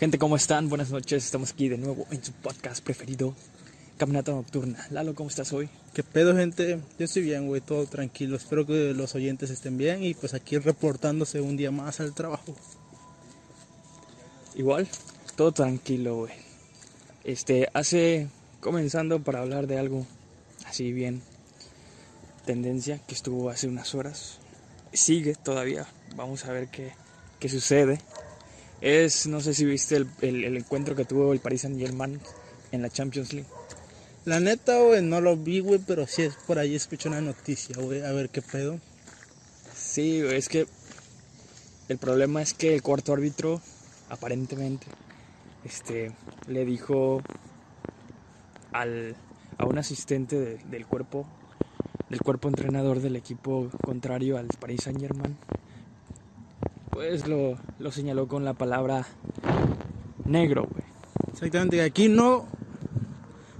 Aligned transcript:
Gente, 0.00 0.18
¿cómo 0.18 0.34
están? 0.34 0.70
Buenas 0.70 0.90
noches. 0.90 1.26
Estamos 1.26 1.52
aquí 1.52 1.68
de 1.68 1.76
nuevo 1.76 2.06
en 2.10 2.24
su 2.24 2.32
podcast 2.32 2.82
preferido, 2.82 3.34
Caminata 3.98 4.32
Nocturna. 4.32 4.86
Lalo, 4.88 5.14
¿cómo 5.14 5.28
estás 5.28 5.52
hoy? 5.52 5.68
¿Qué 5.92 6.02
pedo, 6.02 6.34
gente? 6.34 6.80
Yo 6.98 7.04
estoy 7.04 7.20
bien, 7.20 7.46
güey, 7.46 7.60
todo 7.60 7.84
tranquilo. 7.84 8.34
Espero 8.34 8.64
que 8.64 8.94
los 8.94 9.14
oyentes 9.14 9.50
estén 9.50 9.76
bien 9.76 10.02
y 10.02 10.14
pues 10.14 10.32
aquí 10.32 10.56
reportándose 10.56 11.42
un 11.42 11.58
día 11.58 11.70
más 11.70 12.00
al 12.00 12.14
trabajo. 12.14 12.56
Igual, 14.54 14.88
todo 15.36 15.52
tranquilo, 15.52 16.16
güey. 16.16 16.32
Este, 17.22 17.68
hace, 17.74 18.28
comenzando 18.60 19.22
para 19.22 19.40
hablar 19.40 19.66
de 19.66 19.78
algo 19.78 20.06
así 20.64 20.92
bien, 20.94 21.20
tendencia 22.46 23.00
que 23.06 23.12
estuvo 23.12 23.50
hace 23.50 23.68
unas 23.68 23.94
horas. 23.94 24.38
Sigue 24.94 25.34
todavía. 25.34 25.86
Vamos 26.16 26.46
a 26.46 26.52
ver 26.52 26.68
qué, 26.68 26.94
qué 27.38 27.50
sucede. 27.50 28.00
Es, 28.80 29.26
no 29.26 29.40
sé 29.40 29.52
si 29.54 29.64
viste 29.64 29.96
el, 29.96 30.06
el- 30.22 30.44
el 30.44 30.56
encuentro 30.56 30.94
que 30.96 31.04
tuvo 31.04 31.32
el 31.32 31.40
Paris 31.40 31.62
Saint 31.62 31.78
Germain 31.78 32.20
en 32.72 32.82
la 32.82 32.88
Champions 32.90 33.32
League. 33.32 33.48
La 34.24 34.40
neta, 34.40 34.78
güey, 34.80 35.02
no 35.02 35.20
lo 35.20 35.36
vi, 35.36 35.60
güey, 35.60 35.80
pero 35.86 36.06
sí 36.06 36.22
es 36.22 36.34
por 36.46 36.58
ahí 36.58 36.74
escuché 36.74 37.08
una 37.08 37.20
noticia, 37.20 37.76
güey, 37.78 38.02
a 38.02 38.12
ver 38.12 38.28
qué 38.30 38.42
pedo. 38.42 38.78
Sí, 39.74 40.22
güey, 40.22 40.36
es 40.36 40.48
que 40.48 40.66
el 41.88 41.98
problema 41.98 42.40
es 42.42 42.54
que 42.54 42.74
el 42.74 42.82
cuarto 42.82 43.12
árbitro, 43.12 43.60
aparentemente, 44.08 44.86
este, 45.64 46.12
le 46.48 46.64
dijo 46.64 47.22
al, 48.72 49.16
a 49.58 49.64
un 49.66 49.78
asistente 49.78 50.38
de- 50.38 50.58
del 50.70 50.86
cuerpo, 50.86 51.26
del 52.08 52.20
cuerpo 52.20 52.48
entrenador 52.48 53.00
del 53.00 53.16
equipo 53.16 53.70
contrario 53.82 54.38
al 54.38 54.46
Paris 54.48 54.82
Saint 54.84 55.00
Germain, 55.00 55.36
pues 57.00 57.26
lo, 57.26 57.56
lo 57.78 57.90
señaló 57.90 58.28
con 58.28 58.44
la 58.44 58.52
palabra 58.52 59.06
negro, 60.26 60.68
güey. 60.70 60.84
Exactamente, 61.32 61.80
aquí 61.80 62.10
no, 62.10 62.44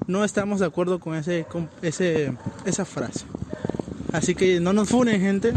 no 0.07 0.27
estamos 0.27 0.61
de 0.61 0.67
acuerdo 0.67 1.01
con 1.01 1.15
ese, 1.15 1.47
con 1.51 1.71
ese, 1.81 2.35
esa 2.67 2.85
frase. 2.85 3.25
Así 4.13 4.35
que 4.35 4.61
no 4.61 4.75
nos 4.75 4.91
funen, 4.91 5.23
gente. 5.23 5.55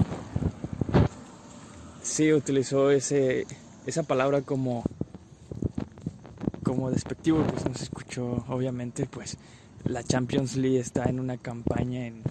Sí, 2.01 2.31
utilizó 2.31 2.89
ese, 2.89 3.47
esa 3.85 4.03
palabra 4.03 4.43
como, 4.43 4.85
como 6.63 6.89
despectivo, 6.89 7.43
pues 7.43 7.65
no 7.65 7.73
se 7.75 7.83
escuchó, 7.83 8.45
obviamente, 8.47 9.07
pues 9.07 9.37
la 9.83 10.03
Champions 10.03 10.55
League 10.55 10.79
está 10.79 11.09
en 11.09 11.19
una 11.19 11.37
campaña 11.37 12.07
en 12.07 12.23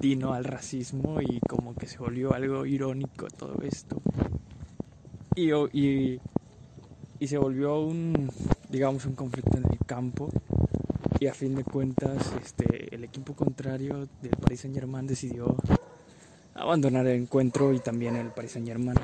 tino 0.00 0.34
al 0.34 0.44
racismo 0.44 1.20
y 1.20 1.40
como 1.40 1.74
que 1.74 1.88
se 1.88 1.98
volvió 1.98 2.32
algo 2.32 2.64
irónico 2.64 3.26
todo 3.26 3.60
esto. 3.62 4.00
Y, 5.36 5.50
y, 5.72 6.20
se 7.26 7.38
volvió 7.38 7.80
un, 7.80 8.30
digamos, 8.68 9.06
un 9.06 9.14
conflicto 9.14 9.56
en 9.56 9.64
el 9.70 9.78
campo. 9.86 10.28
Y 11.18 11.26
a 11.26 11.34
fin 11.34 11.54
de 11.54 11.64
cuentas, 11.64 12.32
este, 12.42 12.94
el 12.94 13.04
equipo 13.04 13.34
contrario 13.34 14.08
del 14.20 14.36
Paris 14.40 14.60
Saint 14.60 14.76
Germain 14.76 15.06
decidió 15.06 15.56
abandonar 16.54 17.06
el 17.06 17.22
encuentro 17.22 17.72
y 17.72 17.80
también 17.80 18.16
el 18.16 18.28
Paris 18.28 18.52
Saint 18.52 18.68
Germain. 18.68 18.96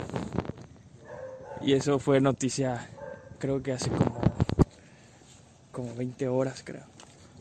Y 1.63 1.73
eso 1.73 1.99
fue 1.99 2.21
noticia, 2.21 2.89
creo 3.39 3.63
que 3.63 3.73
hace 3.73 3.91
como, 3.91 4.21
como 5.73 5.95
20 5.95 6.29
horas, 6.29 6.63
creo. 6.65 6.85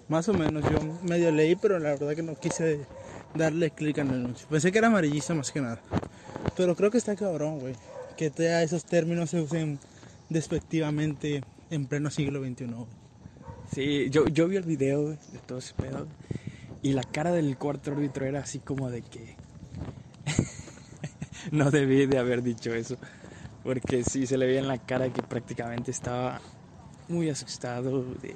Más 0.07 0.27
o 0.29 0.33
menos, 0.33 0.63
yo 0.63 0.79
medio 1.03 1.31
leí, 1.31 1.55
pero 1.55 1.77
la 1.77 1.89
verdad 1.89 2.15
que 2.15 2.23
no 2.23 2.35
quise 2.35 2.79
darle 3.35 3.71
clic 3.71 3.99
el 3.99 4.09
anuncio. 4.09 4.47
Pensé 4.49 4.71
que 4.71 4.79
era 4.79 4.87
amarillista 4.87 5.33
más 5.35 5.51
que 5.51 5.61
nada. 5.61 5.79
Pero 6.57 6.75
creo 6.75 6.89
que 6.89 6.97
está 6.97 7.15
cabrón, 7.15 7.59
güey. 7.59 7.75
Que 8.19 8.33
ya 8.37 8.61
esos 8.63 8.83
términos 8.83 9.29
se 9.29 9.39
usen 9.39 9.79
despectivamente 10.27 11.41
en 11.69 11.85
pleno 11.85 12.11
siglo 12.11 12.43
XXI. 12.43 12.65
Sí, 13.73 14.09
yo, 14.09 14.27
yo 14.27 14.49
vi 14.49 14.57
el 14.57 14.63
video 14.63 15.11
de 15.11 15.39
todo 15.47 15.59
ese 15.59 15.73
pedo 15.73 16.05
y 16.81 16.91
la 16.91 17.03
cara 17.03 17.31
del 17.31 17.57
cuarto 17.57 17.91
árbitro 17.91 18.25
era 18.25 18.41
así 18.41 18.59
como 18.59 18.89
de 18.89 19.03
que 19.03 19.37
no 21.53 21.71
debí 21.71 22.08
de 22.08 22.17
haber 22.17 22.43
dicho 22.43 22.73
eso. 22.73 22.97
Porque 23.63 24.03
sí 24.03 24.27
se 24.27 24.37
le 24.37 24.47
veía 24.47 24.59
en 24.59 24.67
la 24.67 24.79
cara 24.79 25.13
que 25.13 25.23
prácticamente 25.23 25.89
estaba 25.89 26.41
muy 27.08 27.29
asustado 27.29 28.03
de 28.15 28.35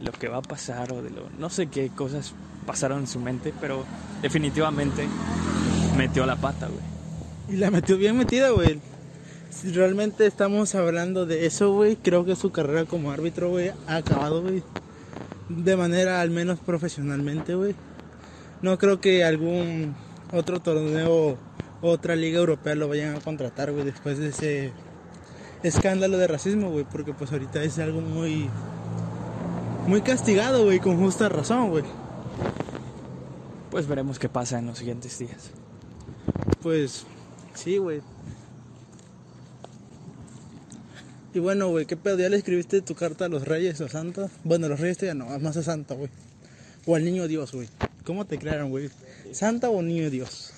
lo 0.00 0.10
que 0.10 0.26
va 0.26 0.38
a 0.38 0.42
pasar 0.42 0.92
o 0.92 1.02
de 1.04 1.10
lo 1.10 1.30
no 1.38 1.50
sé 1.50 1.68
qué 1.68 1.88
cosas 1.90 2.34
pasaron 2.66 2.98
en 2.98 3.06
su 3.06 3.20
mente, 3.20 3.54
pero 3.60 3.84
definitivamente 4.22 5.06
metió 5.96 6.26
la 6.26 6.34
pata, 6.34 6.66
güey. 6.66 6.82
Y 7.48 7.60
la 7.60 7.70
metió 7.70 7.96
bien 7.96 8.18
metida, 8.18 8.50
güey. 8.50 8.80
Realmente 9.72 10.26
estamos 10.26 10.74
hablando 10.74 11.24
de 11.24 11.46
eso, 11.46 11.72
güey, 11.72 11.96
creo 11.96 12.26
que 12.26 12.36
su 12.36 12.52
carrera 12.52 12.84
como 12.84 13.10
árbitro, 13.10 13.48
güey, 13.48 13.70
ha 13.86 13.96
acabado, 13.96 14.42
güey. 14.42 14.62
De 15.48 15.74
manera 15.74 16.20
al 16.20 16.30
menos 16.30 16.58
profesionalmente, 16.58 17.54
güey. 17.54 17.74
No 18.60 18.76
creo 18.76 19.00
que 19.00 19.24
algún 19.24 19.94
otro 20.32 20.60
torneo, 20.60 21.38
otra 21.80 22.14
liga 22.14 22.40
europea 22.40 22.74
lo 22.74 22.88
vayan 22.88 23.16
a 23.16 23.20
contratar, 23.20 23.72
güey, 23.72 23.86
después 23.86 24.18
de 24.18 24.28
ese 24.28 24.72
escándalo 25.62 26.18
de 26.18 26.26
racismo, 26.26 26.70
güey, 26.70 26.84
porque 26.84 27.14
pues 27.14 27.32
ahorita 27.32 27.62
es 27.62 27.78
algo 27.78 28.02
muy 28.02 28.50
muy 29.86 30.02
castigado, 30.02 30.64
güey, 30.64 30.78
con 30.78 30.98
justa 30.98 31.30
razón, 31.30 31.70
güey. 31.70 31.84
Pues 33.70 33.86
veremos 33.86 34.18
qué 34.18 34.28
pasa 34.28 34.58
en 34.58 34.66
los 34.66 34.76
siguientes 34.78 35.18
días. 35.18 35.50
Pues 36.62 37.06
sí, 37.54 37.78
güey. 37.78 38.02
Y 41.34 41.40
bueno, 41.40 41.68
güey, 41.68 41.84
¿qué 41.84 41.96
pedo? 41.96 42.16
¿Ya 42.16 42.28
le 42.28 42.36
escribiste 42.36 42.80
tu 42.80 42.94
carta 42.94 43.24
a 43.24 43.28
los 43.28 43.44
reyes 43.44 43.80
o 43.80 43.88
Santa? 43.88 44.30
Bueno, 44.44 44.68
los 44.68 44.78
reyes 44.78 44.98
ya 44.98 45.14
no, 45.14 45.36
más 45.40 45.56
a 45.56 45.64
Santa, 45.64 45.96
güey. 45.96 46.08
O 46.86 46.94
al 46.94 47.04
niño 47.04 47.26
Dios, 47.26 47.50
güey. 47.50 47.68
¿Cómo 48.04 48.24
te 48.24 48.38
crearon, 48.38 48.70
güey? 48.70 48.88
¿Santa 49.32 49.68
o 49.68 49.82
niño 49.82 50.10
Dios? 50.10 50.52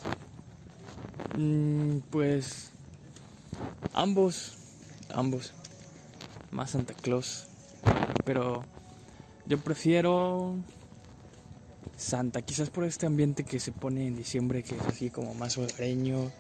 Mm, 1.35 2.01
pues 2.11 2.73
ambos, 3.95 4.59
ambos. 5.15 5.55
Más 6.51 6.73
Santa 6.73 6.93
Claus. 6.93 7.47
Pero 8.27 8.63
yo 9.47 9.59
prefiero 9.59 10.57
Santa, 11.97 12.43
quizás 12.43 12.69
por 12.69 12.85
este 12.85 13.07
ambiente 13.07 13.45
que 13.45 13.61
se 13.61 13.73
pone 13.73 14.09
en 14.09 14.15
diciembre, 14.15 14.63
que 14.63 14.75
es 14.75 14.83
así 14.83 15.09
como 15.09 15.33
más 15.33 15.57
hogareño, 15.57 16.31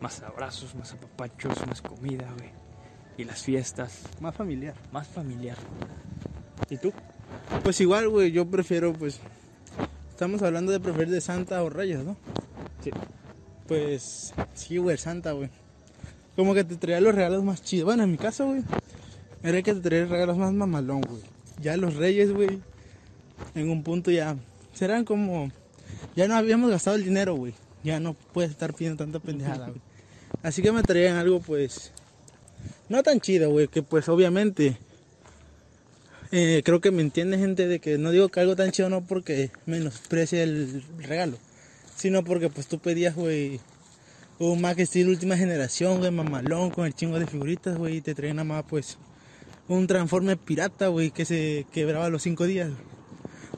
más 0.00 0.22
abrazos, 0.22 0.74
más 0.74 0.94
apapachos, 0.94 1.66
más 1.66 1.82
comida, 1.82 2.32
güey. 2.38 2.65
Y 3.18 3.24
las 3.24 3.42
fiestas, 3.42 4.02
Más 4.20 4.34
familiar. 4.34 4.74
más 4.92 5.06
familiar. 5.08 5.56
¿Y 6.68 6.76
tú? 6.76 6.92
Pues 7.62 7.80
igual, 7.80 8.08
güey, 8.08 8.30
yo 8.30 8.46
prefiero, 8.46 8.92
pues. 8.92 9.20
Estamos 10.10 10.42
hablando 10.42 10.72
de 10.72 10.80
preferir 10.80 11.10
de 11.10 11.20
Santa 11.20 11.62
o 11.62 11.70
Reyes, 11.70 12.04
¿no? 12.04 12.16
Sí. 12.82 12.90
Pues 13.66 14.32
sí, 14.54 14.78
güey, 14.78 14.96
Santa, 14.96 15.32
güey. 15.32 15.50
Como 16.36 16.54
que 16.54 16.64
te 16.64 16.76
traía 16.76 17.00
los 17.00 17.14
regalos 17.14 17.42
más 17.42 17.62
chidos. 17.62 17.86
Bueno, 17.86 18.04
en 18.04 18.10
mi 18.10 18.18
caso, 18.18 18.46
güey, 18.46 18.62
era 19.42 19.62
que 19.62 19.74
te 19.74 19.80
traía 19.80 20.06
regalos 20.06 20.36
más 20.36 20.52
mamalón, 20.52 21.00
güey. 21.00 21.22
Ya 21.60 21.76
los 21.76 21.94
reyes, 21.96 22.32
güey, 22.32 22.60
en 23.54 23.70
un 23.70 23.82
punto 23.82 24.10
ya 24.10 24.36
serán 24.74 25.04
como... 25.04 25.50
Ya 26.14 26.28
no 26.28 26.36
habíamos 26.36 26.70
gastado 26.70 26.96
el 26.96 27.04
dinero, 27.04 27.34
güey. 27.34 27.54
Ya 27.82 28.00
no 28.00 28.14
puedes 28.14 28.50
estar 28.50 28.74
pidiendo 28.74 29.02
tanta 29.02 29.20
pendejada, 29.20 29.68
güey. 29.68 29.80
Así 30.42 30.60
que 30.60 30.72
me 30.72 30.82
traían 30.82 31.16
algo, 31.16 31.40
pues... 31.40 31.92
No 32.88 33.02
tan 33.02 33.20
chido, 33.20 33.50
güey, 33.50 33.68
que 33.68 33.82
pues 33.82 34.08
obviamente... 34.08 34.78
eh, 36.32 36.62
creo 36.64 36.80
que 36.80 36.90
me 36.90 37.02
entiende 37.02 37.38
gente 37.38 37.66
de 37.66 37.80
que 37.80 37.98
no 37.98 38.10
digo 38.10 38.28
que 38.28 38.40
algo 38.40 38.56
tan 38.56 38.72
chido 38.72 38.88
no 38.88 39.02
porque 39.02 39.50
menosprecie 39.66 40.42
el 40.42 40.82
regalo 40.98 41.38
sino 41.96 42.22
porque 42.22 42.50
pues 42.50 42.68
tú 42.68 42.78
pedías, 42.78 43.16
güey, 43.16 43.58
un 44.38 44.60
Mac 44.60 44.78
Steel 44.78 45.08
última 45.08 45.36
generación, 45.36 45.98
güey, 45.98 46.10
mamalón, 46.10 46.70
con 46.70 46.84
el 46.86 46.94
chingo 46.94 47.18
de 47.18 47.26
figuritas, 47.26 47.76
güey, 47.76 47.96
y 47.96 48.00
te 48.02 48.14
traían 48.14 48.36
nada 48.36 48.44
más, 48.44 48.64
pues, 48.68 48.98
un 49.66 49.86
transforme 49.86 50.36
pirata, 50.36 50.88
güey, 50.88 51.10
que 51.10 51.24
se 51.24 51.66
quebraba 51.72 52.04
a 52.04 52.10
los 52.10 52.22
cinco 52.22 52.44
días. 52.44 52.70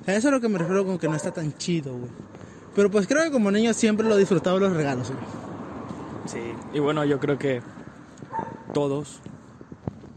O 0.06 0.10
eso 0.10 0.28
es 0.28 0.32
lo 0.32 0.40
que 0.40 0.48
me 0.48 0.58
refiero 0.58 0.86
con 0.86 0.98
que 0.98 1.08
no 1.08 1.16
está 1.16 1.32
tan 1.32 1.52
chido, 1.58 1.92
güey. 1.92 2.10
Pero 2.74 2.90
pues 2.90 3.08
creo 3.08 3.24
que 3.24 3.32
como 3.32 3.50
niño 3.50 3.74
siempre 3.74 4.06
lo 4.06 4.16
disfrutaba 4.16 4.58
los 4.58 4.72
regalos, 4.72 5.10
güey. 5.10 5.20
Sí, 6.26 6.52
y 6.72 6.78
bueno, 6.78 7.04
yo 7.04 7.18
creo 7.18 7.38
que 7.38 7.60
todos, 8.72 9.20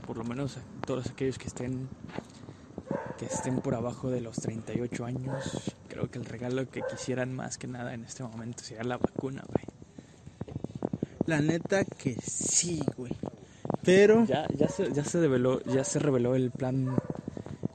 por 0.05 0.17
lo 0.17 0.23
menos 0.23 0.57
todos 0.85 1.07
aquellos 1.07 1.37
que 1.37 1.47
estén 1.47 1.89
que 3.17 3.25
estén 3.25 3.61
por 3.61 3.75
abajo 3.75 4.09
de 4.09 4.19
los 4.19 4.37
38 4.37 5.05
años, 5.05 5.73
creo 5.87 6.09
que 6.09 6.17
el 6.17 6.25
regalo 6.25 6.67
que 6.69 6.81
quisieran 6.89 7.35
más 7.35 7.57
que 7.59 7.67
nada 7.67 7.93
en 7.93 8.03
este 8.03 8.23
momento 8.23 8.63
sería 8.63 8.83
la 8.83 8.97
vacuna, 8.97 9.43
güey. 9.47 9.63
La 11.27 11.39
neta 11.39 11.85
que 11.85 12.15
sí, 12.15 12.81
güey. 12.97 13.13
Pero, 13.83 14.25
Ya, 14.25 14.47
ya 14.57 14.67
se, 14.69 14.91
ya 14.91 15.03
se 15.03 15.19
reveló, 15.19 15.61
ya 15.65 15.83
se 15.83 15.99
reveló 15.99 16.35
el 16.35 16.49
plan, 16.49 16.95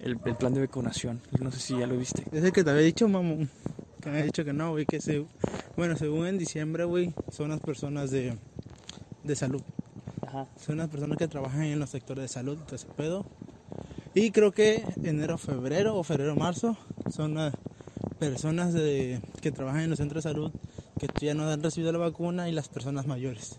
el, 0.00 0.18
el 0.24 0.36
plan 0.36 0.52
de 0.52 0.62
vacunación. 0.62 1.20
No 1.40 1.52
sé 1.52 1.60
si 1.60 1.78
ya 1.78 1.86
lo 1.86 1.96
viste. 1.96 2.24
es 2.32 2.42
el 2.42 2.52
que 2.52 2.64
te 2.64 2.70
había 2.70 2.82
dicho, 2.82 3.08
mamón. 3.08 3.48
Que 4.00 4.10
me 4.10 4.16
había 4.16 4.24
dicho 4.26 4.44
que 4.44 4.52
no, 4.52 4.70
güey, 4.70 4.84
que 4.84 5.00
se... 5.00 5.24
Bueno, 5.76 5.96
según 5.96 6.26
en 6.26 6.38
diciembre, 6.38 6.84
güey, 6.84 7.14
son 7.30 7.50
las 7.50 7.60
personas 7.60 8.10
de, 8.10 8.36
de 9.22 9.36
salud. 9.36 9.62
Ajá. 10.36 10.48
Son 10.58 10.76
las 10.76 10.88
personas 10.88 11.16
que 11.18 11.28
trabajan 11.28 11.62
en 11.64 11.78
los 11.78 11.90
sectores 11.90 12.22
de 12.22 12.28
salud 12.28 12.58
todo 12.58 12.76
ese 12.76 12.86
pedo. 12.88 13.24
Y 14.14 14.30
creo 14.30 14.52
que 14.52 14.84
enero, 15.02 15.38
febrero 15.38 15.96
o 15.96 16.02
febrero, 16.02 16.36
marzo 16.36 16.76
son 17.10 17.34
las 17.34 17.54
personas 18.18 18.72
de, 18.72 19.20
que 19.40 19.52
trabajan 19.52 19.82
en 19.82 19.90
los 19.90 19.98
centros 19.98 20.24
de 20.24 20.30
salud 20.30 20.52
que 20.98 21.08
ya 21.20 21.34
no 21.34 21.48
han 21.48 21.62
recibido 21.62 21.92
la 21.92 21.98
vacuna 21.98 22.48
y 22.48 22.52
las 22.52 22.68
personas 22.68 23.06
mayores. 23.06 23.58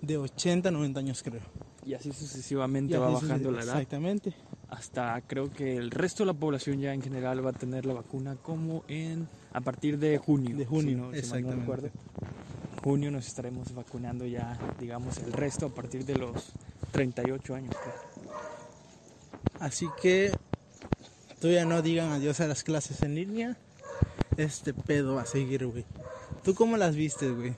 De 0.00 0.16
80 0.16 0.68
a 0.68 0.72
90 0.72 1.00
años 1.00 1.22
creo. 1.22 1.42
Y 1.84 1.94
así 1.94 2.12
sucesivamente 2.12 2.94
Y 2.94 2.96
va 2.98 3.08
así 3.08 3.26
bajando 3.26 3.50
la 3.50 3.62
edad. 3.62 3.74
Exactamente. 3.74 4.34
Hasta 4.70 5.20
creo 5.26 5.52
que 5.52 5.76
el 5.76 5.90
resto 5.90 6.22
de 6.22 6.28
la 6.28 6.32
población 6.34 6.80
ya 6.80 6.94
en 6.94 7.02
general 7.02 7.44
va 7.44 7.50
a 7.50 7.52
tener 7.52 7.84
la 7.86 7.94
vacuna 7.94 8.36
como 8.36 8.84
en 8.88 9.28
a 9.52 9.60
partir 9.60 9.98
de 9.98 10.18
junio. 10.18 10.56
De 10.56 10.64
junio, 10.64 10.90
si 10.90 10.94
no- 10.96 11.12
exactamente. 11.12 11.92
Junio 12.84 13.10
nos 13.10 13.26
estaremos 13.26 13.72
vacunando 13.72 14.26
ya, 14.26 14.58
digamos, 14.78 15.16
el 15.16 15.32
resto 15.32 15.64
a 15.64 15.68
partir 15.70 16.04
de 16.04 16.16
los 16.16 16.52
38 16.92 17.54
años. 17.54 17.74
Así 19.58 19.88
que 20.02 20.30
todavía 21.40 21.64
no 21.64 21.80
digan 21.80 22.12
adiós 22.12 22.40
a 22.40 22.46
las 22.46 22.62
clases 22.62 23.00
en 23.00 23.14
línea. 23.14 23.56
Este 24.36 24.74
pedo 24.74 25.14
va 25.14 25.22
a 25.22 25.26
seguir, 25.26 25.66
güey. 25.66 25.86
¿Tú 26.42 26.54
cómo 26.54 26.76
las 26.76 26.94
viste, 26.94 27.30
güey? 27.30 27.54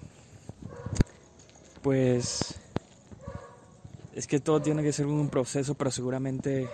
Pues 1.82 2.54
es 4.14 4.28
que 4.28 4.38
todo 4.38 4.62
tiene 4.62 4.84
que 4.84 4.92
ser 4.92 5.06
un 5.06 5.28
proceso, 5.28 5.74
pero 5.74 5.90
seguramente 5.90 6.68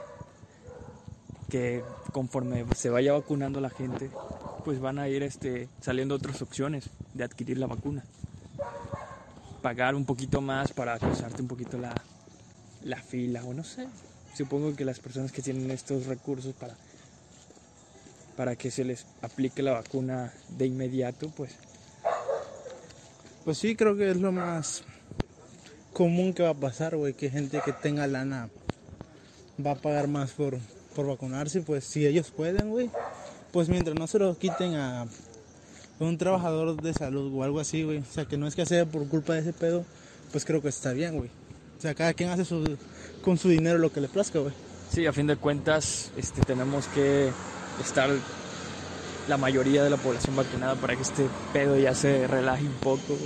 que 1.48 1.82
conforme 2.12 2.66
se 2.76 2.90
vaya 2.90 3.14
vacunando 3.14 3.62
la 3.62 3.70
gente, 3.70 4.10
pues 4.62 4.78
van 4.78 4.98
a 4.98 5.08
ir 5.08 5.22
este, 5.22 5.70
saliendo 5.80 6.16
otras 6.16 6.42
opciones 6.42 6.90
de 7.14 7.24
adquirir 7.24 7.56
la 7.56 7.66
vacuna. 7.66 8.04
Pagar 9.62 9.94
un 9.94 10.04
poquito 10.04 10.40
más 10.40 10.72
para 10.72 10.98
cruzarte 10.98 11.40
un 11.40 11.48
poquito 11.48 11.78
la, 11.78 11.94
la 12.84 12.96
fila, 13.00 13.44
o 13.44 13.54
no 13.54 13.64
sé. 13.64 13.86
Supongo 14.36 14.74
que 14.74 14.84
las 14.84 14.98
personas 14.98 15.30
que 15.30 15.42
tienen 15.42 15.70
estos 15.70 16.06
recursos 16.06 16.54
para, 16.54 16.74
para 18.36 18.56
que 18.56 18.70
se 18.70 18.84
les 18.84 19.06
aplique 19.22 19.62
la 19.62 19.72
vacuna 19.72 20.32
de 20.50 20.66
inmediato, 20.66 21.30
pues 21.30 21.52
Pues 23.44 23.58
sí, 23.58 23.76
creo 23.76 23.96
que 23.96 24.10
es 24.10 24.16
lo 24.16 24.32
más 24.32 24.84
común 25.92 26.32
que 26.32 26.42
va 26.42 26.50
a 26.50 26.54
pasar, 26.54 26.96
güey. 26.96 27.14
Que 27.14 27.30
gente 27.30 27.60
que 27.64 27.72
tenga 27.72 28.06
lana 28.06 28.48
va 29.64 29.72
a 29.72 29.76
pagar 29.76 30.08
más 30.08 30.30
por, 30.32 30.58
por 30.94 31.06
vacunarse. 31.06 31.60
Pues 31.60 31.84
si 31.84 32.06
ellos 32.06 32.30
pueden, 32.30 32.70
güey. 32.70 32.90
Pues 33.52 33.68
mientras 33.68 33.96
no 33.98 34.06
se 34.06 34.18
lo 34.18 34.36
quiten 34.38 34.74
a 34.76 35.06
un 35.98 36.18
trabajador 36.18 36.80
de 36.80 36.92
salud 36.92 37.32
o 37.34 37.44
algo 37.44 37.60
así, 37.60 37.82
güey. 37.82 37.98
O 37.98 38.04
sea, 38.04 38.24
que 38.24 38.36
no 38.36 38.46
es 38.46 38.54
que 38.54 38.66
sea 38.66 38.86
por 38.86 39.06
culpa 39.08 39.34
de 39.34 39.40
ese 39.40 39.52
pedo, 39.52 39.84
pues 40.30 40.44
creo 40.44 40.62
que 40.62 40.68
está 40.68 40.92
bien, 40.92 41.16
güey. 41.16 41.30
O 41.78 41.80
sea, 41.80 41.94
cada 41.94 42.14
quien 42.14 42.30
hace 42.30 42.44
su, 42.44 42.76
con 43.22 43.38
su 43.38 43.48
dinero 43.48 43.78
lo 43.78 43.92
que 43.92 44.00
le 44.00 44.08
plazca, 44.08 44.38
güey. 44.38 44.52
Sí, 44.90 45.06
a 45.06 45.12
fin 45.12 45.26
de 45.26 45.36
cuentas, 45.36 46.12
este, 46.16 46.42
tenemos 46.42 46.86
que 46.88 47.30
estar 47.80 48.10
la 49.28 49.36
mayoría 49.36 49.82
de 49.84 49.90
la 49.90 49.96
población 49.96 50.36
vacunada 50.36 50.74
para 50.74 50.96
que 50.96 51.02
este 51.02 51.26
pedo 51.52 51.78
ya 51.78 51.94
se 51.94 52.26
relaje 52.26 52.64
un 52.64 52.74
poco. 52.74 53.16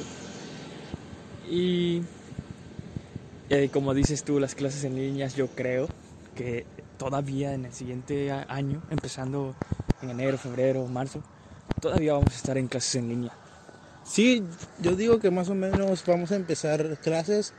Y 1.50 2.02
eh, 3.48 3.68
como 3.72 3.94
dices 3.94 4.24
tú, 4.24 4.38
las 4.38 4.54
clases 4.54 4.84
en 4.84 4.96
líneas, 4.96 5.36
yo 5.36 5.48
creo 5.48 5.88
que 6.34 6.66
todavía 6.98 7.54
en 7.54 7.66
el 7.66 7.72
siguiente 7.72 8.32
año, 8.32 8.82
empezando 8.90 9.54
en 10.02 10.10
enero, 10.10 10.38
febrero, 10.38 10.86
marzo, 10.86 11.22
todavía 11.80 12.14
vamos 12.14 12.32
a 12.32 12.36
estar 12.36 12.58
en 12.58 12.68
clases 12.68 12.96
en 12.96 13.08
línea. 13.08 13.32
Sí, 14.04 14.42
yo 14.80 14.94
digo 14.94 15.18
que 15.18 15.30
más 15.30 15.48
o 15.48 15.54
menos 15.54 16.04
vamos 16.06 16.30
a 16.30 16.36
empezar 16.36 16.98
clases 16.98 17.52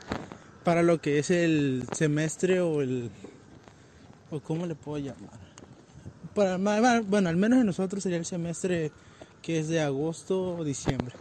para 0.64 0.82
lo 0.82 1.00
que 1.00 1.18
es 1.18 1.30
el 1.30 1.86
semestre 1.92 2.60
o 2.60 2.80
el... 2.80 3.10
o 4.30 4.40
cómo 4.40 4.66
le 4.66 4.74
puedo 4.74 4.98
llamar. 4.98 5.38
Para, 6.34 6.56
bueno, 7.02 7.28
al 7.28 7.36
menos 7.36 7.58
en 7.58 7.66
nosotros 7.66 8.02
sería 8.02 8.18
el 8.18 8.24
semestre 8.24 8.92
que 9.42 9.58
es 9.58 9.68
de 9.68 9.80
agosto 9.80 10.56
o 10.56 10.64
diciembre. 10.64 11.14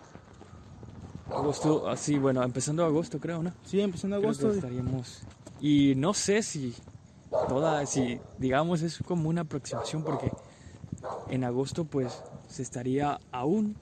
Agosto, 1.30 1.90
así, 1.90 2.18
bueno, 2.18 2.42
empezando 2.44 2.86
agosto 2.86 3.20
creo, 3.20 3.44
¿no? 3.44 3.54
Sí, 3.66 3.82
empezando 3.82 4.16
agosto. 4.16 4.52
estaríamos. 4.52 5.24
Y 5.60 5.94
no 5.96 6.14
sé 6.14 6.42
si 6.42 6.74
toda, 7.50 7.86
si 7.86 8.20
digamos 8.38 8.82
es 8.82 9.00
como 9.06 9.30
una 9.30 9.42
aproximación 9.42 10.04
porque 10.04 10.32
en 11.30 11.44
agosto 11.44 11.86
pues 11.86 12.12
se 12.50 12.62
estaría 12.64 13.20
aún 13.32 13.76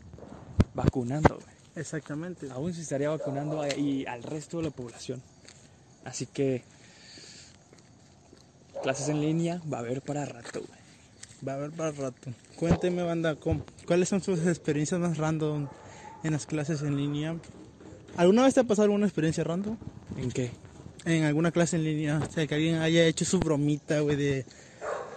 vacunando, 0.73 1.35
güey. 1.35 1.55
Exactamente. 1.77 2.49
aún 2.51 2.73
se 2.73 2.81
estaría 2.81 3.09
vacunando 3.09 3.61
a- 3.61 3.75
y 3.75 4.05
al 4.05 4.23
resto 4.23 4.57
de 4.57 4.63
la 4.63 4.69
población. 4.69 5.21
Así 6.05 6.25
que 6.25 6.63
clases 8.83 9.09
en 9.09 9.21
línea 9.21 9.61
va 9.71 9.77
a 9.77 9.81
haber 9.81 10.01
para 10.01 10.25
rato, 10.25 10.59
güey. 10.61 10.79
Va 11.47 11.53
a 11.53 11.55
haber 11.55 11.71
para 11.71 11.91
rato. 11.91 12.31
Cuénteme, 12.55 13.03
banda, 13.03 13.35
¿cómo- 13.35 13.63
¿cuáles 13.85 14.09
son 14.09 14.21
sus 14.23 14.39
experiencias 14.47 14.99
más 14.99 15.17
random 15.17 15.67
en 16.23 16.31
las 16.33 16.45
clases 16.45 16.81
en 16.81 16.95
línea? 16.97 17.35
¿Alguna 18.17 18.43
vez 18.43 18.53
te 18.53 18.61
ha 18.61 18.63
pasado 18.63 18.83
alguna 18.85 19.05
experiencia 19.05 19.43
random? 19.43 19.77
¿En 20.17 20.31
qué? 20.31 20.51
en 21.07 21.23
alguna 21.23 21.51
clase 21.51 21.75
en 21.75 21.83
línea, 21.83 22.17
o 22.17 22.31
sea, 22.31 22.47
que 22.47 22.55
alguien 22.55 22.75
haya 22.77 23.05
hecho 23.05 23.25
su 23.25 23.37
bromita, 23.39 23.99
güey, 23.99 24.15
de 24.15 24.43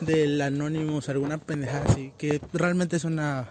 del 0.00 0.40
Anonymous, 0.40 1.08
alguna 1.08 1.38
pendejada 1.38 1.84
así, 1.90 2.12
que 2.18 2.40
realmente 2.52 2.96
es 2.96 3.04
una 3.04 3.48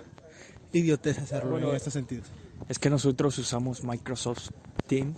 idiotez 0.71 1.19
hacerlo 1.19 1.51
Bueno, 1.51 1.69
en 1.69 1.75
estos 1.75 1.94
sentidos. 1.94 2.27
Es 2.69 2.79
que 2.79 2.89
nosotros 2.89 3.38
usamos 3.38 3.83
Microsoft 3.83 4.49
Team 4.88 5.13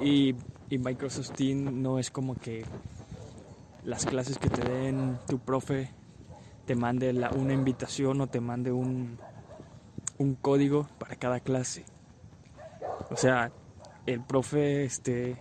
y, 0.00 0.34
y 0.70 0.78
Microsoft 0.78 1.32
Team 1.32 1.82
no 1.82 1.98
es 1.98 2.10
como 2.10 2.34
que 2.36 2.64
las 3.84 4.06
clases 4.06 4.38
que 4.38 4.48
te 4.48 4.62
den 4.68 5.18
tu 5.26 5.38
profe 5.38 5.90
te 6.66 6.74
mande 6.76 7.12
la- 7.12 7.30
una 7.30 7.52
invitación 7.52 8.20
o 8.20 8.28
te 8.28 8.40
mande 8.40 8.70
un, 8.72 9.18
un 10.18 10.34
código 10.36 10.88
para 10.98 11.16
cada 11.16 11.40
clase. 11.40 11.84
O 13.10 13.16
sea, 13.16 13.50
el 14.06 14.20
profe, 14.22 14.84
este, 14.84 15.36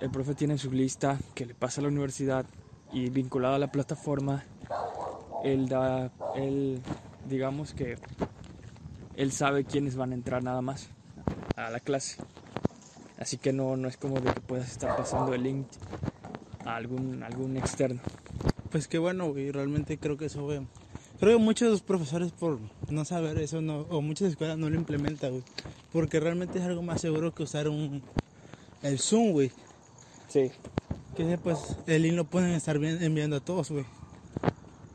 el 0.00 0.10
profe 0.10 0.34
tiene 0.34 0.58
su 0.58 0.70
lista 0.70 1.18
que 1.34 1.46
le 1.46 1.54
pasa 1.54 1.80
a 1.80 1.82
la 1.82 1.88
universidad 1.88 2.44
y 2.92 3.10
vinculado 3.10 3.54
a 3.54 3.58
la 3.58 3.72
plataforma, 3.72 4.44
él 5.44 5.68
da, 5.68 6.10
él, 6.36 6.80
digamos 7.28 7.74
que 7.74 7.96
él 9.16 9.32
sabe 9.32 9.64
quiénes 9.64 9.96
van 9.96 10.12
a 10.12 10.14
entrar 10.14 10.42
nada 10.42 10.62
más 10.62 10.88
a 11.56 11.70
la 11.70 11.80
clase. 11.80 12.22
Así 13.18 13.36
que 13.36 13.52
no, 13.52 13.76
no 13.76 13.88
es 13.88 13.96
como 13.96 14.20
de 14.20 14.32
que 14.32 14.40
puedas 14.40 14.70
estar 14.70 14.96
pasando 14.96 15.34
el 15.34 15.42
link 15.42 15.66
a 16.64 16.76
algún, 16.76 17.22
algún 17.22 17.56
externo. 17.56 18.00
Pues 18.70 18.88
qué 18.88 18.98
bueno, 18.98 19.30
güey, 19.30 19.50
realmente 19.50 19.98
creo 19.98 20.16
que 20.16 20.26
eso, 20.26 20.42
güey. 20.42 20.60
Creo 21.20 21.38
que 21.38 21.44
muchos 21.44 21.82
profesores 21.82 22.32
por 22.32 22.58
no 22.90 23.04
saber 23.04 23.38
eso, 23.38 23.60
no, 23.60 23.82
o 23.90 24.00
muchas 24.00 24.30
escuelas 24.30 24.58
no 24.58 24.68
lo 24.68 24.76
implementan, 24.76 25.30
güey. 25.30 25.44
Porque 25.92 26.18
realmente 26.18 26.58
es 26.58 26.64
algo 26.64 26.82
más 26.82 27.00
seguro 27.00 27.32
que 27.32 27.44
usar 27.44 27.68
un 27.68 28.02
el 28.82 28.98
Zoom, 28.98 29.30
güey. 29.30 29.52
Sí. 30.28 30.50
Que 31.16 31.24
ese, 31.24 31.38
pues 31.38 31.58
el 31.86 32.02
link 32.02 32.14
lo 32.14 32.24
pueden 32.24 32.50
estar 32.52 32.76
enviando 32.76 33.36
a 33.36 33.40
todos, 33.40 33.70
güey. 33.70 33.84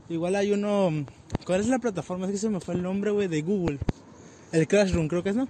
Igual 0.09 0.35
hay 0.35 0.51
uno. 0.51 1.05
¿Cuál 1.45 1.61
es 1.61 1.67
la 1.67 1.79
plataforma? 1.79 2.25
Es 2.25 2.31
que 2.31 2.37
se 2.37 2.49
me 2.49 2.59
fue 2.59 2.75
el 2.75 2.81
nombre, 2.81 3.11
güey, 3.11 3.27
de 3.27 3.41
Google. 3.41 3.77
El 4.51 4.67
Classroom, 4.67 5.07
creo 5.07 5.21
que 5.23 5.29
es, 5.29 5.35
¿no? 5.35 5.47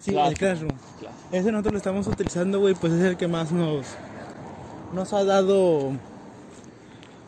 Sí, 0.00 0.16
el 0.16 0.34
Classroom. 0.34 0.72
Ese 1.30 1.52
nosotros 1.52 1.72
lo 1.72 1.78
estamos 1.78 2.06
utilizando, 2.06 2.60
güey, 2.60 2.74
pues 2.74 2.92
es 2.92 3.02
el 3.02 3.16
que 3.16 3.28
más 3.28 3.52
nos. 3.52 3.86
Nos 4.92 5.12
ha 5.12 5.24
dado. 5.24 5.92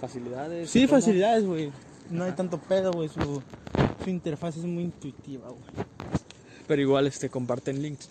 Facilidades. 0.00 0.70
Sí, 0.70 0.86
facilidades, 0.86 1.44
güey. 1.44 1.70
No 2.10 2.24
hay 2.24 2.32
tanto 2.32 2.58
pedo, 2.58 2.92
güey. 2.92 3.08
Su, 3.08 3.42
su 4.02 4.10
interfaz 4.10 4.56
es 4.56 4.64
muy 4.64 4.84
intuitiva, 4.84 5.48
güey. 5.48 5.86
Pero 6.66 6.82
igual 6.82 7.06
este 7.06 7.28
comparten 7.28 7.82
links. 7.82 8.08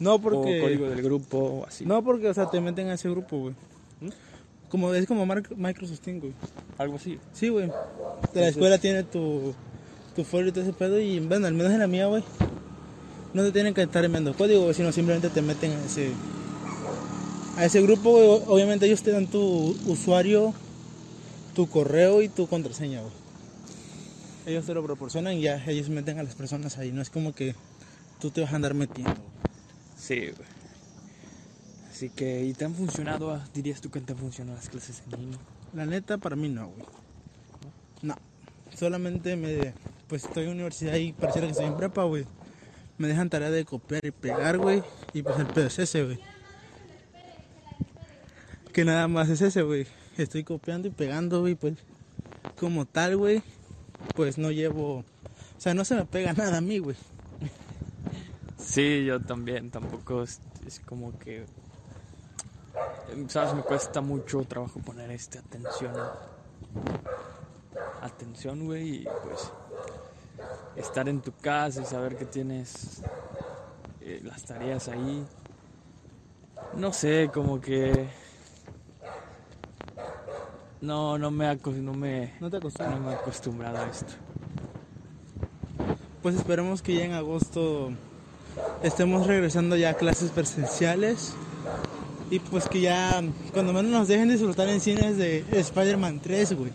No 0.00 0.14
O 0.14 0.18
porque. 0.20 0.60
código 0.60 0.88
del 0.88 1.02
grupo 1.02 1.38
o 1.38 1.66
así. 1.66 1.84
No 1.86 2.02
porque, 2.02 2.28
o 2.28 2.34
sea, 2.34 2.50
te 2.50 2.60
meten 2.60 2.88
a 2.88 2.94
ese 2.94 3.08
grupo, 3.08 3.38
güey. 3.38 3.54
Como, 4.68 4.92
es 4.94 5.06
como 5.06 5.26
Microsoft 5.26 6.00
Teams, 6.00 6.20
güey. 6.20 6.32
Algo 6.78 6.96
así. 6.96 7.18
Sí, 7.32 7.48
güey. 7.48 7.70
De 8.34 8.40
la 8.40 8.48
escuela 8.48 8.78
tiene 8.78 9.02
tu, 9.04 9.52
tu 10.16 10.24
folio 10.24 10.48
y 10.48 10.52
todo 10.52 10.64
ese 10.64 10.72
pedo. 10.72 10.98
Y 11.00 11.20
bueno, 11.20 11.46
al 11.46 11.54
menos 11.54 11.72
en 11.72 11.78
la 11.80 11.86
mía, 11.86 12.06
güey. 12.06 12.24
No 13.34 13.42
te 13.44 13.52
tienen 13.52 13.74
que 13.74 13.82
estar 13.82 14.04
enviando 14.04 14.34
código, 14.34 14.72
sino 14.72 14.90
simplemente 14.92 15.28
te 15.30 15.42
meten 15.42 15.72
a 15.72 15.84
ese, 15.84 16.10
a 17.56 17.64
ese 17.64 17.80
grupo, 17.82 18.10
güey. 18.12 18.26
O- 18.26 18.44
Obviamente 18.54 18.86
ellos 18.86 19.02
te 19.02 19.10
dan 19.12 19.26
tu 19.26 19.76
usuario, 19.86 20.54
tu 21.54 21.68
correo 21.68 22.22
y 22.22 22.28
tu 22.28 22.46
contraseña, 22.46 23.00
güey. 23.00 23.12
Ellos 24.46 24.64
te 24.66 24.72
lo 24.74 24.82
proporcionan 24.82 25.34
y 25.34 25.42
ya 25.42 25.62
ellos 25.66 25.88
meten 25.90 26.18
a 26.18 26.22
las 26.22 26.34
personas 26.34 26.78
ahí. 26.78 26.90
No 26.92 27.02
es 27.02 27.10
como 27.10 27.34
que 27.34 27.54
tú 28.20 28.30
te 28.30 28.40
vas 28.40 28.52
a 28.52 28.56
andar 28.56 28.74
metiendo. 28.74 29.14
Sí, 30.00 30.20
güey. 30.20 30.48
Así 31.90 32.08
que, 32.08 32.44
¿y 32.44 32.54
te 32.54 32.64
han 32.64 32.74
funcionado? 32.74 33.38
¿Dirías 33.52 33.80
tú 33.80 33.90
que 33.90 34.00
te 34.00 34.12
han 34.12 34.18
funcionado 34.18 34.56
las 34.56 34.68
clases 34.68 35.02
en 35.04 35.20
línea? 35.20 35.38
La 35.74 35.84
neta, 35.84 36.18
para 36.18 36.34
mí 36.34 36.48
no, 36.48 36.68
güey. 36.68 36.86
No. 38.02 38.16
Solamente 38.74 39.36
me. 39.36 39.74
Pues 40.08 40.24
estoy 40.24 40.44
en 40.44 40.50
universidad 40.50 40.94
y 40.94 41.12
pareciera 41.12 41.46
que 41.46 41.52
estoy 41.52 41.66
en 41.66 41.76
prepa, 41.76 42.04
güey. 42.04 42.24
me 42.98 43.08
dejan 43.08 43.28
tarea 43.28 43.50
de 43.50 43.64
copiar 43.64 44.04
y 44.04 44.10
pegar, 44.10 44.58
güey. 44.58 44.82
Y 45.12 45.22
pues 45.22 45.38
el 45.38 45.46
pedo 45.46 45.66
es 45.66 45.78
ese, 45.78 46.04
güey. 46.04 46.18
Que 48.72 48.84
nada 48.84 49.06
más 49.06 49.28
es 49.28 49.42
ese, 49.42 49.62
güey. 49.62 49.86
Estoy 50.16 50.42
copiando 50.44 50.88
y 50.88 50.90
pegando, 50.90 51.40
güey, 51.40 51.54
pues 51.54 51.74
como 52.58 52.84
tal, 52.86 53.16
güey, 53.16 53.42
pues 54.14 54.38
no 54.38 54.50
llevo, 54.50 54.98
o 54.98 55.04
sea, 55.58 55.74
no 55.74 55.84
se 55.84 55.94
me 55.94 56.04
pega 56.04 56.32
nada 56.32 56.58
a 56.58 56.60
mí, 56.60 56.78
güey. 56.78 56.96
Sí, 58.70 59.04
yo 59.04 59.20
también, 59.20 59.68
tampoco 59.68 60.22
es, 60.22 60.40
es 60.64 60.78
como 60.78 61.18
que, 61.18 61.44
sabes, 63.26 63.52
me 63.52 63.62
cuesta 63.62 64.00
mucho 64.00 64.44
trabajo 64.44 64.78
poner 64.78 65.10
este 65.10 65.40
atención, 65.40 65.92
atención, 68.00 68.64
güey, 68.64 69.02
y 69.02 69.08
pues 69.24 69.52
estar 70.76 71.08
en 71.08 71.20
tu 71.20 71.32
casa 71.32 71.82
y 71.82 71.84
saber 71.84 72.16
que 72.16 72.26
tienes 72.26 73.02
eh, 74.02 74.20
las 74.22 74.44
tareas 74.44 74.86
ahí. 74.86 75.26
No 76.76 76.92
sé, 76.92 77.28
como 77.34 77.60
que 77.60 78.08
no, 80.80 81.18
no 81.18 81.32
me, 81.32 81.56
no 81.56 81.92
me, 81.92 82.34
¿No 82.38 82.48
te 82.48 82.58
acostumbras? 82.58 83.00
no 83.00 83.04
me 83.04 83.10
he 83.10 83.16
acostumbrado 83.16 83.78
a 83.78 83.88
esto. 83.88 84.12
Pues 86.22 86.36
esperemos 86.36 86.82
que 86.82 86.94
ya 86.94 87.04
en 87.04 87.14
agosto 87.14 87.90
estemos 88.82 89.26
regresando 89.26 89.76
ya 89.76 89.90
a 89.90 89.94
clases 89.94 90.30
presenciales. 90.30 91.32
Y 92.30 92.38
pues 92.38 92.68
que 92.68 92.80
ya, 92.80 93.22
cuando 93.52 93.72
menos 93.72 93.90
nos 93.90 94.08
dejen 94.08 94.28
disfrutar 94.28 94.68
en 94.68 94.80
cines 94.80 95.16
de 95.16 95.44
Spider-Man 95.50 96.20
3, 96.20 96.52
güey. 96.56 96.70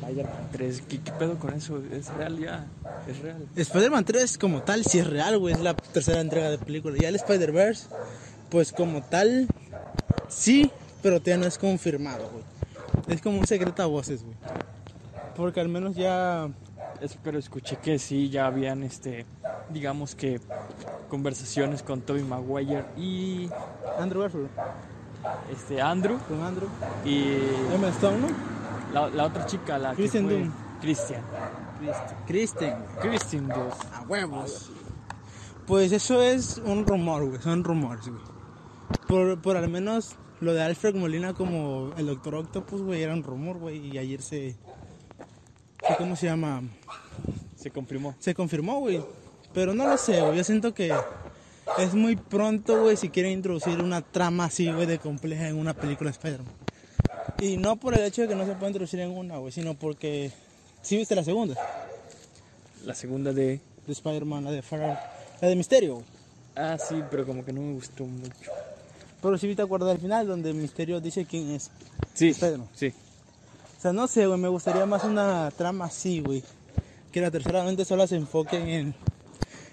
Spider-Man 0.00 0.48
3, 0.52 0.82
¿qué, 0.88 1.00
qué 1.00 1.12
pedo 1.12 1.38
con 1.38 1.52
eso? 1.54 1.82
¿Es 1.92 2.08
real 2.14 2.38
ya? 2.38 2.66
¿Es 3.06 3.18
real? 3.18 3.46
Spider-Man 3.56 4.04
3 4.06 4.38
como 4.38 4.62
tal, 4.62 4.84
sí 4.86 4.98
es 4.98 5.06
real, 5.06 5.38
güey, 5.38 5.54
es 5.54 5.60
la 5.60 5.74
tercera 5.74 6.20
entrega 6.22 6.50
de 6.50 6.56
película. 6.58 6.96
Ya 6.98 7.08
el 7.10 7.16
Spider-Verse, 7.16 7.88
pues 8.48 8.72
como 8.72 9.02
tal, 9.02 9.46
sí, 10.28 10.70
pero 11.02 11.20
todavía 11.20 11.42
no 11.42 11.46
es 11.46 11.58
confirmado, 11.58 12.30
güey. 12.30 12.44
Es 13.14 13.20
como 13.20 13.38
un 13.38 13.46
secreto 13.46 13.82
a 13.82 13.86
voces, 13.86 14.22
güey. 14.22 14.36
Porque 15.36 15.60
al 15.60 15.68
menos 15.68 15.94
ya... 15.94 16.48
Es- 17.02 17.18
pero 17.22 17.38
escuché 17.38 17.76
que 17.76 17.98
sí, 17.98 18.30
ya 18.30 18.46
habían, 18.46 18.82
este, 18.82 19.26
digamos 19.72 20.14
que 20.14 20.40
conversaciones 21.08 21.82
con 21.82 22.00
Tobey 22.00 22.22
Maguire 22.24 22.84
y 22.96 23.48
Andrew 23.98 24.22
Garfield, 24.22 24.48
este 25.52 25.80
Andrew 25.80 26.18
con 26.28 26.42
Andrew. 26.42 26.68
y 27.04 27.34
Emma 27.74 27.88
Stone, 27.88 28.18
¿no? 28.18 28.28
la, 28.92 29.08
la 29.10 29.24
otra 29.26 29.46
chica, 29.46 29.78
la 29.78 29.94
Kristen 29.94 30.28
que 30.28 30.34
fue 30.34 30.42
Dunst. 30.44 30.56
Christian. 30.80 31.22
Kristen, 32.26 32.74
Kristen 33.00 33.48
Dunst. 33.48 33.84
a 33.94 34.02
huevos. 34.02 34.70
Pues 35.66 35.92
eso 35.92 36.20
es 36.22 36.60
un 36.64 36.84
rumor, 36.86 37.24
güey, 37.28 37.40
son 37.40 37.62
rumores, 37.64 38.08
güey. 38.08 38.20
Por, 39.06 39.40
por 39.40 39.56
al 39.56 39.68
menos 39.68 40.16
lo 40.40 40.52
de 40.52 40.62
Alfred 40.62 40.94
Molina 40.96 41.32
como 41.34 41.92
el 41.96 42.06
Doctor 42.06 42.34
Octopus, 42.36 42.82
güey, 42.82 43.02
era 43.02 43.12
un 43.14 43.22
rumor, 43.22 43.58
güey, 43.58 43.78
y 43.86 43.98
ayer 43.98 44.20
se- 44.22 44.56
¿Cómo 45.98 46.16
se 46.16 46.26
llama? 46.26 46.62
Se 47.56 47.70
confirmó. 47.70 48.14
Se 48.18 48.34
confirmó, 48.34 48.80
güey. 48.80 49.02
Pero 49.52 49.74
no 49.74 49.86
lo 49.86 49.96
sé, 49.96 50.20
güey. 50.20 50.36
Yo 50.36 50.44
siento 50.44 50.74
que 50.74 50.92
es 51.78 51.94
muy 51.94 52.16
pronto, 52.16 52.82
güey, 52.82 52.96
si 52.96 53.08
quieren 53.08 53.32
introducir 53.32 53.80
una 53.80 54.02
trama 54.02 54.44
así, 54.44 54.70
güey, 54.70 54.86
de 54.86 54.98
compleja 54.98 55.48
en 55.48 55.56
una 55.56 55.74
película 55.74 56.10
de 56.10 56.12
Spider-Man. 56.12 56.52
Y 57.40 57.56
no 57.56 57.76
por 57.76 57.94
el 57.94 58.04
hecho 58.04 58.22
de 58.22 58.28
que 58.28 58.34
no 58.34 58.46
se 58.46 58.52
pueda 58.52 58.68
introducir 58.68 59.00
en 59.00 59.10
una, 59.10 59.38
güey, 59.38 59.52
sino 59.52 59.74
porque... 59.74 60.30
¿Sí 60.82 60.96
viste 60.96 61.14
la 61.14 61.24
segunda? 61.24 61.56
La 62.84 62.94
segunda 62.94 63.32
de... 63.32 63.60
De 63.86 63.92
Spider-Man, 63.92 64.44
la 64.44 64.50
de 64.52 64.62
Far... 64.62 64.80
La 65.40 65.48
de 65.48 65.56
Misterio, 65.56 65.94
güey. 65.94 66.06
Ah, 66.56 66.76
sí, 66.78 67.02
pero 67.10 67.26
como 67.26 67.44
que 67.44 67.52
no 67.52 67.60
me 67.60 67.72
gustó 67.74 68.04
mucho. 68.04 68.50
Pero 69.22 69.38
sí 69.38 69.54
te 69.54 69.62
acuerdas 69.62 69.90
del 69.90 69.98
final, 69.98 70.26
donde 70.26 70.52
Misterio 70.52 71.00
dice 71.00 71.24
quién 71.24 71.50
es. 71.50 71.70
Sí, 72.14 72.28
Spider-Man. 72.28 72.68
sí. 72.74 72.92
O 73.78 73.82
sea, 73.82 73.94
no 73.94 74.06
sé, 74.06 74.26
güey, 74.26 74.38
me 74.38 74.48
gustaría 74.48 74.84
más 74.84 75.04
una 75.04 75.50
trama 75.56 75.86
así, 75.86 76.20
güey. 76.20 76.42
Que 77.10 77.22
la 77.22 77.30
tercera 77.30 77.64
mente 77.64 77.86
solo 77.86 78.06
se 78.06 78.16
enfoquen 78.16 78.68
en, 78.68 78.94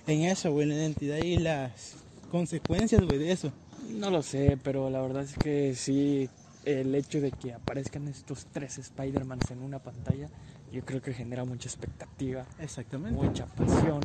en 0.07 0.23
eso, 0.23 0.51
güey, 0.51 0.63
en 0.63 0.69
la 0.69 0.75
identidad 0.75 1.17
y 1.17 1.37
las 1.37 1.95
consecuencias, 2.31 3.01
güey, 3.01 3.19
de 3.19 3.31
eso. 3.31 3.51
No 3.89 4.09
lo 4.09 4.21
sé, 4.23 4.57
pero 4.63 4.89
la 4.89 5.01
verdad 5.01 5.23
es 5.23 5.35
que 5.35 5.75
sí, 5.75 6.29
el 6.65 6.93
hecho 6.95 7.21
de 7.21 7.31
que 7.31 7.53
aparezcan 7.53 8.07
estos 8.07 8.47
tres 8.51 8.77
Spider-Mans 8.77 9.51
en 9.51 9.61
una 9.61 9.79
pantalla, 9.79 10.27
yo 10.71 10.83
creo 10.83 11.01
que 11.01 11.13
genera 11.13 11.45
mucha 11.45 11.69
expectativa, 11.69 12.45
Exactamente. 12.59 13.21
mucha 13.21 13.45
pasión. 13.45 14.01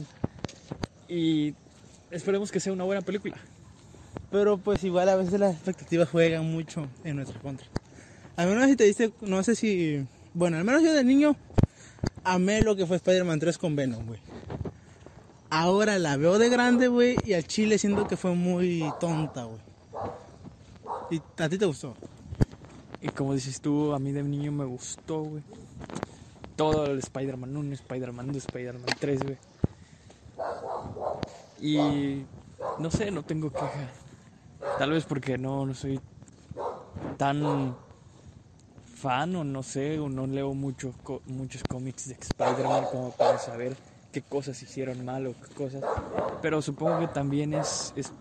Y 1.08 1.54
esperemos 2.10 2.52
que 2.52 2.60
sea 2.60 2.72
una 2.72 2.84
buena 2.84 3.02
película. 3.02 3.36
Pero 4.30 4.58
pues 4.58 4.82
igual 4.84 5.08
a 5.08 5.16
veces 5.16 5.38
las 5.38 5.54
expectativas 5.54 6.08
juegan 6.08 6.50
mucho 6.50 6.86
en 7.04 7.16
nuestra 7.16 7.38
contra. 7.40 7.66
Al 8.36 8.48
menos 8.48 8.66
si 8.68 8.76
te 8.76 8.84
dice, 8.84 9.12
no 9.20 9.42
sé 9.42 9.54
si... 9.54 10.06
Bueno, 10.34 10.56
al 10.56 10.64
menos 10.64 10.82
yo 10.82 10.94
de 10.94 11.04
niño 11.04 11.36
amé 12.24 12.62
lo 12.62 12.76
que 12.76 12.86
fue 12.86 12.96
Spider-Man 12.96 13.40
3 13.40 13.58
con 13.58 13.76
Venom, 13.76 14.06
güey. 14.06 14.20
Ahora 15.54 15.98
la 15.98 16.16
veo 16.16 16.38
de 16.38 16.48
grande, 16.48 16.88
güey, 16.88 17.14
y 17.26 17.34
al 17.34 17.46
chile 17.46 17.76
siento 17.76 18.08
que 18.08 18.16
fue 18.16 18.34
muy 18.34 18.90
tonta, 18.98 19.44
güey. 19.44 19.60
¿Y 21.10 21.42
a 21.42 21.46
ti 21.46 21.58
te 21.58 21.66
gustó? 21.66 21.94
Y 23.02 23.08
como 23.08 23.34
dices 23.34 23.60
tú, 23.60 23.92
a 23.92 23.98
mí 23.98 24.12
de 24.12 24.22
niño 24.22 24.50
me 24.50 24.64
gustó, 24.64 25.20
güey. 25.20 25.42
Todo 26.56 26.86
el 26.86 27.00
Spider-Man 27.00 27.54
1, 27.54 27.74
Spider-Man 27.74 28.28
2, 28.28 28.36
Spider-Man 28.36 28.86
3, 28.98 29.20
güey. 29.24 29.38
Y 31.60 32.24
no 32.78 32.90
sé, 32.90 33.10
no 33.10 33.22
tengo 33.22 33.50
queja. 33.50 33.90
Tal 34.78 34.92
vez 34.92 35.04
porque 35.04 35.36
no, 35.36 35.66
no 35.66 35.74
soy 35.74 36.00
tan 37.18 37.76
fan 38.94 39.36
o 39.36 39.44
no 39.44 39.62
sé, 39.62 40.00
o 40.00 40.08
no 40.08 40.26
leo 40.26 40.54
mucho, 40.54 40.94
muchos 41.26 41.62
cómics 41.64 42.08
de 42.08 42.14
Spider-Man 42.14 42.86
como 42.90 43.10
para 43.10 43.36
saber 43.38 43.76
qué 44.12 44.22
cosas 44.22 44.62
hicieron 44.62 45.04
mal 45.04 45.26
o 45.26 45.32
qué 45.34 45.54
cosas. 45.54 45.82
Pero 46.40 46.62
supongo 46.62 47.00
que 47.00 47.08
también 47.08 47.54
es, 47.54 47.92
es 47.96 48.12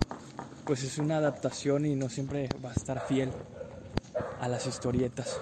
pues 0.65 0.83
es 0.83 0.97
una 0.97 1.17
adaptación 1.17 1.85
y 1.85 1.95
no 1.95 2.09
siempre 2.09 2.49
va 2.63 2.69
a 2.69 2.73
estar 2.73 3.05
fiel 3.07 3.29
a 4.39 4.47
las 4.47 4.65
historietas. 4.67 5.37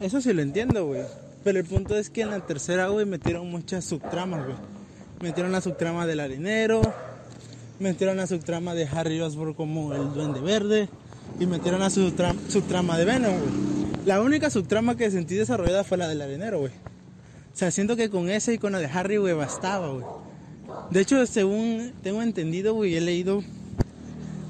Eso 0.00 0.20
sí 0.20 0.32
lo 0.32 0.42
entiendo, 0.42 0.86
güey. 0.86 1.02
Pero 1.42 1.58
el 1.58 1.64
punto 1.66 1.96
es 1.96 2.10
que 2.10 2.22
en 2.22 2.30
la 2.30 2.40
tercera, 2.40 2.88
güey, 2.88 3.06
metieron 3.06 3.50
muchas 3.50 3.84
subtramas, 3.84 4.44
güey. 4.44 4.56
Metieron 5.20 5.52
la 5.52 5.60
subtrama 5.60 6.06
del 6.06 6.20
arenero, 6.20 6.80
metieron 7.80 8.16
la 8.16 8.26
subtrama 8.26 8.74
de 8.74 8.86
Harry 8.86 9.20
Osborn 9.20 9.54
como 9.54 9.94
el 9.94 10.12
duende 10.12 10.40
verde, 10.40 10.88
y 11.40 11.46
metieron 11.46 11.80
la 11.80 11.90
subtra- 11.90 12.34
subtrama 12.48 12.96
de 12.98 13.04
Venom, 13.04 13.32
güey. 13.32 14.04
La 14.06 14.20
única 14.20 14.50
subtrama 14.50 14.96
que 14.96 15.10
sentí 15.10 15.34
desarrollada 15.34 15.82
fue 15.84 15.96
la 15.98 16.08
del 16.08 16.20
arenero, 16.22 16.60
güey. 16.60 16.72
O 17.54 17.56
sea, 17.56 17.70
siento 17.70 17.94
que 17.94 18.10
con 18.10 18.28
esa 18.28 18.52
y 18.52 18.58
con 18.58 18.72
la 18.72 18.80
de 18.80 18.86
Harry, 18.86 19.16
güey, 19.16 19.32
bastaba, 19.32 19.88
güey. 19.88 20.04
De 20.90 21.00
hecho, 21.00 21.24
según 21.24 21.92
tengo 22.02 22.20
entendido, 22.20 22.74
güey, 22.74 22.96
he 22.96 23.00
leído 23.00 23.44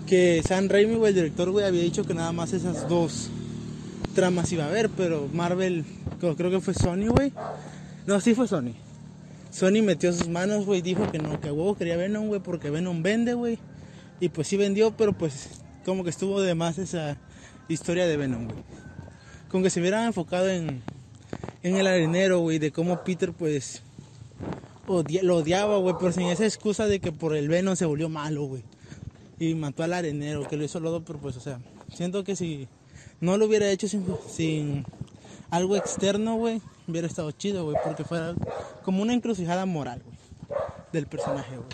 que 0.07 0.43
Sam 0.43 0.71
Raimi, 0.71 0.95
güey, 0.95 1.11
el 1.11 1.15
director, 1.15 1.51
güey, 1.51 1.67
había 1.67 1.83
dicho 1.83 2.05
que 2.05 2.15
nada 2.15 2.33
más 2.33 2.55
esas 2.55 2.89
dos 2.89 3.29
tramas 4.15 4.51
iba 4.53 4.65
a 4.65 4.69
haber, 4.69 4.89
pero 4.89 5.29
Marvel, 5.35 5.85
creo, 6.19 6.51
que 6.51 6.61
fue 6.61 6.73
Sony, 6.73 7.09
güey. 7.09 7.31
No, 8.07 8.21
sí 8.21 8.35
fue 8.35 8.49
Sony. 8.49 8.73
Sony 9.51 9.83
metió 9.83 10.11
sus 10.15 10.31
manos, 10.31 10.65
güey, 10.65 10.81
dijo 10.81 11.11
que 11.13 11.19
no, 11.19 11.39
que 11.43 11.51
huevo 11.51 11.77
quería 11.77 11.99
Venom, 11.99 12.29
güey, 12.29 12.41
porque 12.41 12.71
Venom 12.71 13.03
vende, 13.03 13.35
güey. 13.35 13.59
Y 14.19 14.31
pues 14.31 14.49
sí 14.49 14.57
vendió, 14.57 14.97
pero 14.97 15.13
pues 15.13 15.51
como 15.85 16.05
que 16.05 16.11
estuvo 16.11 16.41
de 16.41 16.55
más 16.55 16.79
esa 16.79 17.19
historia 17.69 18.07
de 18.07 18.17
Venom, 18.17 18.47
güey. 18.47 18.65
Con 19.51 19.63
que 19.63 19.69
se 19.69 19.81
hubieran 19.81 20.07
enfocado 20.07 20.49
en, 20.49 20.83
en 21.63 21.77
el 21.77 21.87
arenero, 21.87 22.41
güey, 22.41 22.59
de 22.59 22.73
cómo 22.73 23.03
Peter, 23.05 23.33
pues, 23.33 23.83
lo 25.23 25.37
odiaba, 25.37 25.79
güey, 25.79 25.95
pero 25.99 26.13
sin 26.13 26.27
esa 26.29 26.45
excusa 26.45 26.87
de 26.87 27.01
que 27.01 27.13
por 27.13 27.35
el 27.35 27.49
Venom 27.49 27.77
se 27.77 27.87
volvió 27.87 28.09
malo, 28.09 28.45
güey. 28.45 28.63
Y 29.39 29.55
mató 29.55 29.83
al 29.83 29.93
arenero, 29.93 30.47
que 30.47 30.57
lo 30.57 30.65
hizo 30.65 30.81
lodo, 30.81 31.05
pero 31.05 31.19
pues, 31.19 31.37
o 31.37 31.41
sea, 31.41 31.59
siento 31.93 32.23
que 32.25 32.37
si 32.37 32.69
no 33.21 33.37
lo 33.37 33.47
hubiera 33.47 33.71
hecho 33.71 33.89
sin, 33.89 34.05
sin 34.29 34.85
algo 35.51 35.77
externo, 35.77 36.37
güey, 36.37 36.61
hubiera 36.87 37.07
estado 37.07 37.31
chido, 37.33 37.65
güey, 37.65 37.77
porque 37.85 38.05
fuera 38.05 38.35
como 38.83 39.03
una 39.03 39.15
encrucijada 39.15 39.65
moral, 39.67 40.03
güey, 40.05 40.17
del 40.93 41.07
personaje, 41.07 41.57
güey. 41.57 41.69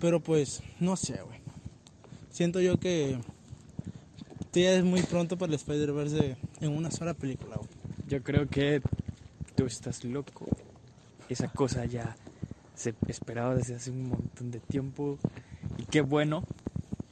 Pero 0.00 0.20
pues, 0.20 0.62
no 0.80 0.96
sé, 0.96 1.20
güey. 1.22 1.40
Siento 2.30 2.60
yo 2.60 2.78
que 2.78 3.18
todavía 4.50 4.74
es 4.76 4.84
muy 4.84 5.02
pronto 5.02 5.38
para 5.38 5.50
el 5.50 5.54
Spider-Verse 5.56 6.16
de- 6.16 6.36
en 6.60 6.76
una 6.76 6.90
sola 6.90 7.14
película, 7.14 7.56
güey. 7.56 7.68
Yo 8.08 8.22
creo 8.22 8.48
que 8.48 8.82
tú 9.54 9.66
estás 9.66 10.04
loco. 10.04 10.46
Esa 11.28 11.48
cosa 11.48 11.84
ya 11.86 12.16
se 12.74 12.94
esperaba 13.08 13.54
desde 13.54 13.76
hace 13.76 13.90
un 13.90 14.08
montón 14.08 14.50
de 14.50 14.60
tiempo. 14.60 15.18
Y 15.78 15.84
qué 15.86 16.02
bueno 16.02 16.44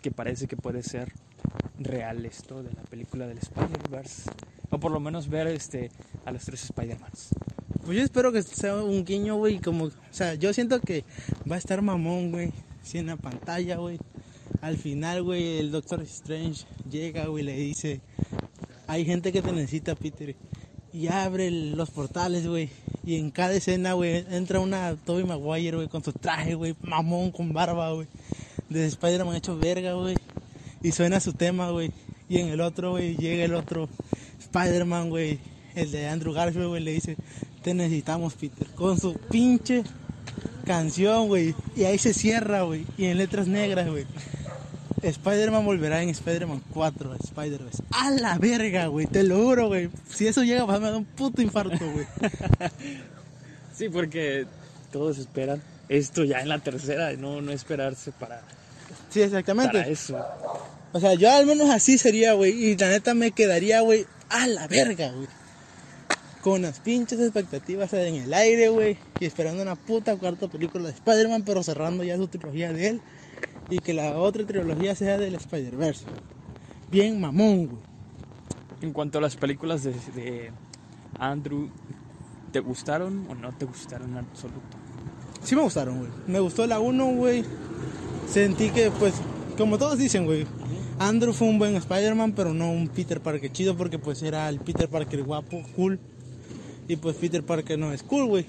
que 0.02 0.10
parece 0.10 0.46
que 0.46 0.56
puede 0.56 0.82
ser 0.82 1.12
real 1.78 2.24
esto 2.26 2.62
de 2.62 2.72
la 2.72 2.82
película 2.82 3.26
del 3.26 3.38
Spider-Verse. 3.38 4.30
O 4.70 4.78
por 4.78 4.92
lo 4.92 5.00
menos 5.00 5.28
ver 5.28 5.46
este 5.46 5.90
a 6.24 6.32
los 6.32 6.44
tres 6.44 6.64
Spider-Mans. 6.64 7.30
Pues 7.84 7.96
yo 7.96 8.04
espero 8.04 8.30
que 8.30 8.42
sea 8.42 8.76
un 8.76 9.04
guiño, 9.04 9.36
güey, 9.36 9.58
como, 9.58 9.86
o 9.86 9.92
sea, 10.10 10.34
yo 10.34 10.52
siento 10.52 10.80
que 10.80 11.04
va 11.50 11.56
a 11.56 11.58
estar 11.58 11.82
mamón, 11.82 12.30
güey, 12.30 12.52
sí 12.82 12.98
en 12.98 13.06
la 13.06 13.16
pantalla, 13.16 13.76
güey. 13.76 13.98
Al 14.60 14.76
final, 14.76 15.22
güey, 15.24 15.58
el 15.58 15.72
Doctor 15.72 16.02
Strange 16.02 16.64
llega, 16.88 17.26
güey, 17.26 17.42
le 17.42 17.56
dice, 17.56 18.00
hay 18.86 19.04
gente 19.04 19.32
que 19.32 19.42
te 19.42 19.50
necesita, 19.52 19.96
Peter. 19.96 20.36
Y 20.92 21.08
abre 21.08 21.50
los 21.50 21.90
portales, 21.90 22.46
güey. 22.46 22.68
Y 23.04 23.16
en 23.16 23.30
cada 23.30 23.54
escena, 23.54 23.94
güey, 23.94 24.24
entra 24.30 24.60
una 24.60 24.94
Tobey 24.96 25.24
Maguire, 25.24 25.76
güey, 25.76 25.88
con 25.88 26.04
su 26.04 26.12
traje, 26.12 26.54
güey, 26.54 26.74
mamón, 26.82 27.30
con 27.30 27.52
barba, 27.52 27.92
güey. 27.92 28.06
De 28.68 28.86
Spider-Man 28.86 29.36
hecho 29.36 29.56
verga, 29.56 29.94
güey. 29.94 30.16
Y 30.82 30.92
suena 30.92 31.18
su 31.20 31.32
tema, 31.32 31.70
güey. 31.70 31.90
Y 32.28 32.38
en 32.38 32.48
el 32.48 32.60
otro, 32.60 32.92
güey, 32.92 33.16
llega 33.16 33.44
el 33.44 33.54
otro 33.54 33.88
Spider-Man, 34.40 35.08
güey. 35.08 35.38
El 35.74 35.90
de 35.90 36.06
Andrew 36.08 36.34
Garfield, 36.34 36.68
güey, 36.68 36.82
le 36.82 36.92
dice, 36.92 37.16
te 37.62 37.72
necesitamos, 37.72 38.34
Peter. 38.34 38.66
Con 38.74 39.00
su 39.00 39.14
pinche 39.14 39.84
canción, 40.66 41.28
güey. 41.28 41.54
Y 41.74 41.84
ahí 41.84 41.98
se 41.98 42.12
cierra, 42.12 42.62
güey. 42.62 42.84
Y 42.98 43.06
en 43.06 43.16
letras 43.18 43.48
negras, 43.48 43.88
güey. 43.88 44.04
Spider-Man 45.02 45.64
volverá 45.64 46.02
en 46.02 46.08
Spider-Man 46.10 46.62
4, 46.72 47.16
Spider-Verse. 47.24 47.82
A 47.90 48.10
la 48.10 48.38
verga, 48.38 48.86
güey. 48.86 49.06
Te 49.06 49.22
lo 49.22 49.42
juro, 49.42 49.68
güey. 49.68 49.90
Si 50.08 50.26
eso 50.26 50.42
llega 50.44 50.64
me 50.66 50.90
da 50.90 50.96
un 50.96 51.04
puto 51.04 51.42
infarto, 51.42 51.78
güey. 51.92 52.06
Sí, 53.74 53.88
porque 53.88 54.46
todos 54.92 55.18
esperan 55.18 55.62
esto 55.88 56.24
ya 56.24 56.40
en 56.40 56.48
la 56.48 56.58
tercera, 56.58 57.12
no, 57.14 57.40
no 57.40 57.52
esperarse 57.52 58.12
para, 58.12 58.42
Sí, 59.10 59.22
exactamente. 59.22 59.78
para 59.78 59.88
eso. 59.88 60.24
O 60.92 61.00
sea, 61.00 61.14
yo 61.14 61.30
al 61.30 61.46
menos 61.46 61.70
así 61.70 61.98
sería, 61.98 62.34
güey. 62.34 62.52
Y 62.52 62.76
la 62.76 62.88
neta 62.88 63.14
me 63.14 63.30
quedaría, 63.32 63.80
güey, 63.80 64.06
a 64.28 64.46
la 64.46 64.68
verga, 64.68 65.10
güey. 65.12 65.26
Con 66.42 66.62
las 66.62 66.80
pinches 66.80 67.20
expectativas 67.20 67.92
en 67.94 68.16
el 68.16 68.34
aire, 68.34 68.68
güey. 68.68 68.98
Y 69.20 69.24
esperando 69.26 69.62
una 69.62 69.74
puta 69.76 70.16
cuarta 70.16 70.48
película 70.48 70.84
de 70.88 70.94
Spider-Man, 70.94 71.42
pero 71.44 71.62
cerrando 71.62 72.04
ya 72.04 72.16
su 72.16 72.28
trilogía 72.28 72.72
de 72.72 72.88
él. 72.88 73.00
Y 73.70 73.78
que 73.78 73.94
la 73.94 74.16
otra 74.16 74.44
trilogía 74.46 74.94
sea 74.94 75.18
del 75.18 75.34
Spider-Verse. 75.34 76.04
Bien 76.90 77.20
mamón, 77.20 77.66
güey. 77.66 77.82
En 78.82 78.92
cuanto 78.92 79.18
a 79.18 79.20
las 79.20 79.36
películas 79.36 79.84
de, 79.84 79.92
de 80.14 80.50
Andrew, 81.18 81.68
¿te 82.50 82.60
gustaron 82.60 83.26
o 83.30 83.34
no 83.34 83.52
te 83.56 83.64
gustaron 83.64 84.10
en 84.10 84.18
absoluto? 84.18 84.60
Sí 85.42 85.56
me 85.56 85.62
gustaron, 85.62 85.98
güey. 85.98 86.10
Me 86.26 86.40
gustó 86.40 86.66
la 86.66 86.80
1, 86.80 87.06
güey. 87.14 87.44
Sentí 88.28 88.70
que, 88.70 88.90
pues, 88.90 89.14
como 89.56 89.78
todos 89.78 89.98
dicen, 89.98 90.24
güey. 90.24 90.46
Andrew 90.98 91.32
fue 91.32 91.48
un 91.48 91.58
buen 91.58 91.74
Spider-Man, 91.74 92.32
pero 92.32 92.54
no 92.54 92.70
un 92.70 92.88
Peter 92.88 93.20
Parker 93.20 93.50
chido, 93.50 93.76
porque 93.76 93.98
pues 93.98 94.22
era 94.22 94.48
el 94.48 94.60
Peter 94.60 94.88
Parker 94.88 95.22
guapo, 95.24 95.62
cool. 95.74 95.98
Y 96.86 96.96
pues 96.96 97.16
Peter 97.16 97.42
Parker 97.42 97.78
no 97.78 97.92
es 97.92 98.02
cool, 98.02 98.26
güey. 98.26 98.46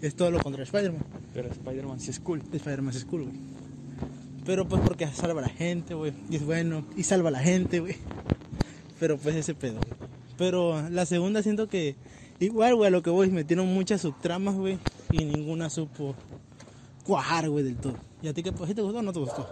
Es 0.00 0.14
todo 0.14 0.30
lo 0.30 0.40
contrario 0.40 0.62
a 0.62 0.78
Spider-Man. 0.78 1.04
Pero 1.34 1.48
Spider-Man 1.48 2.00
sí 2.00 2.10
es 2.10 2.20
cool. 2.20 2.40
Spider-Man 2.52 2.94
es 2.94 3.04
cool, 3.04 3.24
güey. 3.24 3.34
Pero 4.44 4.66
pues 4.66 4.82
porque 4.82 5.06
salva 5.08 5.40
a 5.40 5.44
la 5.44 5.50
gente, 5.50 5.94
güey. 5.94 6.12
Y 6.28 6.36
es 6.36 6.44
bueno. 6.44 6.84
Y 6.96 7.02
salva 7.02 7.28
a 7.28 7.32
la 7.32 7.40
gente, 7.40 7.80
güey. 7.80 7.96
Pero 8.98 9.18
pues 9.18 9.36
ese 9.36 9.54
pedo. 9.54 9.80
Pero 10.36 10.88
la 10.90 11.06
segunda 11.06 11.42
siento 11.42 11.68
que 11.68 11.96
igual, 12.38 12.74
güey, 12.74 12.88
a 12.88 12.90
lo 12.90 13.02
que 13.02 13.10
voy, 13.10 13.30
metieron 13.30 13.66
muchas 13.68 14.00
subtramas, 14.00 14.54
güey. 14.54 14.78
Y 15.12 15.24
ninguna 15.24 15.70
supo 15.70 16.14
cuajar, 17.04 17.48
güey, 17.48 17.64
del 17.64 17.76
todo. 17.76 17.96
¿Y 18.22 18.28
a 18.28 18.34
ti 18.34 18.42
qué 18.42 18.52
pues, 18.52 18.68
¿sí 18.68 18.74
te 18.74 18.82
gustó 18.82 18.98
o 18.98 19.02
no 19.02 19.12
te 19.12 19.20
gustó? 19.20 19.48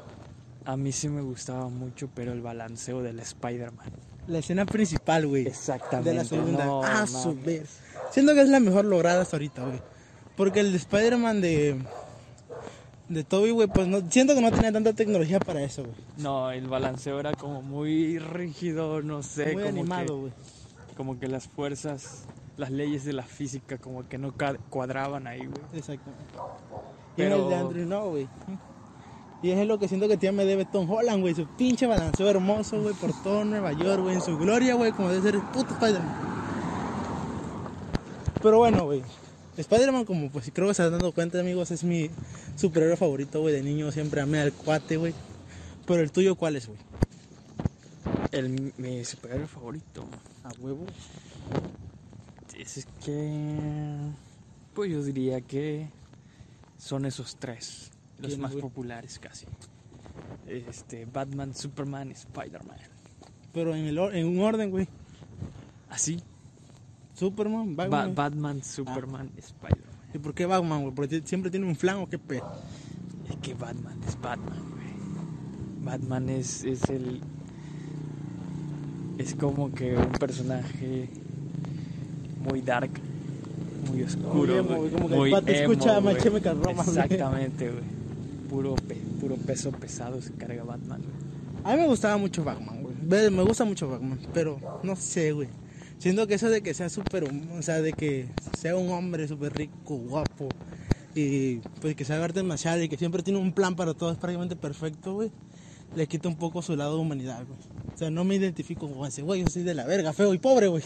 A 0.64 0.76
mí 0.76 0.92
sí 0.92 1.08
me 1.08 1.22
gustaba 1.22 1.68
mucho, 1.68 2.08
pero 2.14 2.32
el 2.32 2.42
balanceo 2.42 3.02
del 3.02 3.20
Spider-Man. 3.20 3.90
La 4.26 4.38
escena 4.38 4.66
principal, 4.66 5.26
güey. 5.26 5.46
Exactamente. 5.46 6.10
De 6.10 6.16
la 6.16 6.24
segunda. 6.24 6.66
No, 6.66 6.82
mames. 6.82 7.10
su 7.10 7.34
vez. 7.34 7.78
Siento 8.10 8.34
que 8.34 8.42
es 8.42 8.48
la 8.48 8.60
mejor 8.60 8.84
lograda 8.84 9.22
hasta 9.22 9.36
ahorita, 9.36 9.64
güey. 9.64 9.80
Porque 10.36 10.60
el 10.60 10.72
de 10.72 10.78
Spider-Man 10.78 11.40
de. 11.40 11.78
De 13.08 13.24
Toby, 13.24 13.50
güey, 13.52 13.68
pues 13.68 13.88
no, 13.88 14.02
siento 14.10 14.34
que 14.34 14.42
no 14.42 14.50
tenía 14.50 14.70
tanta 14.70 14.92
tecnología 14.92 15.40
para 15.40 15.62
eso, 15.62 15.82
güey. 15.82 15.94
No, 16.18 16.50
el 16.50 16.66
balanceo 16.66 17.18
era 17.18 17.32
como 17.32 17.62
muy 17.62 18.18
rígido, 18.18 19.00
no 19.02 19.22
sé, 19.22 19.54
Muy 19.54 19.62
como 19.62 19.68
animado, 19.68 20.20
güey. 20.20 20.32
como 20.96 21.18
que 21.18 21.26
las 21.26 21.48
fuerzas, 21.48 22.24
las 22.58 22.70
leyes 22.70 23.04
de 23.06 23.14
la 23.14 23.22
física 23.22 23.78
como 23.78 24.06
que 24.08 24.18
no 24.18 24.34
cuadraban 24.68 25.26
ahí, 25.26 25.38
güey. 25.46 25.62
Exactamente. 25.72 26.22
Y 27.16 27.22
en 27.22 27.32
el 27.32 27.48
de 27.48 27.54
Andrew 27.54 27.86
no, 27.86 28.10
güey. 28.10 28.28
Y 29.42 29.50
es 29.50 29.66
lo 29.66 29.78
que 29.78 29.88
siento 29.88 30.06
que 30.08 30.16
tía 30.16 30.32
me 30.32 30.44
debe 30.44 30.64
Tom 30.66 30.90
Holland, 30.90 31.20
güey. 31.22 31.34
Su 31.34 31.46
pinche 31.46 31.86
balanceo 31.86 32.28
hermoso, 32.28 32.82
güey, 32.82 32.94
por 32.94 33.12
todo 33.22 33.44
Nueva 33.44 33.72
York, 33.72 34.02
güey. 34.02 34.16
En 34.16 34.20
su 34.20 34.36
gloria, 34.36 34.74
güey, 34.74 34.92
como 34.92 35.08
debe 35.08 35.22
ser 35.22 35.34
el 35.36 35.42
puto 35.42 35.72
Spider-Man. 35.74 36.16
Pero 38.42 38.58
bueno, 38.58 38.84
güey. 38.84 39.02
Spider-Man, 39.58 40.04
como 40.04 40.30
pues 40.30 40.50
creo 40.54 40.68
que 40.68 40.74
se 40.74 40.82
han 40.82 40.92
dado 40.92 41.12
cuenta, 41.12 41.38
amigos, 41.40 41.70
es 41.70 41.84
mi 41.84 42.10
superhéroe 42.56 42.96
favorito, 42.96 43.40
güey. 43.40 43.54
De 43.54 43.62
niño 43.62 43.90
siempre 43.92 44.20
amé 44.20 44.38
al 44.40 44.52
cuate, 44.52 44.96
güey. 44.96 45.14
Pero 45.86 46.00
el 46.02 46.12
tuyo, 46.12 46.34
¿cuál 46.36 46.56
es, 46.56 46.66
güey? 46.68 46.78
El, 48.32 48.72
mi 48.78 49.04
superhéroe 49.04 49.46
favorito. 49.46 50.04
A 50.44 50.50
huevo. 50.60 50.84
Es 52.58 52.86
que. 53.04 54.10
Pues 54.74 54.90
yo 54.90 55.02
diría 55.02 55.40
que 55.40 55.88
son 56.76 57.04
esos 57.06 57.36
tres. 57.36 57.90
Los 58.18 58.28
¿Quiénes, 58.28 58.38
más 58.38 58.50
güey? 58.52 58.62
populares 58.62 59.18
casi. 59.18 59.46
Este, 60.46 61.04
Batman, 61.06 61.54
Superman, 61.54 62.10
Spider-Man. 62.12 62.78
Pero 63.52 63.74
en, 63.74 63.86
el, 63.86 63.98
or- 63.98 64.14
en 64.14 64.26
un 64.26 64.40
orden, 64.40 64.70
güey. 64.70 64.88
Así. 65.88 66.22
Superman, 67.18 67.74
Ba- 67.76 67.88
Batman. 67.88 68.14
Batman, 68.14 68.62
Superman, 68.62 69.30
Spider-Man. 69.36 69.88
¿Y 70.14 70.18
por 70.18 70.34
qué 70.34 70.46
Batman, 70.46 70.82
güey? 70.82 70.94
Porque 70.94 71.22
siempre 71.24 71.50
tiene 71.50 71.66
un 71.66 71.76
flan 71.76 71.96
o 71.98 72.08
qué 72.08 72.18
pe. 72.18 72.36
Es 73.28 73.36
que 73.42 73.54
Batman 73.54 73.98
es 74.06 74.18
Batman, 74.20 74.58
güey. 74.70 75.84
Batman 75.84 76.28
es, 76.30 76.64
es 76.64 76.82
el. 76.88 77.20
Es 79.18 79.34
como 79.34 79.72
que 79.72 79.96
un 79.96 80.12
personaje 80.12 81.08
muy 82.48 82.60
dark, 82.62 82.90
muy 83.90 84.02
oscuro. 84.04 84.56
emo, 84.56 84.68
güey, 84.68 84.78
güey, 84.78 84.90
como 84.92 85.08
que 85.08 85.16
muy 85.16 85.34
escucha 85.46 85.98
emo. 85.98 86.12
Chemical 86.14 86.56
Romance, 86.62 86.90
güey. 86.92 87.04
Exactamente, 87.04 87.70
güey. 87.70 87.84
Puro, 88.48 88.74
pe- 88.76 88.94
puro 89.20 89.34
peso 89.36 89.72
pesado 89.72 90.22
se 90.22 90.32
carga 90.34 90.62
Batman, 90.64 91.02
güey. 91.02 91.18
A 91.64 91.76
mí 91.76 91.82
me 91.82 91.88
gustaba 91.88 92.16
mucho 92.16 92.44
Batman, 92.44 92.82
güey. 92.82 93.30
Me 93.30 93.42
gusta 93.42 93.64
mucho 93.64 93.88
Batman, 93.88 94.18
pero 94.32 94.58
no 94.84 94.94
sé, 94.96 95.32
güey. 95.32 95.48
Siento 95.98 96.26
que 96.28 96.34
eso 96.34 96.48
de 96.48 96.62
que 96.62 96.74
sea 96.74 96.88
súper, 96.88 97.24
o 97.24 97.62
sea, 97.62 97.80
de 97.82 97.92
que 97.92 98.28
sea 98.56 98.76
un 98.76 98.90
hombre 98.90 99.26
súper 99.26 99.52
rico, 99.52 99.96
guapo, 99.96 100.48
y 101.14 101.56
pues 101.80 101.96
que 101.96 102.04
sabe 102.04 102.22
artes 102.22 102.44
marciales 102.44 102.84
y 102.84 102.88
que 102.88 102.96
siempre 102.96 103.22
tiene 103.24 103.40
un 103.40 103.52
plan 103.52 103.74
para 103.74 103.94
todo, 103.94 104.12
es 104.12 104.18
prácticamente 104.18 104.54
perfecto, 104.54 105.14
güey. 105.14 105.32
Le 105.96 106.06
quita 106.06 106.28
un 106.28 106.36
poco 106.36 106.62
su 106.62 106.76
lado 106.76 106.94
de 106.96 107.00
humanidad, 107.00 107.44
güey. 107.46 107.58
O 107.94 107.98
sea, 107.98 108.10
no 108.10 108.22
me 108.22 108.36
identifico 108.36 108.88
con 108.88 109.08
ese, 109.08 109.22
güey, 109.22 109.42
yo 109.42 109.48
soy 109.48 109.62
de 109.64 109.74
la 109.74 109.86
verga, 109.86 110.12
feo 110.12 110.32
y 110.34 110.38
pobre, 110.38 110.68
güey. 110.68 110.84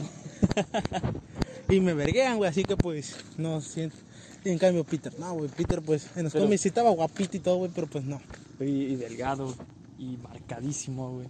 y 1.69 1.81
me 1.81 1.93
verguean, 1.93 2.39
güey, 2.39 2.49
así 2.49 2.63
que 2.63 2.77
pues, 2.77 3.17
no 3.37 3.61
siento. 3.61 3.97
Y 4.45 4.51
en 4.51 4.59
cambio, 4.59 4.85
Peter, 4.85 5.13
no, 5.19 5.35
güey, 5.35 5.51
Peter, 5.51 5.83
pues, 5.83 6.09
en 6.17 6.25
los 6.25 6.33
Pero- 6.33 6.47
cómics 6.47 6.63
sí 6.63 6.69
estaba 6.69 6.91
guapito 6.91 7.37
y 7.37 7.41
todo, 7.41 7.57
güey, 7.57 7.71
pero 7.75 7.87
pues 7.87 8.05
no. 8.05 8.21
Y, 8.61 8.65
y 8.65 8.97
delgado 8.97 9.55
y 9.99 10.17
marcadísimo, 10.17 11.17
güey. 11.17 11.29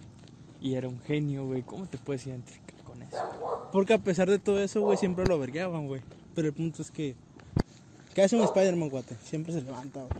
Y 0.61 0.75
era 0.75 0.87
un 0.87 1.01
genio, 1.01 1.45
güey. 1.45 1.63
¿Cómo 1.63 1.85
te 1.87 1.97
puedes 1.97 2.25
identificar 2.25 2.72
con 2.93 3.01
eso? 3.01 3.69
Porque 3.71 3.93
a 3.93 3.97
pesar 3.97 4.29
de 4.29 4.39
todo 4.39 4.61
eso, 4.61 4.81
güey, 4.81 4.97
siempre 4.97 5.25
lo 5.25 5.39
vergueaban, 5.39 5.87
güey. 5.87 6.01
Pero 6.35 6.47
el 6.47 6.53
punto 6.53 6.81
es 6.81 6.91
que. 6.91 7.15
¿Qué 8.13 8.21
hace 8.21 8.35
un 8.35 8.43
Spider-Man, 8.43 8.89
guate? 8.89 9.15
Siempre 9.23 9.53
se 9.53 9.61
levanta, 9.61 10.01
güey. 10.01 10.11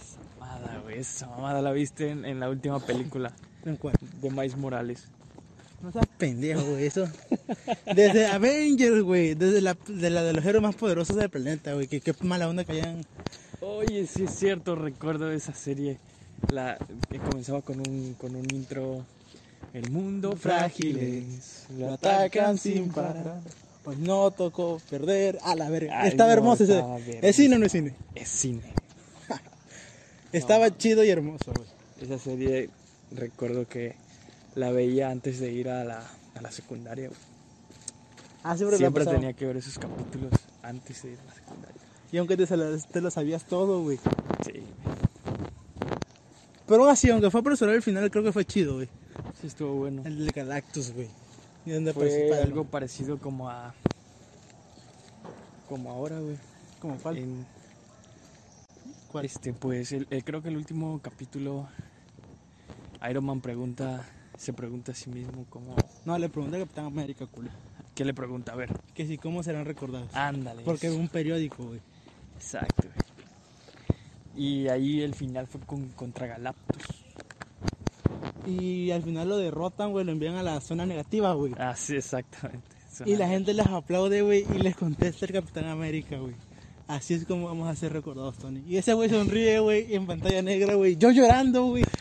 Esa 0.00 0.18
mamada, 0.38 0.80
güey. 0.82 0.98
Esa 0.98 1.26
mamada 1.26 1.62
la 1.62 1.72
viste 1.72 2.10
en, 2.10 2.24
en 2.24 2.40
la 2.40 2.48
última 2.48 2.80
película 2.80 3.32
¿En 3.64 3.76
cuál? 3.76 3.94
de 4.20 4.30
Miles 4.30 4.56
Morales. 4.56 5.04
No 5.82 5.90
seas 5.90 6.06
pendejo, 6.16 6.62
güey, 6.62 6.86
eso. 6.86 7.08
Desde 7.94 8.26
Avengers, 8.26 9.02
güey. 9.02 9.34
Desde 9.34 9.60
la 9.60 9.76
de, 9.86 10.10
la 10.10 10.22
de 10.22 10.32
los 10.32 10.44
héroes 10.44 10.62
más 10.62 10.76
poderosos 10.76 11.16
del 11.16 11.28
planeta, 11.28 11.74
güey. 11.74 11.88
Que 11.88 12.00
qué 12.00 12.14
mala 12.22 12.48
onda 12.48 12.64
que 12.64 12.72
hayan. 12.72 13.04
Oye, 13.60 14.06
sí 14.06 14.24
es 14.24 14.30
cierto, 14.30 14.76
recuerdo 14.76 15.30
esa 15.32 15.54
serie. 15.54 15.98
La 16.50 16.78
que 17.10 17.18
comenzaba 17.18 17.62
con 17.62 17.80
un, 17.80 18.14
con 18.14 18.34
un 18.34 18.46
intro. 18.54 19.04
El 19.72 19.90
mundo 19.90 20.36
frágil 20.36 20.98
es, 20.98 21.66
Lo 21.78 21.92
atacan 21.94 22.58
sin 22.58 22.90
parar. 22.90 23.40
Pues 23.84 23.98
no 23.98 24.30
tocó 24.30 24.80
perder. 24.90 25.38
A 25.42 25.54
la 25.56 25.68
verga. 25.70 26.02
Ay, 26.02 26.08
Estaba 26.10 26.30
no, 26.30 26.34
hermoso 26.34 26.64
ese. 26.64 26.74
estaba. 26.74 26.98
¿Es 26.98 27.36
cine 27.36 27.56
o 27.56 27.58
no 27.58 27.66
es 27.66 27.72
cine? 27.72 27.94
Es 28.14 28.28
cine. 28.28 28.62
Estaba 30.32 30.76
chido 30.76 31.02
y 31.04 31.10
hermoso, 31.10 31.52
güey. 31.54 31.68
Esa 32.00 32.18
serie 32.18 32.70
recuerdo 33.10 33.66
que 33.68 33.94
la 34.54 34.70
veía 34.72 35.10
antes 35.10 35.40
de 35.40 35.52
ir 35.52 35.68
a 35.68 35.84
la, 35.84 35.98
a 36.34 36.40
la 36.42 36.50
secundaria. 36.52 37.08
güey. 37.08 37.20
Ah, 38.44 38.56
siempre, 38.56 38.76
Siempre 38.76 39.04
tenía 39.06 39.32
que 39.32 39.46
ver 39.46 39.56
esos 39.56 39.78
capítulos 39.78 40.32
antes 40.62 41.02
de 41.02 41.12
ir 41.12 41.18
a 41.20 41.24
la 41.24 41.34
secundaria. 41.34 41.80
Y 42.10 42.18
aunque 42.18 42.36
te, 42.36 42.46
te 42.46 43.00
lo 43.00 43.10
sabías 43.10 43.44
todo, 43.46 43.82
güey. 43.82 43.98
Sí, 44.44 44.62
Pero 46.66 46.82
aún 46.82 46.90
así, 46.92 47.10
aunque 47.10 47.30
fue 47.30 47.40
apresurado 47.40 47.76
el 47.76 47.82
final, 47.82 48.10
creo 48.10 48.24
que 48.24 48.32
fue 48.32 48.44
chido, 48.44 48.74
güey. 48.76 48.88
Sí 49.42 49.46
estuvo 49.48 49.74
bueno. 49.74 50.02
El 50.06 50.24
de 50.24 50.32
Galactus, 50.32 50.92
güey. 50.92 51.08
Y 51.66 51.72
apareció 51.74 52.28
Fue 52.28 52.38
algo 52.42 52.64
parecido 52.64 53.18
como 53.18 53.48
a. 53.50 53.74
Como 55.68 55.90
ahora, 55.90 56.18
güey. 56.18 56.36
como 56.80 56.96
cuál. 56.96 57.18
En- 57.18 57.46
¿Cuál? 59.12 59.26
Este, 59.26 59.52
pues 59.52 59.92
el- 59.92 60.06
el- 60.10 60.24
creo 60.24 60.42
que 60.42 60.48
el 60.48 60.56
último 60.56 60.98
capítulo 61.02 61.68
Iron 63.10 63.24
Man 63.24 63.40
pregunta, 63.40 64.04
se 64.38 64.52
pregunta 64.54 64.92
a 64.92 64.94
sí 64.94 65.10
mismo 65.10 65.44
cómo, 65.50 65.76
No, 66.06 66.18
le 66.18 66.28
pregunté 66.28 66.56
a 66.56 66.60
Capitán 66.60 66.86
América, 66.86 67.26
culo. 67.26 67.50
¿qué 67.94 68.04
le 68.06 68.14
pregunta? 68.14 68.52
A 68.52 68.56
ver, 68.56 68.70
Que 68.94 69.06
si, 69.06 69.18
¿cómo 69.18 69.42
serán 69.42 69.66
recordados? 69.66 70.14
ándale. 70.14 70.62
Porque 70.64 70.86
es 70.86 70.94
un 70.94 71.08
periódico, 71.08 71.62
güey. 71.64 71.80
Exacto. 72.36 72.84
güey. 72.88 73.02
Y 74.34 74.68
ahí 74.68 75.02
el 75.02 75.14
final 75.14 75.46
fue 75.46 75.60
con, 75.60 75.88
contra 75.90 76.26
Galactus. 76.26 77.01
Y 78.46 78.90
al 78.90 79.02
final 79.02 79.28
lo 79.28 79.36
derrotan, 79.36 79.92
güey, 79.92 80.04
lo 80.04 80.12
envían 80.12 80.34
a 80.34 80.42
la 80.42 80.60
zona 80.60 80.86
negativa, 80.86 81.32
güey. 81.34 81.52
Ah, 81.58 81.74
sí, 81.76 81.96
exactamente. 81.96 82.68
Y 83.06 83.16
la 83.16 83.28
gente 83.28 83.54
les 83.54 83.66
aplaude, 83.66 84.22
güey, 84.22 84.44
y 84.54 84.58
les 84.58 84.76
contesta 84.76 85.24
el 85.26 85.32
Capitán 85.32 85.64
América, 85.66 86.18
güey. 86.18 86.34
Así 86.88 87.14
es 87.14 87.24
como 87.24 87.46
vamos 87.46 87.68
a 87.68 87.74
ser 87.74 87.92
recordados, 87.92 88.36
Tony. 88.38 88.62
Y 88.66 88.76
ese 88.76 88.92
güey 88.92 89.08
sonríe, 89.08 89.60
güey, 89.60 89.94
en 89.94 90.06
pantalla 90.06 90.42
negra, 90.42 90.74
güey. 90.74 90.96
Yo 90.96 91.10
llorando, 91.10 91.66
güey. 91.66 91.84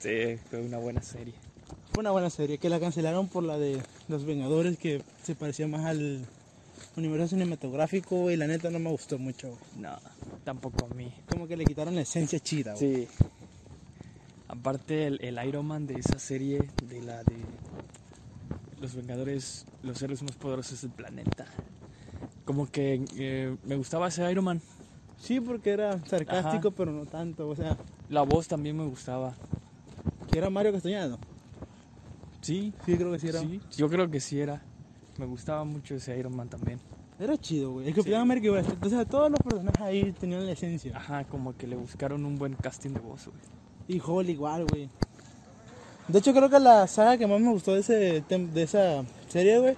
Sí, 0.00 0.38
fue 0.48 0.62
una 0.62 0.78
buena 0.78 1.02
serie. 1.02 1.34
Fue 1.92 2.00
una 2.00 2.10
buena 2.10 2.30
serie, 2.30 2.56
que 2.56 2.70
la 2.70 2.80
cancelaron 2.80 3.28
por 3.28 3.44
la 3.44 3.58
de 3.58 3.82
Los 4.08 4.24
Vengadores, 4.24 4.78
que 4.78 5.02
se 5.22 5.34
parecía 5.34 5.68
más 5.68 5.84
al 5.84 6.24
universo 6.96 7.28
cinematográfico, 7.28 8.16
güey. 8.16 8.36
La 8.36 8.46
neta 8.46 8.70
no 8.70 8.78
me 8.78 8.88
gustó 8.88 9.18
mucho, 9.18 9.48
güey. 9.48 9.60
No, 9.76 9.98
tampoco 10.42 10.88
a 10.90 10.94
mí. 10.94 11.12
Como 11.28 11.46
que 11.46 11.54
le 11.54 11.66
quitaron 11.66 11.94
la 11.94 12.00
esencia 12.00 12.40
chida, 12.40 12.74
güey. 12.74 13.06
Sí. 13.06 13.08
Aparte, 14.52 15.06
el, 15.06 15.20
el 15.22 15.38
Iron 15.46 15.66
Man 15.66 15.86
de 15.86 15.94
esa 15.94 16.18
serie, 16.18 16.68
de 16.88 17.02
la 17.02 17.22
de 17.22 17.36
Los 18.80 18.94
Vengadores, 18.94 19.66
los 19.82 20.00
héroes 20.02 20.22
más 20.22 20.32
poderosos 20.36 20.80
del 20.82 20.90
planeta. 20.90 21.46
Como 22.44 22.66
que 22.66 23.04
eh, 23.16 23.56
me 23.64 23.76
gustaba 23.76 24.08
ese 24.08 24.28
Iron 24.30 24.44
Man. 24.44 24.60
Sí, 25.18 25.38
porque 25.40 25.70
era 25.70 26.04
sarcástico, 26.06 26.68
Ajá. 26.68 26.76
pero 26.76 26.90
no 26.92 27.06
tanto. 27.06 27.48
O 27.48 27.54
sea, 27.54 27.76
La 28.08 28.22
voz 28.22 28.48
también 28.48 28.76
me 28.76 28.84
gustaba. 28.86 29.34
que 30.30 30.38
era 30.38 30.50
Mario 30.50 30.72
Castañeda. 30.72 31.16
Sí, 32.40 32.72
Sí, 32.86 32.96
creo 32.96 33.12
que 33.12 33.18
sí 33.18 33.28
era. 33.28 33.40
sí, 33.40 33.60
yo 33.76 33.88
creo 33.88 34.10
que 34.10 34.18
sí 34.20 34.40
era. 34.40 34.62
Me 35.18 35.26
gustaba 35.26 35.62
mucho 35.64 35.94
ese 35.94 36.18
Iron 36.18 36.34
Man 36.34 36.48
también. 36.48 36.80
Era 37.18 37.36
chido, 37.36 37.72
güey. 37.72 37.86
El 37.88 37.94
Capitán 37.94 38.14
Sí. 38.20 38.22
América, 38.22 38.88
sea, 38.88 39.04
todos 39.04 39.30
los 39.30 39.40
personajes 39.40 39.80
ahí 39.82 40.12
tenían 40.12 40.46
la 40.46 40.52
esencia. 40.52 40.96
Ajá, 40.96 41.24
como 41.24 41.54
que 41.54 41.66
le 41.66 41.76
buscaron 41.76 42.24
un 42.24 42.36
buen 42.36 42.54
casting 42.54 42.90
de 42.90 43.00
voz, 43.00 43.26
güey. 43.26 43.38
Y 43.90 44.00
Hall 44.06 44.30
igual, 44.30 44.66
güey. 44.66 44.88
De 46.06 46.20
hecho, 46.20 46.32
creo 46.32 46.48
que 46.48 46.60
la 46.60 46.86
saga 46.86 47.18
que 47.18 47.26
más 47.26 47.40
me 47.40 47.50
gustó 47.50 47.74
de, 47.74 47.80
ese, 47.80 48.22
de 48.28 48.62
esa 48.62 49.02
serie, 49.28 49.58
güey, 49.58 49.74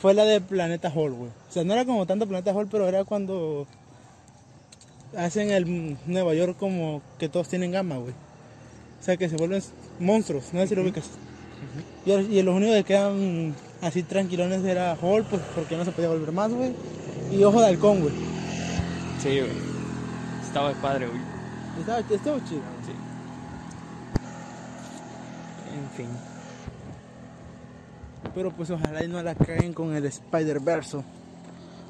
fue 0.00 0.14
la 0.14 0.24
de 0.24 0.40
Planeta 0.40 0.88
Hall, 0.94 1.12
güey. 1.12 1.30
O 1.30 1.52
sea, 1.52 1.64
no 1.64 1.72
era 1.72 1.84
como 1.84 2.06
tanto 2.06 2.28
Planeta 2.28 2.52
Hall, 2.52 2.68
pero 2.70 2.86
era 2.86 3.02
cuando 3.04 3.66
hacen 5.16 5.50
el 5.50 5.96
Nueva 6.06 6.34
York 6.34 6.56
como 6.56 7.02
que 7.18 7.28
todos 7.28 7.48
tienen 7.48 7.72
gama, 7.72 7.96
güey. 7.96 8.12
O 9.00 9.04
sea, 9.04 9.16
que 9.16 9.28
se 9.28 9.36
vuelven 9.36 9.60
monstruos, 9.98 10.52
no 10.52 10.60
sé 10.60 10.68
si 10.68 10.74
lo 10.76 10.82
ubicas. 10.82 11.10
Y, 12.06 12.12
y 12.12 12.42
los 12.42 12.54
únicos 12.54 12.76
que 12.76 12.84
quedan 12.84 13.56
así 13.80 14.04
tranquilones 14.04 14.64
era 14.64 14.96
Hall, 15.02 15.24
pues 15.24 15.42
porque 15.56 15.76
no 15.76 15.84
se 15.84 15.90
podía 15.90 16.10
volver 16.10 16.30
más, 16.30 16.52
güey. 16.52 16.72
Y 17.32 17.42
Ojo 17.42 17.60
de 17.60 17.66
Halcón, 17.66 18.02
güey. 18.02 18.14
Sí, 19.20 19.40
güey. 19.40 19.50
Estaba 20.46 20.72
padre, 20.74 21.08
güey. 21.08 21.20
Estaba, 21.80 21.98
estaba 21.98 22.44
chido. 22.44 22.60
Sí. 22.86 22.92
En 25.72 25.90
fin. 25.90 26.08
Pero 28.34 28.50
pues 28.52 28.70
ojalá 28.70 29.04
y 29.04 29.08
no 29.08 29.22
la 29.22 29.34
caguen 29.34 29.72
con 29.72 29.94
el 29.94 30.04
Spider-Verse. 30.04 31.02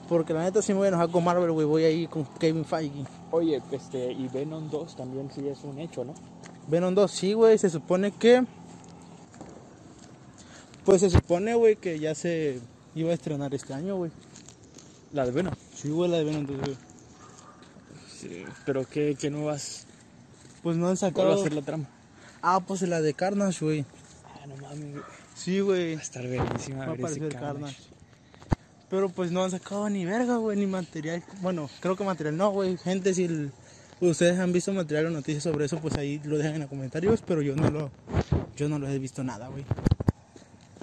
Porque 0.08 0.34
la 0.34 0.42
neta 0.42 0.60
sí 0.60 0.72
me 0.72 0.78
voy 0.78 0.86
a 0.86 0.88
enojar 0.88 1.10
con 1.10 1.24
Marvel, 1.24 1.52
güey. 1.52 1.66
Voy 1.66 1.84
ahí 1.84 2.06
con 2.06 2.24
Kevin 2.38 2.64
Feige. 2.64 3.04
Oye, 3.30 3.62
este, 3.70 4.12
y 4.12 4.28
Venom 4.28 4.68
2 4.70 4.96
también 4.96 5.30
sí 5.32 5.46
es 5.48 5.62
un 5.64 5.78
hecho, 5.78 6.04
¿no? 6.04 6.14
Venom 6.68 6.94
2, 6.94 7.10
sí, 7.10 7.32
güey. 7.32 7.58
Se 7.58 7.70
supone 7.70 8.10
que... 8.12 8.44
Pues 10.84 11.00
se 11.00 11.10
supone, 11.10 11.54
güey, 11.54 11.76
que 11.76 11.98
ya 11.98 12.14
se 12.14 12.60
iba 12.94 13.10
a 13.10 13.14
estrenar 13.14 13.54
este 13.54 13.72
año, 13.72 13.96
güey. 13.96 14.10
La 15.12 15.24
de 15.24 15.30
Venom. 15.30 15.54
Sí, 15.74 15.90
güey, 15.90 16.10
la 16.10 16.18
de 16.18 16.24
Venom 16.24 16.46
2, 16.46 16.56
güey. 16.58 16.76
Sí. 18.18 18.44
Pero 18.66 18.84
qué, 18.88 19.16
qué 19.18 19.30
nuevas. 19.30 19.86
Pues 20.62 20.76
no 20.76 20.88
han 20.88 20.96
¿Cuál 20.96 21.12
va 21.12 21.14
sacado... 21.14 21.34
a 21.34 21.42
ser 21.42 21.52
la 21.54 21.62
trama? 21.62 21.88
Ah, 22.42 22.60
pues 22.66 22.82
la 22.82 23.00
de 23.00 23.14
Carnage, 23.14 23.64
güey. 23.64 23.84
Ah, 24.42 24.46
no 24.46 24.56
mames, 24.56 24.92
güey. 24.92 25.02
Sí, 25.34 25.60
güey. 25.60 25.94
Va 25.94 26.00
a 26.00 26.02
estar 26.02 26.26
bellísima 26.26 26.86
Va 26.86 26.92
a 26.92 26.94
ver 26.96 27.04
ese 27.06 27.20
Carnage. 27.20 27.40
Carnage. 27.40 27.76
Pero 28.90 29.08
pues 29.08 29.30
no 29.30 29.42
han 29.44 29.50
sacado 29.50 29.88
ni 29.88 30.04
verga, 30.04 30.36
güey, 30.36 30.58
ni 30.58 30.66
material. 30.66 31.22
Bueno, 31.40 31.70
creo 31.80 31.96
que 31.96 32.04
material 32.04 32.36
no, 32.36 32.50
güey. 32.50 32.76
Gente, 32.76 33.14
si 33.14 33.24
el- 33.24 33.52
ustedes 34.00 34.38
han 34.38 34.52
visto 34.52 34.72
material 34.72 35.06
o 35.06 35.10
noticias 35.10 35.42
sobre 35.44 35.64
eso, 35.64 35.78
pues 35.78 35.94
ahí 35.94 36.20
lo 36.24 36.36
dejan 36.36 36.54
en 36.54 36.60
los 36.62 36.68
comentarios. 36.68 37.22
Pero 37.26 37.40
yo 37.42 37.56
no 37.56 37.70
lo, 37.70 37.90
yo 38.56 38.68
no 38.68 38.78
lo 38.78 38.88
he 38.88 38.98
visto 38.98 39.22
nada, 39.24 39.48
güey. 39.48 39.64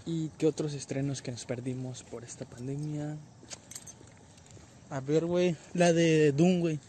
¿Y 0.06 0.30
qué 0.40 0.48
otros 0.48 0.74
estrenos 0.74 1.22
que 1.22 1.32
nos 1.32 1.46
perdimos 1.46 2.02
por 2.04 2.24
esta 2.24 2.46
pandemia? 2.46 3.16
A 4.90 5.02
ver, 5.02 5.26
güey, 5.26 5.56
la 5.76 5.94
de 5.94 6.32
Doom, 6.32 6.62
güey. 6.62 6.80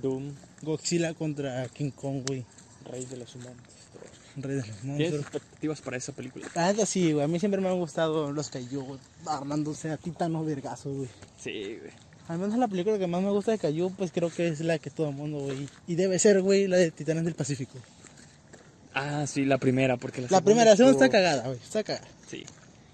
Doom, 0.00 0.32
Godzilla 0.62 1.12
contra 1.12 1.68
King 1.68 1.90
Kong, 1.90 2.22
güey. 2.26 2.46
Rey 2.84 3.04
de 3.06 3.16
los 3.16 3.34
Humanos. 3.34 3.56
Rey 4.36 4.56
de 4.56 4.66
los 4.66 4.66
¿Tienes 4.66 4.84
monstruos. 4.84 5.20
expectativas 5.22 5.80
para 5.82 5.96
esa 5.96 6.12
película? 6.12 6.48
La 6.54 6.72
neta 6.72 6.86
sí, 6.86 7.12
güey. 7.12 7.24
A 7.24 7.28
mí 7.28 7.38
siempre 7.38 7.60
me 7.60 7.68
han 7.68 7.78
gustado 7.78 8.32
los 8.32 8.48
Kaiju, 8.48 8.82
güey. 8.82 9.00
Armándose 9.26 9.90
a 9.90 9.96
titanos 9.96 10.46
vergazos, 10.46 10.96
güey. 10.96 11.08
Sí, 11.38 11.78
güey. 11.80 11.92
Al 12.28 12.38
menos 12.38 12.56
la 12.56 12.68
película 12.68 12.98
que 12.98 13.06
más 13.06 13.22
me 13.22 13.30
gusta 13.30 13.50
de 13.52 13.58
Kaiju, 13.58 13.94
pues 13.96 14.12
creo 14.12 14.30
que 14.30 14.48
es 14.48 14.60
la 14.60 14.78
que 14.78 14.90
todo 14.90 15.08
el 15.10 15.14
mundo, 15.14 15.38
güey. 15.40 15.68
Y 15.86 15.96
debe 15.96 16.18
ser, 16.18 16.40
güey, 16.40 16.66
la 16.68 16.76
de 16.76 16.90
Titanes 16.90 17.24
del 17.24 17.34
Pacífico. 17.34 17.78
Ah, 18.94 19.26
sí, 19.26 19.44
la 19.44 19.58
primera, 19.58 19.96
porque 19.96 20.20
la, 20.22 20.28
La 20.30 20.40
primera, 20.40 20.70
la 20.70 20.76
segunda 20.76 20.96
está 21.04 21.08
cagada, 21.10 21.44
güey. 21.48 21.58
Está 21.58 21.82
cagada. 21.82 22.06
Sí. 22.28 22.44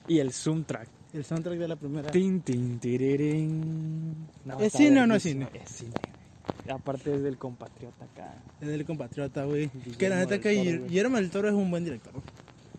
Y 0.06 0.18
el 0.20 0.32
soundtrack. 0.32 0.88
El 1.12 1.24
soundtrack 1.24 1.58
de 1.58 1.68
la 1.68 1.76
primera. 1.76 2.10
Tin, 2.10 2.40
tin, 2.40 2.78
tirirín. 2.78 4.28
No, 4.44 4.60
¿Es 4.60 4.72
cine 4.72 5.02
o 5.02 5.06
no 5.06 5.14
es 5.16 5.24
verguísima. 5.24 5.50
Es 5.64 5.70
cine. 5.70 5.92
Aparte 6.70 7.14
es 7.14 7.22
del 7.22 7.38
compatriota 7.38 8.04
acá. 8.04 8.34
Es 8.60 8.68
del 8.68 8.84
compatriota, 8.84 9.44
güey. 9.44 9.70
Que 9.98 10.08
la 10.08 10.16
neta 10.16 10.38
que 10.40 10.50
Guillermo 10.50 11.16
del 11.16 11.30
Toro 11.30 11.48
es 11.48 11.54
un 11.54 11.70
buen 11.70 11.84
director. 11.84 12.12
güey. 12.12 12.24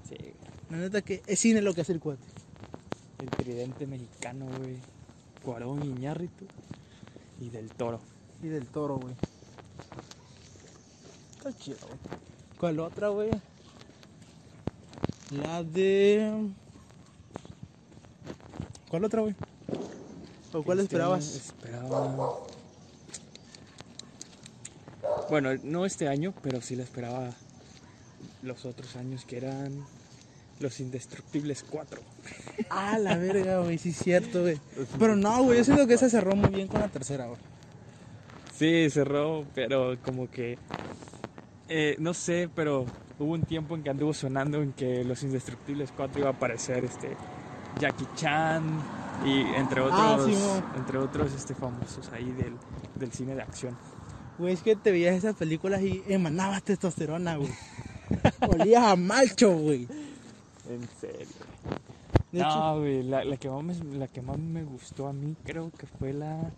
Sí. 0.07 0.33
La 0.69 0.77
neta 0.77 1.01
que 1.01 1.21
es 1.25 1.39
cine 1.39 1.61
lo 1.61 1.73
que 1.73 1.81
hace 1.81 1.93
el 1.93 1.99
cuate. 1.99 2.23
El 3.19 3.29
tridente 3.31 3.87
mexicano, 3.87 4.45
güey. 4.59 4.77
Cuarón, 5.43 5.83
Iñárritu 5.83 6.45
y 7.41 7.49
del 7.49 7.69
Toro. 7.69 7.99
Y 8.43 8.47
del 8.47 8.67
Toro, 8.67 8.97
güey. 8.97 9.15
Está 11.37 11.57
chido, 11.57 11.77
güey. 11.87 11.99
¿Cuál 12.59 12.79
otra, 12.79 13.07
güey? 13.09 13.29
La 15.31 15.63
de... 15.63 16.49
¿Cuál 18.89 19.05
otra, 19.05 19.21
güey? 19.21 19.35
¿O 20.51 20.63
cuál 20.63 20.79
Este, 20.79 20.95
esperabas? 20.95 21.35
Esperaba. 21.35 22.37
Bueno, 25.29 25.49
no 25.63 25.85
este 25.85 26.07
año, 26.07 26.33
pero 26.41 26.61
sí 26.61 26.75
la 26.75 26.83
esperaba 26.83 27.29
los 28.41 28.65
otros 28.65 28.95
años 28.95 29.25
que 29.25 29.37
eran 29.37 29.85
Los 30.59 30.79
Indestructibles 30.79 31.63
4. 31.69 32.01
Ah, 32.71 32.97
la 32.99 33.17
verga, 33.17 33.59
güey, 33.61 33.77
sí 33.77 33.89
es 33.89 33.97
cierto, 33.97 34.41
güey. 34.41 34.59
Pero 34.99 35.15
no, 35.15 35.43
güey, 35.43 35.57
yo 35.59 35.63
siento 35.63 35.87
que 35.87 35.93
esa 35.95 36.09
cerró 36.09 36.35
muy 36.35 36.49
bien 36.49 36.67
con 36.67 36.81
la 36.81 36.87
tercera, 36.89 37.25
güey. 37.27 37.39
Sí, 38.55 38.89
cerró, 38.89 39.45
pero 39.55 39.97
como 40.03 40.29
que. 40.29 40.57
eh, 41.69 41.95
no 41.99 42.13
sé, 42.13 42.49
pero 42.53 42.85
hubo 43.17 43.33
un 43.33 43.43
tiempo 43.43 43.75
en 43.75 43.83
que 43.83 43.89
anduvo 43.89 44.13
sonando 44.13 44.61
en 44.61 44.73
que 44.73 45.03
Los 45.05 45.23
Indestructibles 45.23 45.91
4 45.95 46.19
iba 46.19 46.29
a 46.29 46.33
aparecer 46.33 46.83
este 46.85 47.15
Jackie 47.79 48.07
Chan 48.15 48.63
y 49.25 49.39
entre 49.55 49.81
otros, 49.81 49.99
Ah, 49.99 50.19
sí, 50.25 50.31
mo. 50.35 50.61
entre 50.77 50.97
otros 50.97 51.33
este, 51.33 51.55
famosos 51.55 52.09
ahí 52.11 52.29
del, 52.33 52.53
del 52.95 53.11
cine 53.13 53.35
de 53.35 53.41
acción. 53.41 53.75
Güey, 54.39 54.53
es 54.53 54.61
que 54.61 54.75
te 54.75 54.91
veías 54.91 55.15
esas 55.15 55.35
películas 55.35 55.81
y 55.81 56.01
emanabas 56.07 56.63
testosterona, 56.63 57.35
güey. 57.35 57.49
Olías 58.49 58.83
a 58.83 58.95
macho, 58.95 59.51
güey. 59.55 59.87
En 60.69 60.87
serio. 60.99 61.27
De 62.31 62.39
hecho, 62.39 62.47
No, 62.49 62.79
güey, 62.79 63.03
la, 63.03 63.23
la 63.23 63.37
que 63.37 63.49
más 63.49 63.83
me, 63.83 63.97
la 63.97 64.07
que 64.07 64.21
más 64.21 64.37
me 64.39 64.63
gustó 64.63 65.07
a 65.07 65.13
mí 65.13 65.35
creo 65.43 65.71
que 65.71 65.85
fue 65.87 66.13
la 66.13 66.51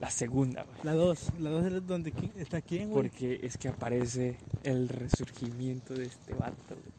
la 0.00 0.10
segunda, 0.10 0.62
güey. 0.62 0.76
la 0.84 0.92
dos, 0.94 1.26
la 1.40 1.50
dos 1.50 1.64
es 1.64 1.84
donde 1.86 2.12
está 2.36 2.60
quién, 2.60 2.90
güey. 2.90 3.02
Porque 3.08 3.40
es 3.42 3.56
que 3.58 3.68
aparece 3.68 4.36
el 4.62 4.88
resurgimiento 4.88 5.94
de 5.94 6.04
este 6.06 6.34
vato, 6.34 6.54
güey. 6.70 6.98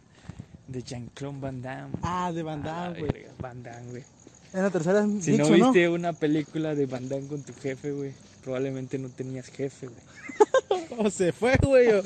De 0.67 0.83
Jean-Claude 0.83 1.39
Van 1.39 1.61
Damme. 1.61 1.93
Ah, 2.01 2.31
de 2.33 2.43
Van 2.43 2.61
Damme, 2.61 2.99
güey. 2.99 3.11
verga, 3.11 3.31
Van 3.39 3.63
Damme, 3.63 3.89
güey. 3.91 4.03
En 4.53 4.63
la 4.63 4.69
tercera 4.69 5.03
es 5.05 5.23
Si 5.23 5.31
Nixon, 5.31 5.51
no 5.51 5.57
¿no? 5.57 5.71
viste 5.71 5.89
una 5.89 6.13
película 6.13 6.75
de 6.75 6.85
Van 6.87 7.07
Damme 7.07 7.27
con 7.27 7.41
tu 7.43 7.53
jefe, 7.53 7.91
güey, 7.91 8.11
probablemente 8.43 8.97
no 8.97 9.09
tenías 9.09 9.47
jefe, 9.47 9.87
güey. 9.87 9.99
O 10.97 11.09
se 11.09 11.31
fue, 11.31 11.55
güey. 11.61 11.89
o 11.93 12.01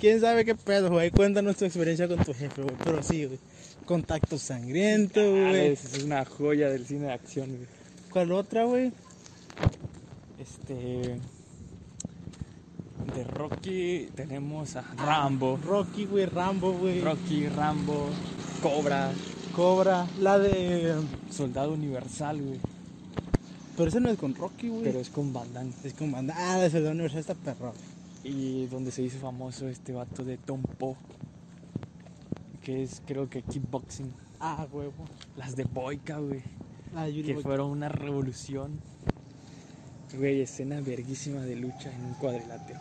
quién 0.00 0.20
sabe 0.20 0.44
qué 0.44 0.54
pedo, 0.54 0.90
güey. 0.90 1.10
Cuéntanos 1.10 1.56
tu 1.56 1.64
experiencia 1.64 2.08
con 2.08 2.18
tu 2.24 2.32
jefe, 2.34 2.62
güey. 2.62 2.74
Pero 2.84 3.02
sí, 3.02 3.24
güey. 3.26 3.38
Contacto 3.84 4.38
sangriento, 4.38 5.20
Ah, 5.20 5.50
güey. 5.50 5.72
es, 5.72 5.84
es 5.96 6.02
una 6.04 6.24
joya 6.24 6.68
del 6.70 6.86
cine 6.86 7.06
de 7.06 7.12
acción, 7.12 7.48
güey. 7.48 7.66
¿Cuál 8.10 8.32
otra, 8.32 8.64
güey? 8.64 8.92
Este. 10.38 11.18
De 13.14 13.24
Rocky 13.24 14.08
tenemos 14.14 14.76
a 14.76 14.82
Rambo. 14.96 15.58
Rocky, 15.64 16.04
güey, 16.06 16.26
Rambo, 16.26 16.72
güey. 16.72 17.00
Rocky, 17.00 17.48
Rambo, 17.48 18.08
Cobra, 18.62 19.12
Cobra. 19.54 20.06
La 20.20 20.38
de. 20.38 20.94
Soldado 21.30 21.72
Universal, 21.72 22.40
güey. 22.40 22.60
Pero 23.76 23.88
ese 23.88 24.00
no 24.00 24.10
es 24.10 24.18
con 24.18 24.34
Rocky, 24.34 24.68
güey. 24.68 24.82
Pero 24.82 25.00
es 25.00 25.08
con 25.08 25.32
Van 25.32 25.52
Damme. 25.52 25.72
Es 25.82 25.94
con 25.94 26.12
banda. 26.12 26.34
Ah, 26.36 26.58
de 26.58 26.70
Soldado 26.70 26.92
Universal 26.92 27.20
está 27.20 27.34
perro. 27.34 27.72
Y 28.22 28.66
donde 28.66 28.90
se 28.90 29.02
hizo 29.02 29.18
famoso 29.18 29.68
este 29.68 29.92
vato 29.92 30.24
de 30.24 30.36
Tom 30.36 30.62
Po. 30.62 30.96
Que 32.62 32.82
es, 32.82 33.02
creo 33.06 33.28
que 33.28 33.42
kickboxing. 33.42 34.12
Ah, 34.40 34.66
huevo. 34.70 34.92
Las 35.36 35.56
de 35.56 35.64
Boyka, 35.64 36.18
güey. 36.18 36.42
Yuri 36.94 37.34
Que 37.34 37.40
fueron 37.40 37.70
una 37.70 37.88
revolución. 37.88 38.78
Güey, 40.16 40.42
escena 40.42 40.80
verguísima 40.80 41.40
de 41.40 41.56
lucha 41.56 41.90
en 41.90 42.04
un 42.04 42.14
cuadrilátero. 42.14 42.78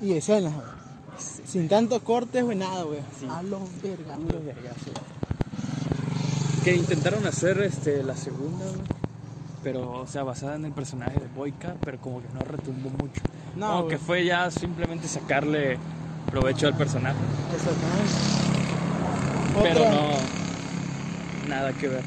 Y 0.00 0.12
escenas, 0.12 0.54
güey. 0.54 0.66
Sin 1.44 1.68
tanto 1.68 2.02
cortes, 2.04 2.44
güey, 2.44 2.56
nada, 2.56 2.84
güey. 2.84 3.00
Sí. 3.18 3.26
A 3.28 3.42
los 3.42 3.60
verga, 3.82 4.14
puro 4.14 4.40
güey. 4.40 4.54
vergazo. 4.54 4.92
Que 6.64 6.76
intentaron 6.76 7.26
hacer 7.26 7.60
este, 7.62 8.02
la 8.04 8.16
segunda, 8.16 8.64
güey. 8.66 8.99
Pero, 9.62 9.90
o 9.92 10.06
sea, 10.06 10.22
basada 10.22 10.56
en 10.56 10.64
el 10.64 10.72
personaje 10.72 11.20
de 11.20 11.26
Boyka, 11.36 11.76
pero 11.84 11.98
como 12.00 12.22
que 12.22 12.28
no 12.32 12.40
retumbó 12.40 12.88
mucho. 12.90 13.20
No, 13.56 13.76
como 13.76 13.88
que 13.88 13.98
fue 13.98 14.24
ya 14.24 14.50
simplemente 14.50 15.06
sacarle 15.06 15.76
provecho 16.30 16.66
al 16.66 16.76
personaje. 16.76 17.18
Exactamente. 17.54 18.12
Pero 19.62 19.80
Otra- 19.80 19.90
no. 19.90 21.48
Nada 21.48 21.72
que 21.74 21.88
ver. 21.88 22.02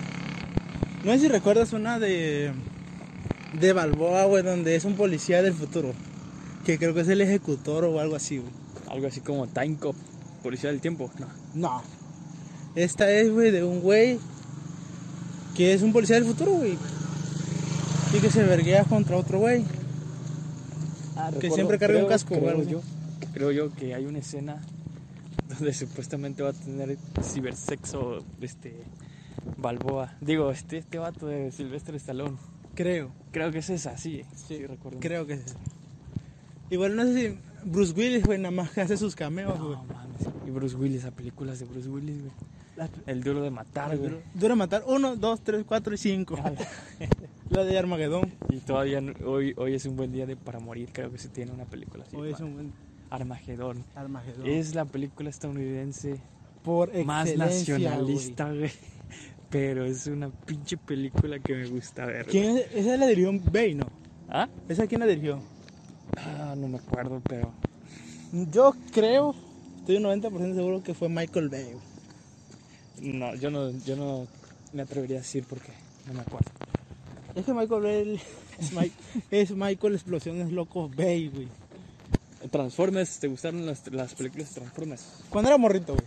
No 1.04 1.12
sé 1.12 1.20
si 1.20 1.28
recuerdas 1.28 1.74
una 1.74 2.00
de. 2.00 2.54
De 3.60 3.74
Balboa, 3.74 4.26
güey, 4.26 4.42
donde 4.44 4.76
es 4.76 4.84
un 4.86 4.96
policía 4.96 5.44
del 5.44 5.54
futuro. 5.54 5.94
Que 6.66 6.80
creo 6.80 6.94
que 6.96 7.02
es 7.02 7.08
el 7.10 7.22
ejecutor 7.22 7.84
o 7.84 8.00
algo 8.00 8.16
así, 8.16 8.38
güey. 8.40 8.52
Algo 8.90 9.08
así 9.08 9.22
como 9.22 9.48
Time 9.48 9.76
Cop, 9.78 9.96
Policía 10.42 10.72
del 10.72 10.82
Tiempo. 10.82 11.12
No. 11.20 11.28
No. 11.54 11.84
Esta 12.76 13.12
es, 13.12 13.32
güey, 13.32 13.52
de 13.52 13.64
un 13.64 13.82
güey 13.82 14.18
que 15.56 15.74
es 15.74 15.84
un 15.84 15.94
policía 15.94 16.16
del 16.16 16.26
futuro, 16.26 16.52
güey. 16.54 16.78
Y 18.14 18.20
que 18.20 18.30
se 18.30 18.44
verguea 18.44 18.84
contra 18.84 19.18
otro 19.18 19.40
güey. 19.40 19.66
Que 21.40 21.50
siempre 21.50 21.80
carga 21.80 22.00
un 22.00 22.08
casco 22.08 22.36
creo 22.36 22.64
yo, 22.64 22.82
creo 23.34 23.52
yo 23.52 23.72
que 23.74 23.96
hay 23.96 24.06
una 24.06 24.20
escena 24.20 24.62
donde 25.50 25.74
supuestamente 25.74 26.44
va 26.44 26.50
a 26.50 26.54
tener 26.54 26.98
cibersexo 27.22 28.24
este 28.42 28.76
Balboa. 29.58 30.16
Digo, 30.22 30.52
este, 30.52 30.78
este 30.78 30.98
vato 30.98 31.28
de 31.28 31.52
Silvestre 31.52 31.98
Stallone. 31.98 32.38
Creo. 32.76 33.12
Creo 33.32 33.52
que 33.52 33.60
es 33.60 33.70
esa, 33.70 33.98
sí. 33.98 34.24
Sí, 34.48 34.66
recuerdo. 34.66 35.00
Creo 35.00 35.26
que 35.26 35.34
es. 35.34 35.56
Igual 36.70 36.96
no 36.96 37.04
sé 37.04 37.14
si 37.14 37.38
Bruce 37.66 37.94
Willis, 37.94 38.26
güey, 38.26 38.40
nada 38.40 38.52
más 38.52 38.72
que 38.72 38.82
hace 38.82 38.98
sus 38.98 39.16
cameos, 39.16 39.60
güey. 39.60 39.76
No 39.76 39.84
mames. 39.84 40.22
Y 40.48 40.50
Bruce 40.50 40.76
Willis, 40.76 41.06
a 41.06 41.12
películas 41.12 41.60
de 41.60 41.66
Bruce 41.66 41.90
Willis, 41.90 42.20
güey. 42.22 42.90
El 43.06 43.24
duro 43.24 43.42
de 43.42 43.52
matar, 43.52 43.98
güey. 43.98 44.14
Dura 44.34 44.56
matar 44.56 44.84
uno, 44.88 45.16
dos, 45.16 45.42
tres, 45.42 45.64
cuatro 45.68 45.94
y 45.94 45.98
cinco. 45.98 46.38
La 47.54 47.64
de 47.64 47.78
Armagedón. 47.78 48.32
Y 48.50 48.58
todavía 48.58 49.00
no- 49.02 49.14
hoy, 49.26 49.54
hoy 49.58 49.76
es 49.76 49.86
un 49.86 49.96
buen 49.96 50.12
día 50.12 50.26
de 50.26 50.36
para 50.36 50.60
morir. 50.60 50.90
Creo 50.92 51.12
que 51.12 51.18
se 51.20 51.30
tiene 51.30 51.52
una 51.52 51.66
película 51.66 52.04
así. 52.04 52.16
Hoy 52.16 52.32
es 52.32 52.40
un 52.40 52.54
buen 52.56 52.74
Armagedón. 53.10 53.84
Armagedón. 53.96 54.48
Es 54.48 54.74
la 54.74 54.86
película 54.86 55.30
estadounidense 55.30 56.16
por 56.64 56.92
más 57.06 57.36
nacionalista, 57.36 58.52
güey. 58.52 58.72
Pero 59.52 59.86
es 59.86 60.08
una 60.08 60.30
pinche 60.30 60.78
película 60.78 61.38
que 61.38 61.54
me 61.54 61.68
gusta 61.68 62.06
ver. 62.08 62.26
¿Quién 62.26 62.58
es? 62.58 62.66
Esa 62.74 62.98
la 62.98 63.06
dirigió 63.06 63.32
Bay, 63.52 63.76
¿no? 63.76 63.86
¿Ah? 64.30 64.50
¿Esa 64.68 64.88
quién 64.88 65.02
la 65.02 65.06
dirigió? 65.06 65.40
Ah, 66.18 66.56
no 66.58 66.68
me 66.68 66.78
acuerdo, 66.80 67.22
pero. 67.30 67.52
Yo 68.52 68.74
creo, 68.92 69.36
estoy 69.80 69.98
un 69.98 70.04
90% 70.04 70.56
seguro 70.56 70.82
que 70.82 70.96
fue 70.96 71.08
Michael 71.08 71.50
Bay. 71.50 71.76
No, 73.00 73.36
yo 73.36 73.52
no, 73.52 73.70
yo 73.86 73.96
no 73.96 74.26
me 74.74 74.82
atrevería 74.82 75.18
a 75.18 75.20
decir 75.22 75.46
porque 75.48 75.72
no 76.08 76.16
me 76.16 76.22
acuerdo. 76.22 76.50
Es 77.36 77.46
que 77.46 77.54
Michael 77.54 77.82
Bay 77.82 78.22
es, 78.60 78.72
Mike- 78.74 78.96
es 79.32 79.52
Michael 79.52 79.94
Explosiones 79.96 80.52
Locos 80.52 80.96
Bay, 80.96 81.30
güey. 81.30 81.48
Transformers, 82.52 83.20
¿te 83.20 83.28
gustaron 83.28 83.66
las, 83.66 83.88
las 83.92 84.14
películas 84.16 84.50
de 84.50 84.56
Transformers? 84.62 85.04
Cuando 85.30 85.50
era 85.50 85.58
morrito, 85.58 85.94
güey. 85.94 86.06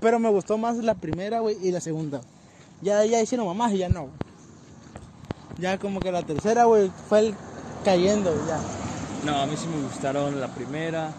Pero 0.00 0.18
me 0.18 0.28
gustó 0.30 0.56
más 0.58 0.76
la 0.78 0.94
primera, 0.94 1.40
güey, 1.40 1.56
y 1.62 1.70
la 1.70 1.80
segunda. 1.80 2.20
Ya, 2.80 3.04
ya 3.04 3.20
hicieron 3.20 3.46
mamás 3.46 3.72
y 3.72 3.78
ya 3.78 3.88
no. 3.88 4.08
Ya 5.58 5.78
como 5.78 6.00
que 6.00 6.10
la 6.10 6.22
tercera, 6.22 6.64
güey, 6.64 6.90
fue 7.08 7.20
el 7.20 7.34
cayendo, 7.84 8.34
ya. 8.46 8.60
No, 9.24 9.38
a 9.40 9.46
mí 9.46 9.54
sí 9.56 9.66
me 9.68 9.82
gustaron 9.86 10.40
la 10.40 10.48
primera, 10.54 11.12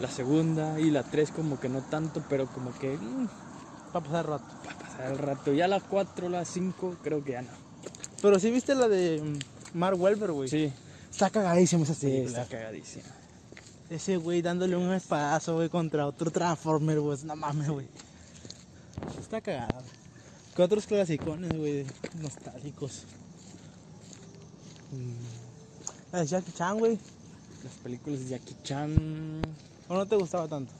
la 0.00 0.08
segunda 0.08 0.80
y 0.80 0.90
la 0.90 1.02
tres 1.04 1.30
como 1.30 1.60
que 1.60 1.68
no 1.68 1.82
tanto, 1.82 2.22
pero 2.28 2.46
como 2.46 2.72
que 2.78 2.96
mm, 2.96 3.28
Para 3.92 4.04
pasar 4.04 4.26
rato. 4.28 4.44
para 4.64 4.78
pasar 4.78 5.12
el 5.12 5.18
rato. 5.18 5.52
Ya 5.52 5.68
la 5.68 5.80
cuatro, 5.80 6.28
la 6.28 6.44
cinco, 6.44 6.96
creo 7.02 7.22
que 7.22 7.32
ya 7.32 7.42
no. 7.42 7.63
Pero 8.24 8.40
sí 8.40 8.50
viste 8.50 8.74
la 8.74 8.88
de 8.88 9.20
mm, 9.20 9.76
Mark 9.78 10.00
Wahlberg, 10.00 10.32
güey. 10.32 10.48
Sí, 10.48 10.72
Está 11.10 11.28
cagadísima 11.28 11.84
esa 11.84 11.92
sí, 11.92 12.06
película. 12.06 12.42
está 12.42 12.56
cagadísima. 12.56 13.04
Ese 13.90 14.16
güey 14.16 14.40
dándole 14.40 14.76
un 14.76 14.94
espadazo, 14.94 15.56
güey, 15.56 15.68
contra 15.68 16.06
otro 16.06 16.30
Transformer, 16.30 17.00
güey. 17.00 17.18
No 17.24 17.36
mames, 17.36 17.68
güey. 17.68 17.86
Está 19.20 19.42
cagado. 19.42 19.82
¿Qué 20.56 20.62
otros 20.62 20.86
clasicones, 20.86 21.54
güey, 21.54 21.84
nostálgicos? 22.22 23.02
Mm, 24.90 26.12
La 26.12 26.20
de 26.20 26.26
Jackie 26.26 26.52
Chan, 26.52 26.78
güey. 26.78 26.98
Las 27.62 27.74
películas 27.82 28.20
de 28.20 28.28
Jackie 28.30 28.56
Chan 28.62 29.42
¿O 29.86 29.94
no 29.96 30.06
te 30.06 30.16
gustaba 30.16 30.48
tanto? 30.48 30.72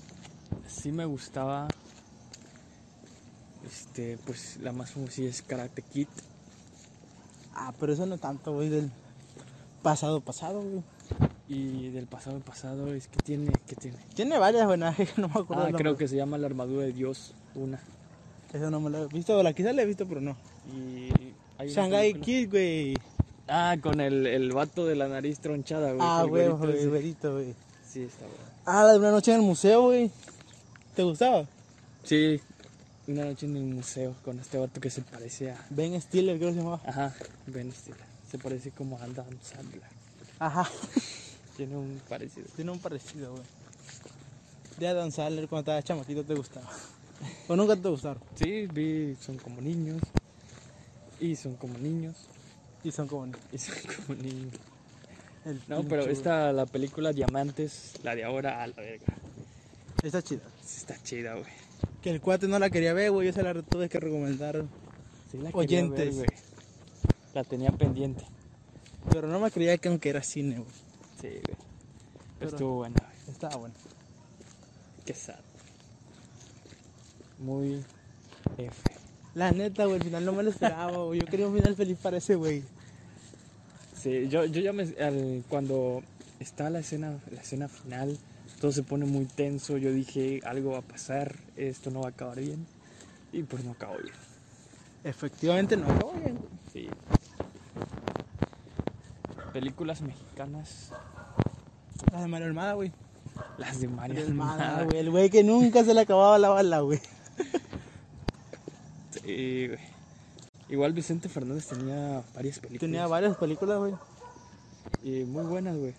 sí 0.67 0.91
me 0.91 1.05
gustaba. 1.05 1.69
Este, 3.67 4.17
pues 4.25 4.57
la 4.63 4.73
más 4.73 4.93
famosa 4.93 5.21
es 5.21 5.43
Karate 5.43 5.83
Kid. 5.83 6.09
Ah, 7.55 7.73
pero 7.79 7.93
eso 7.93 8.07
no 8.07 8.19
tanto, 8.19 8.53
güey, 8.53 8.69
del 8.69 8.91
pasado, 9.83 10.21
pasado, 10.21 10.61
güey. 10.63 10.83
Y 11.47 11.91
del 11.91 12.07
pasado 12.07 12.41
pasado 12.41 12.93
es 12.95 13.07
que 13.07 13.19
tiene, 13.19 13.53
que 13.67 13.77
tiene. 13.77 13.99
Tiene 14.15 14.39
varias, 14.39 14.67
güey, 14.67 14.79
no 15.17 15.29
me 15.29 15.41
acuerdo. 15.41 15.65
Ah, 15.65 15.67
creo 15.67 15.71
nombre. 15.73 15.97
que 15.97 16.09
se 16.09 16.17
llama 16.17 16.39
La 16.39 16.47
Armadura 16.47 16.85
de 16.85 16.93
Dios, 16.93 17.35
una. 17.55 17.81
Eso 18.53 18.71
no 18.71 18.81
me 18.81 18.89
lo 18.89 19.05
he 19.05 19.09
visto, 19.09 19.43
la 19.43 19.53
quizás 19.53 19.75
la 19.75 19.83
he 19.83 19.87
visto, 19.87 20.07
pero 20.07 20.21
no. 20.21 20.37
Y 20.73 21.11
hay 21.59 21.69
Shanghai 21.69 22.15
Kid, 22.15 22.51
güey. 22.51 22.97
Ah, 23.47 23.77
con 23.83 24.01
el, 24.01 24.27
el 24.27 24.53
vato 24.53 24.87
de 24.87 24.95
la 24.95 25.09
nariz 25.09 25.39
tronchada, 25.41 25.93
güey. 25.93 26.01
Ah, 26.01 26.25
güey, 26.27 26.49
güey, 26.49 26.87
güerito, 26.87 27.33
güey. 27.33 27.55
Sí, 27.87 28.03
está 28.05 28.25
bueno. 28.25 28.55
Ah, 28.65 28.85
la 28.85 28.93
de 28.93 28.99
una 28.99 29.11
noche 29.11 29.33
en 29.33 29.41
el 29.41 29.47
museo, 29.47 29.83
güey. 29.83 30.11
¿Te 30.95 31.03
gustaba? 31.03 31.45
Sí, 32.05 32.41
una 33.07 33.25
noche 33.25 33.47
en 33.47 33.57
el 33.57 33.65
museo 33.65 34.15
con 34.25 34.39
este 34.39 34.59
vato 34.59 34.81
que 34.81 34.91
se 34.91 35.03
parece 35.03 35.51
a. 35.51 35.67
Ben 35.71 36.01
Stiller, 36.01 36.37
creo 36.39 36.51
que 36.51 36.55
se 36.55 36.61
llamaba. 36.61 36.81
Ajá, 36.87 37.15
Ben 37.47 37.71
Stiller. 37.73 38.01
Se 38.31 38.39
parece 38.39 38.71
como 38.71 38.99
a 38.99 39.05
Adam 39.05 39.27
Sandler. 39.43 39.83
Ajá. 40.39 40.69
Tiene 41.57 41.77
un 41.77 42.01
parecido. 42.09 42.47
Tiene 42.57 42.71
un 42.71 42.79
parecido, 42.79 43.33
güey. 43.33 43.45
De 44.79 44.89
Adam 44.89 45.11
Sandler 45.11 45.49
cuando 45.49 45.71
estabas 45.71 45.85
chamaquito 45.85 46.25
te 46.25 46.35
gustaba. 46.35 46.69
¿O 47.49 47.55
nunca 47.55 47.77
te 47.77 47.89
gustaron? 47.89 48.23
Sí, 48.35 48.67
vi, 48.67 49.17
son 49.21 49.39
como 49.39 49.61
niños. 49.61 50.01
Y 51.21 51.37
son 51.37 51.55
como 51.57 51.79
niños. 51.79 52.17
Y 52.83 52.91
son 52.91 53.07
como... 53.07 53.33
Y 53.53 53.59
son 53.59 53.75
como 53.97 54.21
niños. 54.21 54.55
el 55.45 55.61
No, 55.69 55.85
pero 55.85 56.03
esta, 56.03 56.53
la 56.53 56.67
película 56.67 57.13
Diamantes, 57.13 57.93
la 58.03 58.17
de 58.17 58.25
ahora, 58.25 58.63
a 58.63 58.67
la 58.67 58.77
verga. 58.77 59.07
Está 60.03 60.23
chida. 60.23 60.43
Sí 60.65 60.79
está 60.79 61.01
chida, 61.03 61.35
güey. 61.35 61.64
Que 62.05 62.11
el 62.11 62.21
cuate 62.21 62.47
no 62.49 62.59
la 62.59 62.69
quería 62.69 62.93
ver, 62.93 63.11
güey. 63.13 63.29
Yo 63.29 63.33
se 63.33 63.43
la 63.43 63.55
tuve 63.63 63.89
que 63.89 63.99
recomendar. 63.99 64.63
Sí 65.31 65.39
la 65.39 65.51
quería 65.51 65.59
Oyentes. 65.59 66.19
ver. 66.19 66.35
La 67.33 67.45
tenía 67.45 67.71
pendiente. 67.71 68.27
Pero 69.11 69.27
no 69.27 69.41
me 69.41 69.51
creía 69.51 69.79
que 69.79 69.89
aunque 69.89 70.11
era 70.11 70.23
cine, 70.23 70.57
güey. 70.59 70.71
Sí, 71.19 71.29
güey. 71.29 71.41
Pero 71.43 71.57
Pero- 72.39 72.51
estuvo 72.51 72.75
buena, 72.75 72.97
güey. 73.01 73.33
Estaba 73.35 73.57
bueno. 73.57 73.75
Qué 75.07 75.15
sad. 75.15 75.37
Muy 77.39 77.83
F. 78.59 78.83
La 79.35 79.51
neta, 79.51 79.85
güey, 79.87 79.97
el 79.97 80.05
final 80.05 80.25
no 80.27 80.33
me 80.33 80.43
lo 80.43 80.51
esperaba, 80.51 80.97
güey. 81.05 81.21
Yo 81.21 81.27
quería 81.27 81.49
un 81.49 81.57
final 81.57 81.75
feliz 81.75 81.97
para 82.03 82.19
ese 82.19 82.35
güey. 82.35 82.63
Sí, 83.99 84.29
yo, 84.29 84.45
yo 84.45 84.61
ya 84.61 84.75
me... 84.75 84.83
al- 85.03 85.43
cuando 85.49 86.03
está 86.39 86.69
la 86.69 86.81
escena, 86.81 87.19
la 87.31 87.41
escena 87.41 87.69
final, 87.69 88.19
todo 88.61 88.73
se 88.73 88.83
pone 88.83 89.05
muy 89.07 89.25
tenso. 89.27 89.77
Yo 89.79 89.93
dije, 89.93 90.41
algo 90.45 90.73
va 90.73 90.79
a 90.79 90.83
pasar, 90.83 91.35
esto 91.57 91.91
no 91.91 92.01
va 92.01 92.07
a 92.07 92.11
acabar 92.11 92.39
bien. 92.41 92.67
Y 93.33 93.43
pues 93.43 93.65
no 93.65 93.73
acabó 93.73 93.95
bien. 93.99 94.15
Efectivamente 95.05 95.77
no 95.77 95.87
acabó 95.91 96.13
bien. 96.15 96.39
Sí. 96.73 96.89
Películas 99.53 100.01
mexicanas, 100.01 100.91
La 102.13 102.21
de 102.23 102.27
Mario 102.29 102.49
Almada, 102.49 102.73
güey. 102.75 102.91
las 103.59 103.81
de 103.81 103.87
Mario 103.89 104.25
Almada. 104.25 104.83
güey. 104.85 104.99
El 104.99 105.11
güey 105.11 105.31
que 105.31 105.45
nunca 105.45 105.85
se 105.85 105.95
le 105.95 106.01
acababa 106.01 106.39
la 106.39 106.49
bala, 106.49 106.81
güey. 106.81 107.01
Sí, 109.23 109.69
güey. 109.69 109.79
Igual 110.69 110.93
Vicente 110.93 111.29
Fernández 111.31 111.67
tenía 111.69 112.23
varias 112.35 112.59
películas. 112.59 112.81
Tenía 112.81 113.07
varias 113.07 113.37
películas, 113.37 113.79
güey. 113.79 113.95
Y 115.03 115.25
muy 115.25 115.45
buenas, 115.45 115.77
güey. 115.79 115.95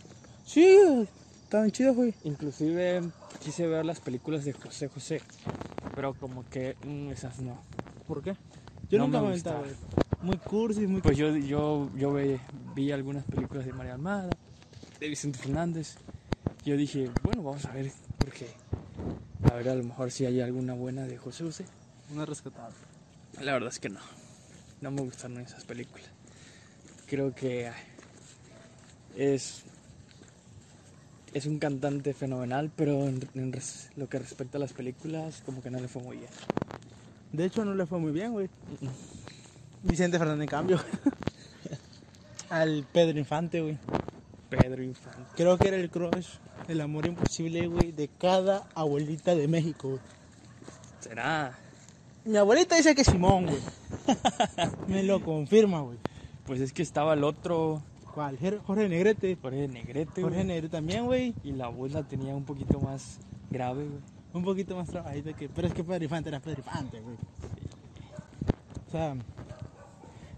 Sí, 0.45 1.07
estaban 1.45 1.71
chidos, 1.71 1.95
güey. 1.95 2.13
Inclusive 2.23 3.01
quise 3.43 3.67
ver 3.67 3.85
las 3.85 3.99
películas 3.99 4.43
de 4.45 4.53
José 4.53 4.87
José, 4.89 5.21
pero 5.95 6.13
como 6.13 6.43
que 6.49 6.75
mm, 6.85 7.09
esas 7.11 7.39
no. 7.39 7.61
¿Por 8.07 8.21
qué? 8.21 8.35
Yo 8.89 8.97
No 8.99 9.05
nunca 9.05 9.21
me 9.21 9.27
aventaba, 9.29 9.59
güey. 9.59 9.71
Muy 10.21 10.37
cursi, 10.37 10.87
muy 10.87 11.01
Pues 11.01 11.17
yo, 11.17 11.35
yo, 11.37 11.89
yo 11.95 12.11
ve- 12.13 12.39
vi 12.75 12.91
algunas 12.91 13.23
películas 13.25 13.65
de 13.65 13.73
María 13.73 13.93
Almada, 13.93 14.29
de 14.99 15.07
Vicente 15.07 15.39
Fernández. 15.39 15.95
Yo 16.65 16.75
dije, 16.77 17.09
bueno, 17.23 17.43
vamos 17.43 17.65
a 17.65 17.71
ver, 17.71 17.91
porque 18.17 18.47
a 19.51 19.53
ver, 19.55 19.69
a 19.69 19.75
lo 19.75 19.83
mejor 19.83 20.09
si 20.11 20.25
hay 20.25 20.41
alguna 20.41 20.73
buena 20.73 21.03
de 21.03 21.17
José 21.17 21.43
José. 21.43 21.65
Una 22.11 22.25
rescatada. 22.25 22.69
La 23.41 23.53
verdad 23.53 23.69
es 23.69 23.79
que 23.79 23.89
no. 23.89 23.99
No 24.81 24.91
me 24.91 25.01
gustaron 25.01 25.39
esas 25.39 25.63
películas. 25.65 26.05
Creo 27.07 27.33
que 27.35 27.71
es 29.15 29.63
es 31.35 31.45
un 31.45 31.59
cantante 31.59 32.13
fenomenal, 32.13 32.71
pero 32.75 33.07
en, 33.07 33.19
en 33.35 33.51
res- 33.51 33.89
lo 33.97 34.07
que 34.07 34.17
respecta 34.19 34.57
a 34.57 34.61
las 34.61 34.71
películas, 34.73 35.43
como 35.45 35.61
que 35.61 35.69
no 35.69 35.79
le 35.79 35.87
fue 35.89 36.01
muy 36.01 36.17
bien. 36.17 36.29
De 37.33 37.45
hecho, 37.45 37.65
no 37.65 37.75
le 37.75 37.85
fue 37.85 37.99
muy 37.99 38.11
bien, 38.13 38.31
güey. 38.31 38.49
Vicente 39.83 40.17
Fernández, 40.17 40.43
en 40.43 40.49
cambio. 40.49 40.79
Al 42.49 42.85
Pedro 42.91 43.19
Infante, 43.19 43.61
güey. 43.61 43.77
Pedro 44.49 44.81
Infante. 44.83 45.19
Creo 45.35 45.57
que 45.57 45.67
era 45.67 45.77
el 45.77 45.89
crush, 45.89 46.27
el 46.67 46.79
amor 46.81 47.05
imposible, 47.07 47.67
güey, 47.67 47.91
de 47.91 48.07
cada 48.07 48.67
abuelita 48.73 49.35
de 49.35 49.47
México, 49.47 49.89
güey. 49.89 50.01
¿Será? 51.01 51.57
Mi 52.23 52.37
abuelita 52.37 52.75
dice 52.77 52.95
que 52.95 53.03
Simón, 53.03 53.47
güey. 53.47 53.59
Me 54.87 55.03
lo 55.03 55.21
confirma, 55.23 55.81
güey. 55.81 55.97
Pues 56.45 56.61
es 56.61 56.71
que 56.71 56.81
estaba 56.83 57.13
el 57.15 57.23
otro, 57.23 57.81
Jorge 58.15 58.89
Negrete. 58.89 59.37
Jorge 59.41 59.67
Negrete, 59.67 60.21
Jorge 60.21 60.35
güey, 60.37 60.47
Negrete 60.47 60.69
también, 60.69 61.05
güey. 61.05 61.33
y 61.43 61.51
la 61.51 61.67
voz 61.67 61.91
la 61.91 62.03
tenía 62.03 62.33
un 62.33 62.45
poquito 62.45 62.79
más 62.79 63.19
grave, 63.49 63.85
güey. 63.85 63.99
Un 64.33 64.43
poquito 64.43 64.75
más 64.75 64.89
trabajito 64.89 65.35
que. 65.35 65.49
Pero 65.49 65.67
es 65.67 65.73
que 65.73 65.83
Pedro 65.83 66.03
Infante 66.03 66.29
era 66.29 66.39
Pedro 66.39 66.59
Infante, 66.59 66.99
güey. 67.01 67.15
O 68.87 68.91
sea. 68.91 69.15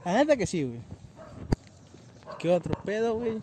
La 0.06 0.14
neta 0.14 0.36
que 0.38 0.48
sí, 0.48 0.64
güey. 0.64 0.80
¿Qué 2.40 2.50
otro 2.52 2.74
pedo, 2.84 3.16
güey? 3.16 3.42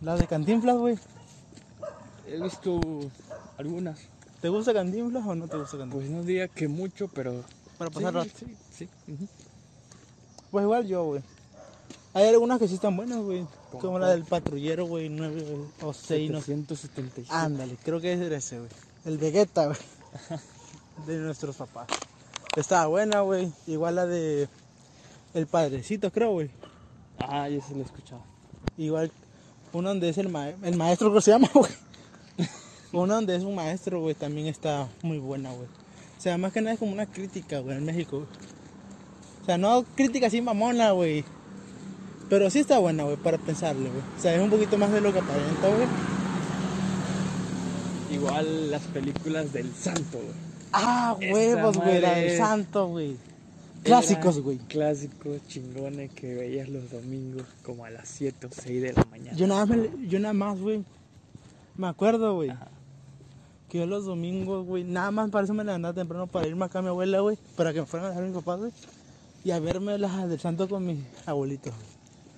La 0.00 0.16
de 0.16 0.26
Cantinflas, 0.26 0.76
güey. 0.76 0.98
He 2.26 2.40
visto 2.40 2.80
algunas, 3.58 4.08
¿Te 4.40 4.48
gusta 4.48 4.72
Cantinflas 4.72 5.24
o 5.24 5.34
no 5.34 5.46
te 5.46 5.56
gusta 5.56 5.78
Cantinflas? 5.78 6.08
pues 6.08 6.10
no 6.10 6.24
diría 6.24 6.48
que 6.48 6.66
mucho, 6.66 7.08
pero... 7.08 7.44
Para 7.78 7.90
pasar 7.90 8.12
sí, 8.12 8.18
rato. 8.18 8.30
Sí. 8.70 8.88
Pues 10.52 10.62
igual 10.62 10.86
yo, 10.86 11.04
güey. 11.04 11.22
Hay 12.14 12.28
algunas 12.28 12.58
que 12.60 12.68
sí 12.68 12.74
están 12.74 12.96
buenas, 12.96 13.18
güey. 13.18 13.44
¿Cómo 13.70 13.82
Como 13.82 13.98
la 13.98 14.10
del 14.10 14.24
patrullero, 14.24 14.84
güey. 14.86 15.08
9 15.08 15.44
o 15.82 15.92
6, 15.92 16.30
no 16.30 16.38
sé. 16.40 16.44
777. 16.46 17.28
Ándale, 17.34 17.76
creo 17.82 18.00
que 18.00 18.12
es 18.12 18.20
ese, 18.20 18.58
güey. 18.58 18.70
El 19.04 19.18
Vegeta, 19.18 19.66
güey. 19.66 19.78
De 21.06 21.16
nuestros 21.16 21.56
papás. 21.56 21.86
Estaba 22.54 22.86
buena, 22.86 23.22
güey. 23.22 23.50
Igual 23.66 23.94
la 23.96 24.06
de 24.06 24.46
El 25.34 25.46
Padrecito, 25.46 26.12
creo, 26.12 26.32
güey. 26.32 26.50
Ah, 27.18 27.48
ya 27.48 27.62
se 27.62 27.72
lo 27.74 27.80
he 27.80 27.84
escuchado. 27.84 28.22
Igual 28.76 29.10
uno 29.72 29.88
donde 29.88 30.10
es 30.10 30.18
el, 30.18 30.28
ma- 30.28 30.50
el 30.50 30.76
maestro, 30.76 31.08
¿cómo 31.08 31.22
se 31.22 31.30
llama, 31.30 31.48
güey? 31.54 31.72
Uno 32.92 33.14
donde 33.14 33.34
es 33.36 33.42
un 33.42 33.54
maestro, 33.54 34.00
güey, 34.02 34.14
también 34.14 34.48
está 34.48 34.86
muy 35.00 35.18
buena, 35.18 35.50
güey. 35.50 35.66
O 36.18 36.20
sea, 36.20 36.36
más 36.36 36.52
que 36.52 36.60
nada 36.60 36.74
es 36.74 36.78
como 36.78 36.92
una 36.92 37.06
crítica, 37.06 37.60
güey, 37.60 37.78
en 37.78 37.84
México. 37.86 38.26
O 39.42 39.44
sea, 39.44 39.58
no 39.58 39.84
crítica 39.96 40.28
así 40.28 40.40
mamona, 40.40 40.92
güey. 40.92 41.24
Pero 42.28 42.48
sí 42.50 42.60
está 42.60 42.78
buena, 42.78 43.04
güey, 43.04 43.16
para 43.16 43.38
pensarle, 43.38 43.88
güey. 43.90 44.02
O 44.18 44.20
sea, 44.22 44.34
es 44.34 44.40
un 44.40 44.48
poquito 44.50 44.78
más 44.78 44.90
de 44.92 45.00
lo 45.00 45.12
que 45.12 45.18
aparenta, 45.18 45.68
güey. 45.68 45.88
Igual 48.10 48.70
las 48.70 48.82
películas 48.82 49.52
del 49.52 49.72
santo, 49.74 50.18
güey. 50.18 50.52
Ah, 50.72 51.16
huevos, 51.20 51.76
güey, 51.78 52.00
la 52.00 52.14
del 52.14 52.36
santo, 52.38 52.86
güey. 52.88 53.16
Clásicos, 53.82 54.40
güey. 54.40 54.58
Clásicos, 54.58 55.38
chingones 55.48 56.10
que 56.12 56.34
veías 56.34 56.68
los 56.68 56.90
domingos 56.90 57.42
como 57.64 57.84
a 57.84 57.90
las 57.90 58.08
7 58.08 58.46
o 58.46 58.50
6 58.52 58.80
de 58.82 58.92
la 58.92 59.04
mañana. 59.10 59.36
Yo 59.36 59.46
nada 59.46 59.66
más, 59.66 59.76
me- 59.76 60.08
yo 60.08 60.18
nada 60.20 60.34
más, 60.34 60.58
güey. 60.60 60.84
Me 61.76 61.88
acuerdo, 61.88 62.34
güey. 62.36 62.52
Que 63.68 63.78
yo 63.78 63.86
los 63.86 64.04
domingos, 64.04 64.66
güey, 64.66 64.84
nada 64.84 65.10
más 65.10 65.30
para 65.30 65.44
eso 65.44 65.54
me 65.54 65.64
levantaba 65.64 65.94
temprano 65.94 66.26
para 66.26 66.46
irme 66.46 66.64
acá 66.66 66.78
a 66.78 66.82
mi 66.82 66.88
abuela, 66.88 67.20
güey. 67.20 67.38
Para 67.56 67.72
que 67.72 67.80
me 67.80 67.86
fueran 67.86 68.06
a 68.06 68.10
dejar 68.10 68.24
mis 68.26 68.34
papás, 68.36 68.60
güey. 68.60 68.72
Y 69.44 69.50
a 69.50 69.58
verme 69.60 69.98
las 69.98 70.28
del 70.28 70.38
santo 70.38 70.68
con 70.68 70.86
mis 70.86 70.98
abuelitos. 71.26 71.72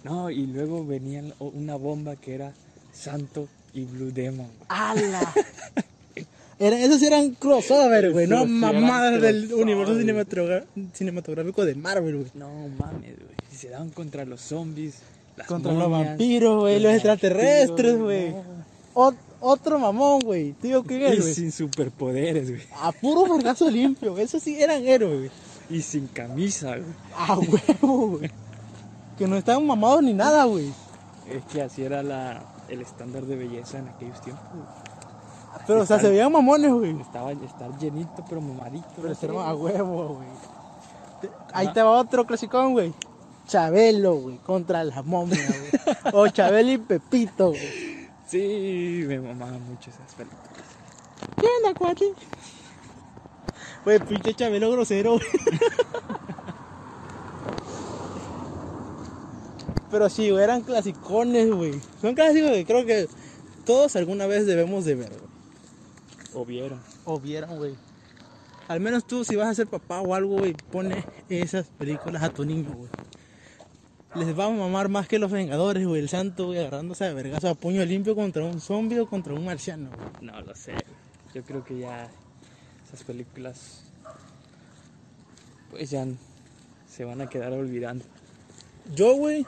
No, 0.04 0.30
y 0.30 0.46
luego 0.46 0.84
venía 0.84 1.22
una 1.38 1.76
bomba 1.76 2.16
que 2.16 2.34
era 2.34 2.52
Santo 2.92 3.48
y 3.72 3.84
Blue 3.84 4.10
Demon. 4.12 4.48
¡Hala! 4.68 5.32
Era, 6.56 6.78
esos 6.78 7.02
eran 7.02 7.32
crossover, 7.32 8.12
güey, 8.12 8.28
no 8.28 8.44
sí 8.44 8.48
mamadas 8.48 9.20
del 9.20 9.52
universo 9.54 9.98
cinematográfico 9.98 11.64
de 11.64 11.74
Marvel, 11.74 12.14
güey. 12.14 12.30
No 12.34 12.48
mames, 12.78 13.16
güey. 13.16 13.34
Y 13.52 13.56
se 13.56 13.70
daban 13.70 13.90
contra 13.90 14.24
los 14.24 14.40
zombies, 14.40 14.94
las 15.36 15.48
Contra 15.48 15.72
los 15.72 15.90
vampiros, 15.90 16.60
güey, 16.60 16.78
los 16.78 16.92
extraterrestres, 16.92 17.98
güey. 17.98 18.30
no. 18.30 19.14
Otro 19.46 19.78
mamón, 19.78 20.20
güey. 20.20 20.52
Tío, 20.52 20.82
¿quién 20.84 21.02
es, 21.02 21.18
Y 21.18 21.34
sin 21.34 21.52
superpoderes, 21.52 22.48
güey. 22.48 22.62
A 22.80 22.92
puro 22.92 23.34
vergazo 23.34 23.70
limpio. 23.70 24.16
Esos 24.16 24.42
sí 24.42 24.56
eran 24.58 24.86
héroes, 24.86 25.18
güey. 25.18 25.30
Y 25.70 25.80
sin 25.82 26.06
camisa, 26.08 26.76
güey. 26.76 26.84
A 27.16 27.38
huevo, 27.38 28.08
güey. 28.18 28.30
Que 29.18 29.26
no 29.26 29.36
estaban 29.36 29.66
mamados 29.66 30.02
ni 30.02 30.12
nada, 30.12 30.44
güey. 30.44 30.72
Es 31.28 31.44
que 31.46 31.62
así 31.62 31.82
era 31.84 32.02
la, 32.02 32.42
el 32.68 32.82
estándar 32.82 33.24
de 33.24 33.36
belleza 33.36 33.78
en 33.78 33.88
aquellos 33.88 34.20
tiempos. 34.20 34.44
güey. 34.52 34.64
Pero, 35.66 35.82
o 35.82 35.86
sea, 35.86 35.98
se 35.98 36.10
veían 36.10 36.30
mamones, 36.32 36.70
güey. 36.72 37.00
Estaba 37.00 37.32
estar 37.32 37.76
llenito, 37.78 38.24
pero 38.28 38.40
mamadito. 38.40 38.86
Pero 38.96 39.08
no 39.08 39.14
se 39.14 39.26
sé. 39.28 39.36
a 39.38 39.54
huevo, 39.54 40.08
güey. 40.16 40.28
Te- 41.20 41.30
Ahí 41.52 41.72
te 41.72 41.80
va 41.82 41.92
otro 42.00 42.26
clasicón, 42.26 42.72
güey. 42.72 42.92
Chabelo, 43.46 44.16
güey, 44.16 44.36
contra 44.38 44.82
la 44.84 45.02
momia, 45.02 45.38
güey. 45.46 46.14
O 46.14 46.28
Chabelo 46.28 46.72
y 46.72 46.78
Pepito, 46.78 47.48
güey. 47.50 48.08
Sí, 48.26 49.04
me 49.06 49.20
mamaban 49.20 49.62
mucho 49.68 49.90
esas 49.90 50.12
películas. 50.14 50.42
¿Qué 51.40 51.46
onda, 51.46 51.78
cuate? 51.78 52.12
Güey, 53.84 53.98
pinche 54.00 54.34
Chabelo 54.34 54.70
grosero, 54.70 55.12
güey. 55.12 55.26
Pero 59.90 60.08
sí, 60.08 60.30
güey, 60.30 60.42
eran 60.42 60.62
clasicones, 60.62 61.50
güey. 61.52 61.74
Son 62.00 62.14
clásicos 62.14 62.50
que 62.50 62.64
creo 62.64 62.84
que 62.86 63.08
todos 63.64 63.94
alguna 63.96 64.26
vez 64.26 64.46
debemos 64.46 64.84
de 64.84 64.94
ver, 64.96 65.10
güey. 65.10 65.30
O 66.34 66.44
vieron. 66.44 66.80
O 67.04 67.20
vieron, 67.20 67.56
güey. 67.56 67.74
Al 68.66 68.80
menos 68.80 69.06
tú, 69.06 69.24
si 69.24 69.36
vas 69.36 69.48
a 69.48 69.54
ser 69.54 69.66
papá 69.66 70.00
o 70.00 70.14
algo, 70.14 70.38
güey, 70.38 70.54
pone 70.72 71.04
esas 71.28 71.66
películas 71.66 72.22
a 72.22 72.30
tu 72.30 72.44
niño, 72.44 72.72
güey. 72.74 72.88
Les 74.14 74.36
va 74.38 74.46
a 74.46 74.50
mamar 74.50 74.88
más 74.88 75.06
que 75.06 75.18
los 75.18 75.30
Vengadores, 75.30 75.86
güey. 75.86 76.00
El 76.00 76.08
santo, 76.08 76.46
güey, 76.46 76.60
agarrándose 76.60 77.04
de 77.04 77.14
vergazo 77.14 77.48
a 77.48 77.54
puño 77.54 77.84
limpio 77.84 78.14
contra 78.14 78.44
un 78.44 78.60
zombie 78.60 79.00
o 79.00 79.06
contra 79.06 79.34
un 79.34 79.44
marciano. 79.44 79.90
No 80.20 80.40
lo 80.40 80.54
sé. 80.54 80.72
Yo 81.34 81.42
creo 81.42 81.64
que 81.64 81.78
ya 81.78 82.10
esas 82.94 83.06
películas 83.06 83.82
pues 85.70 85.90
ya 85.90 86.06
se 86.88 87.04
van 87.04 87.20
a 87.20 87.28
quedar 87.28 87.52
olvidando. 87.52 88.04
Yo, 88.94 89.14
güey, 89.16 89.44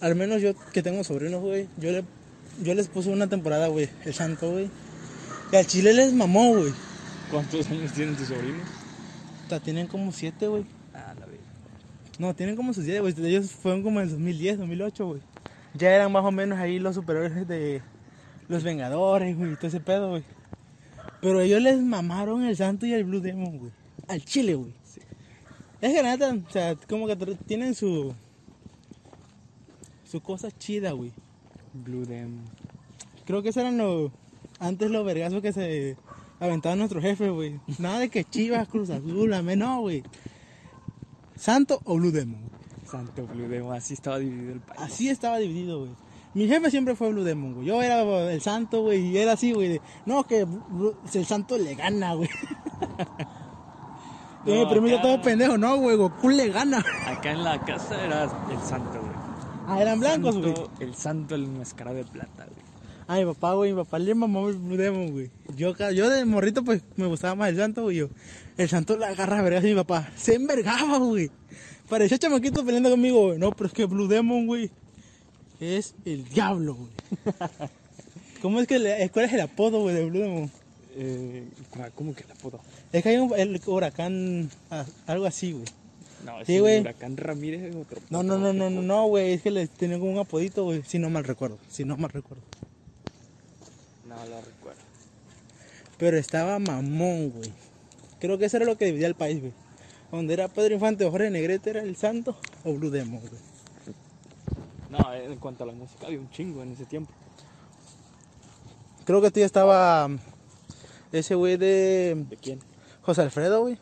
al 0.00 0.16
menos 0.16 0.42
yo 0.42 0.54
que 0.72 0.82
tengo 0.82 1.04
sobrinos, 1.04 1.40
güey, 1.40 1.68
yo, 1.76 1.92
le, 1.92 2.04
yo 2.62 2.74
les 2.74 2.88
puse 2.88 3.10
una 3.10 3.28
temporada, 3.28 3.68
güey, 3.68 3.88
el 4.04 4.14
santo, 4.14 4.50
güey. 4.50 4.68
Y 5.52 5.56
al 5.56 5.66
chile 5.66 5.94
les 5.94 6.12
mamó, 6.12 6.56
güey. 6.56 6.72
¿Cuántos 7.30 7.70
años 7.70 7.92
tienen 7.92 8.16
tus 8.16 8.26
sobrinos? 8.28 8.66
O 9.46 9.48
sea, 9.48 9.60
tienen 9.60 9.86
como 9.86 10.10
siete, 10.10 10.48
güey. 10.48 10.66
Ah, 10.92 11.14
la 11.20 11.26
vida. 11.26 11.38
No, 12.18 12.34
tienen 12.34 12.56
como 12.56 12.74
sus 12.74 12.84
10, 12.84 13.00
güey. 13.02 13.14
Ellos 13.18 13.52
fueron 13.52 13.84
como 13.84 14.00
en 14.00 14.10
2010, 14.10 14.58
2008, 14.58 15.06
güey. 15.06 15.20
Ya 15.74 15.90
eran 15.90 16.10
más 16.10 16.24
o 16.24 16.32
menos 16.32 16.58
ahí 16.58 16.80
los 16.80 16.96
superiores 16.96 17.46
de 17.46 17.82
los 18.48 18.64
Vengadores, 18.64 19.36
güey, 19.36 19.54
todo 19.54 19.68
ese 19.68 19.78
pedo, 19.78 20.10
güey. 20.10 20.24
Pero 21.20 21.40
ellos 21.40 21.62
les 21.62 21.80
mamaron 21.80 22.44
el 22.44 22.56
Santo 22.56 22.86
y 22.86 22.92
el 22.92 23.04
Blue 23.04 23.20
Demon, 23.20 23.58
güey. 23.58 23.72
Al 24.08 24.24
chile, 24.24 24.54
güey. 24.54 24.72
Sí. 24.84 25.00
Es 25.80 25.94
que 25.94 26.02
nada, 26.02 26.34
o 26.34 26.50
sea, 26.50 26.76
como 26.88 27.06
que 27.06 27.16
tienen 27.46 27.74
su. 27.74 28.14
su 30.04 30.20
cosa 30.20 30.50
chida, 30.50 30.92
güey. 30.92 31.12
Blue 31.72 32.06
Demon. 32.06 32.44
Creo 33.24 33.42
que 33.42 33.50
esos 33.50 33.62
eran 33.62 33.78
los. 33.78 34.10
Antes 34.58 34.90
los 34.90 35.04
vergazos 35.04 35.42
que 35.42 35.52
se 35.52 35.96
aventaban 36.40 36.78
nuestros 36.78 37.02
jefes, 37.02 37.30
güey. 37.30 37.60
Nada 37.78 38.00
de 38.00 38.08
que 38.08 38.24
Chivas, 38.24 38.68
Cruz 38.68 38.90
Azul, 38.90 39.32
amén, 39.32 39.58
no, 39.58 39.80
güey. 39.80 40.02
Santo 41.36 41.80
o 41.84 41.96
Blue 41.96 42.10
Demon. 42.10 42.40
Santo 42.86 43.26
Blue 43.26 43.48
Demon, 43.48 43.74
así 43.74 43.94
estaba 43.94 44.18
dividido 44.18 44.52
el 44.52 44.60
país. 44.60 44.80
Así 44.80 45.08
estaba 45.08 45.38
dividido, 45.38 45.80
güey. 45.80 46.05
Mi 46.36 46.46
jefe 46.46 46.70
siempre 46.70 46.94
fue 46.94 47.08
Blue 47.08 47.24
Demon, 47.24 47.54
güey. 47.54 47.66
Yo 47.66 47.82
era 47.82 48.02
el 48.30 48.42
santo, 48.42 48.82
güey, 48.82 49.06
y 49.06 49.16
era 49.16 49.32
así, 49.32 49.52
güey. 49.52 49.80
No, 50.04 50.24
que 50.24 50.46
el 51.14 51.26
santo 51.26 51.56
le 51.56 51.74
gana, 51.74 52.12
güey. 52.12 52.28
No, 54.44 54.68
primito 54.70 54.96
acá- 54.98 55.02
todo 55.02 55.22
pendejo, 55.22 55.58
no, 55.58 55.76
güey, 55.78 55.96
Goku 55.96 56.28
le 56.28 56.48
gana. 56.50 56.84
Acá 57.06 57.32
en 57.32 57.42
la 57.42 57.58
casa 57.64 58.04
era 58.04 58.24
el 58.24 58.60
santo, 58.60 59.00
güey. 59.00 59.12
Ah, 59.66 59.82
eran 59.82 59.98
blancos, 59.98 60.36
güey. 60.36 60.54
El 60.78 60.94
santo, 60.94 61.34
el 61.34 61.44
enmascarado 61.44 61.96
de 61.96 62.04
plata, 62.04 62.44
güey. 62.44 62.66
A 63.08 63.16
mi 63.16 63.24
papá, 63.32 63.54
güey, 63.54 63.72
mi 63.72 63.78
papá 63.82 63.98
le 63.98 64.14
mamó 64.14 64.48
el 64.48 64.56
Blue 64.56 64.76
Demon, 64.76 65.10
güey. 65.10 65.30
Yo, 65.56 65.74
yo 65.90 66.08
de 66.10 66.24
morrito, 66.24 66.62
pues, 66.62 66.82
me 66.96 67.06
gustaba 67.06 67.34
más 67.34 67.48
el 67.48 67.56
santo, 67.56 67.82
güey. 67.84 67.96
Yo, 67.96 68.08
el 68.56 68.68
santo 68.68 68.96
la 68.96 69.08
agarra 69.08 69.40
a 69.40 69.42
vergas 69.42 69.64
y 69.64 69.68
mi 69.68 69.74
papá 69.74 70.10
se 70.14 70.34
envergaba, 70.36 70.98
güey. 70.98 71.28
Parecía 71.88 72.18
chamaquito 72.18 72.64
peleando 72.64 72.90
conmigo, 72.90 73.26
güey. 73.28 73.38
No, 73.38 73.50
pero 73.50 73.66
es 73.66 73.72
que 73.72 73.86
Blue 73.86 74.06
Demon, 74.06 74.46
güey, 74.46 74.70
es 75.60 75.94
el 76.04 76.24
diablo, 76.28 76.74
güey. 76.74 76.90
¿Cómo 78.42 78.60
es 78.60 78.66
que, 78.68 78.78
le- 78.78 79.08
cuál 79.10 79.24
es 79.24 79.32
el 79.32 79.40
apodo, 79.40 79.80
güey, 79.80 79.94
de 79.94 80.04
Blue 80.04 80.20
Demon? 80.20 80.50
Eh, 80.98 81.46
¿Cómo 81.94 82.14
que 82.14 82.24
la 82.28 82.34
puedo? 82.34 82.60
Es 82.92 83.02
que 83.02 83.10
hay 83.10 83.16
un 83.18 83.32
el 83.38 83.60
huracán, 83.66 84.50
ah, 84.70 84.84
algo 85.06 85.26
así, 85.26 85.52
güey. 85.52 85.64
No, 86.24 86.40
es 86.40 86.46
Sí, 86.46 86.56
el 86.56 86.80
huracán 86.80 87.16
Ramírez 87.16 87.62
es 87.62 87.76
otro. 87.76 88.00
No, 88.10 88.22
no, 88.22 88.38
no, 88.38 88.52
no, 88.52 88.70
no, 88.70 88.82
no, 88.82 89.06
güey. 89.06 89.32
Es 89.34 89.42
que 89.42 89.50
le 89.50 89.66
tenían 89.66 90.00
como 90.00 90.12
un 90.12 90.18
apodito, 90.18 90.64
güey. 90.64 90.82
Si 90.86 90.98
no 90.98 91.10
mal 91.10 91.24
recuerdo. 91.24 91.58
Si 91.70 91.84
no 91.84 91.96
mal 91.96 92.10
recuerdo. 92.10 92.42
No 94.08 94.14
lo 94.26 94.40
recuerdo. 94.40 94.80
Pero 95.98 96.16
estaba 96.16 96.58
mamón, 96.58 97.30
güey. 97.30 97.52
Creo 98.18 98.38
que 98.38 98.46
eso 98.46 98.56
era 98.56 98.66
lo 98.66 98.78
que 98.78 98.86
dividía 98.86 99.06
el 99.08 99.14
país, 99.14 99.40
güey. 99.40 99.52
Donde 100.10 100.32
era 100.34 100.48
Pedro 100.48 100.74
Infante 100.74 101.04
o 101.04 101.10
Jorge 101.10 101.30
Negrete 101.30 101.70
era 101.70 101.82
el 101.82 101.96
santo 101.96 102.36
o 102.64 102.72
Blue 102.72 102.90
Demon, 102.90 103.20
güey. 103.20 103.42
No, 104.98 105.14
en 105.14 105.36
cuanto 105.36 105.64
a 105.64 105.66
la 105.66 105.72
música 105.72 106.06
había 106.06 106.20
un 106.20 106.30
chingo 106.30 106.62
en 106.62 106.72
ese 106.72 106.84
tiempo. 106.84 107.12
Creo 109.04 109.20
que 109.20 109.30
tú 109.30 109.40
ya 109.40 109.46
estaba 109.46 110.08
mm, 110.08 110.18
ese 111.12 111.34
güey 111.34 111.56
de 111.56 112.26
¿De 112.28 112.36
quién? 112.36 112.60
José 113.02 113.22
Alfredo, 113.22 113.62
güey. 113.62 113.78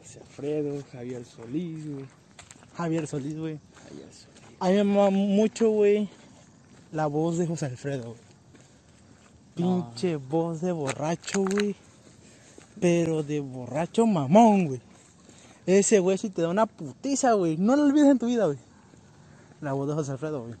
José 0.00 0.20
Alfredo, 0.20 0.82
Javier 0.92 1.24
Solís, 1.24 1.90
güey. 1.90 2.06
Javier 2.76 3.06
Solís, 3.06 3.38
güey. 3.38 3.58
Javier 3.88 4.08
Solís. 4.12 4.58
A 4.60 4.68
mí 4.68 4.74
me 4.76 4.84
mama 4.84 5.10
mucho, 5.10 5.68
güey, 5.68 6.08
la 6.92 7.06
voz 7.06 7.36
de 7.38 7.46
José 7.46 7.66
Alfredo, 7.66 8.10
güey. 8.10 8.24
Pinche 9.54 10.16
voz 10.16 10.60
de 10.60 10.72
borracho, 10.72 11.44
güey. 11.44 11.76
Pero 12.80 13.22
de 13.22 13.40
borracho 13.40 14.06
mamón, 14.06 14.66
güey. 14.66 14.80
Ese 15.66 15.98
güey 16.00 16.18
si 16.18 16.30
te 16.30 16.42
da 16.42 16.48
una 16.48 16.66
putiza, 16.66 17.32
güey. 17.34 17.56
No 17.56 17.76
lo 17.76 17.84
olvides 17.84 18.10
en 18.10 18.18
tu 18.18 18.26
vida, 18.26 18.46
güey. 18.46 18.58
La 19.64 19.72
voz 19.72 19.88
de 19.88 19.94
José 19.94 20.12
Alfredo, 20.12 20.42
güey. 20.42 20.54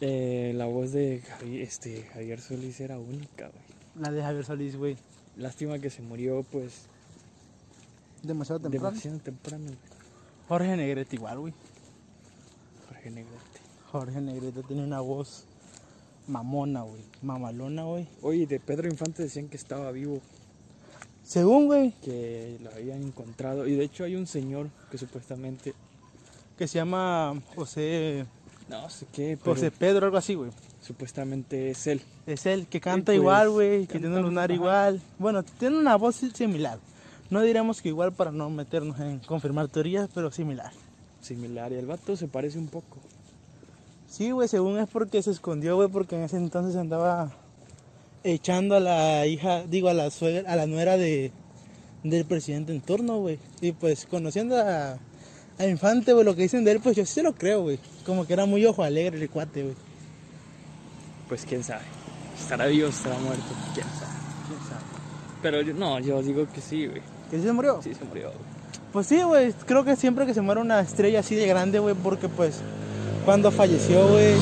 Eh, 0.00 0.52
la 0.56 0.66
voz 0.66 0.92
de 0.92 1.22
Javi- 1.22 1.60
este, 1.60 2.02
Javier 2.12 2.40
Solís 2.40 2.80
era 2.80 2.98
única, 2.98 3.48
güey. 3.48 3.62
La 4.00 4.10
de 4.10 4.22
Javier 4.22 4.44
Solís, 4.44 4.76
güey. 4.76 4.96
Lástima 5.36 5.78
que 5.78 5.90
se 5.90 6.02
murió, 6.02 6.42
pues, 6.50 6.86
Demasiado 8.22 8.60
temprano. 8.60 8.88
demasiado 8.90 9.18
temprano, 9.20 9.64
güey. 9.66 9.78
Jorge 10.48 10.76
Negrete 10.76 11.16
igual, 11.16 11.38
güey. 11.38 11.54
Jorge 12.88 13.10
Negrete. 13.10 13.60
Jorge 13.92 14.20
Negrete 14.20 14.62
tiene 14.64 14.82
una 14.82 15.00
voz 15.00 15.44
mamona, 16.26 16.82
güey. 16.82 17.02
Mamalona, 17.22 17.84
güey. 17.84 18.08
Oye, 18.22 18.46
de 18.46 18.58
Pedro 18.58 18.88
Infante 18.88 19.22
decían 19.22 19.48
que 19.48 19.56
estaba 19.56 19.92
vivo, 19.92 20.20
Según, 21.24 21.66
güey, 21.66 21.92
que 22.02 22.58
lo 22.62 22.70
habían 22.70 23.02
encontrado. 23.02 23.66
Y 23.66 23.74
de 23.74 23.84
hecho 23.84 24.04
hay 24.04 24.16
un 24.16 24.26
señor 24.26 24.68
que 24.90 24.98
supuestamente, 24.98 25.74
que 26.58 26.66
se 26.66 26.78
llama 26.78 27.40
José, 27.54 28.26
no 28.68 28.88
sé 28.90 29.06
qué, 29.12 29.38
pero 29.42 29.54
José 29.54 29.70
Pedro, 29.70 30.06
algo 30.06 30.16
así, 30.16 30.34
güey. 30.34 30.50
supuestamente 30.80 31.70
es 31.70 31.86
él. 31.86 32.02
Es 32.26 32.46
él 32.46 32.66
que 32.66 32.80
canta 32.80 33.06
pues, 33.06 33.16
igual, 33.16 33.50
güey, 33.50 33.86
que 33.86 33.98
tiene 33.98 34.16
un 34.16 34.22
lunar 34.22 34.50
ajá. 34.50 34.54
igual. 34.54 35.02
Bueno, 35.18 35.42
tiene 35.42 35.78
una 35.78 35.96
voz 35.96 36.16
similar. 36.34 36.78
No 37.30 37.40
diremos 37.42 37.80
que 37.80 37.88
igual 37.88 38.12
para 38.12 38.30
no 38.30 38.50
meternos 38.50 38.98
en 39.00 39.18
confirmar 39.20 39.68
teorías, 39.68 40.08
pero 40.14 40.30
similar. 40.30 40.72
Similar, 41.20 41.72
y 41.72 41.76
el 41.76 41.86
vato 41.86 42.16
se 42.16 42.28
parece 42.28 42.58
un 42.58 42.68
poco. 42.68 42.98
Sí, 44.08 44.30
güey, 44.30 44.48
según 44.48 44.78
es 44.78 44.88
porque 44.88 45.22
se 45.22 45.30
escondió, 45.30 45.76
güey, 45.76 45.88
porque 45.88 46.16
en 46.16 46.22
ese 46.22 46.36
entonces 46.36 46.76
andaba 46.76 47.32
echando 48.24 48.76
a 48.76 48.80
la 48.80 49.26
hija, 49.26 49.64
digo, 49.64 49.88
a 49.88 49.94
la 49.94 50.10
suegra, 50.10 50.50
a 50.50 50.56
la 50.56 50.66
nuera 50.66 50.96
de, 50.96 51.32
del 52.02 52.24
presidente 52.24 52.72
en 52.72 52.80
turno, 52.80 53.18
güey. 53.18 53.38
Y 53.60 53.72
pues 53.72 54.06
conociendo 54.06 54.56
a, 54.56 54.98
a 55.58 55.66
Infante, 55.66 56.12
güey, 56.12 56.24
lo 56.24 56.34
que 56.34 56.42
dicen 56.42 56.64
de 56.64 56.72
él, 56.72 56.80
pues 56.80 56.96
yo 56.96 57.04
sí 57.06 57.14
se 57.14 57.22
lo 57.22 57.34
creo, 57.34 57.62
güey. 57.62 57.78
Como 58.06 58.26
que 58.26 58.32
era 58.32 58.46
muy 58.46 58.64
ojo 58.66 58.82
alegre 58.82 59.20
el 59.20 59.30
cuate, 59.30 59.62
güey. 59.62 59.74
Pues 61.28 61.44
quién 61.46 61.62
sabe. 61.64 61.82
Estará 62.38 62.66
vivo, 62.66 62.88
estará 62.88 63.18
muerto, 63.18 63.44
quién 63.74 63.86
sabe. 63.98 64.12
¿Quién 64.48 64.60
sabe? 64.68 64.80
Pero 65.42 65.62
yo, 65.62 65.74
no, 65.74 65.98
yo 66.00 66.22
digo 66.22 66.46
que 66.52 66.60
sí, 66.60 66.86
güey. 66.86 67.02
¿Que 67.30 67.38
sí 67.38 67.44
se 67.44 67.52
murió? 67.52 67.80
Sí 67.82 67.94
se 67.94 68.04
murió. 68.04 68.28
güey. 68.28 68.52
Pues 68.92 69.06
sí, 69.06 69.22
güey, 69.22 69.52
creo 69.66 69.84
que 69.84 69.96
siempre 69.96 70.26
que 70.26 70.34
se 70.34 70.42
muere 70.42 70.60
una 70.60 70.80
estrella 70.80 71.20
así 71.20 71.34
de 71.34 71.46
grande, 71.46 71.78
güey, 71.78 71.94
porque 71.94 72.28
pues 72.28 72.60
cuando 73.24 73.50
falleció, 73.50 74.06
güey, 74.08 74.34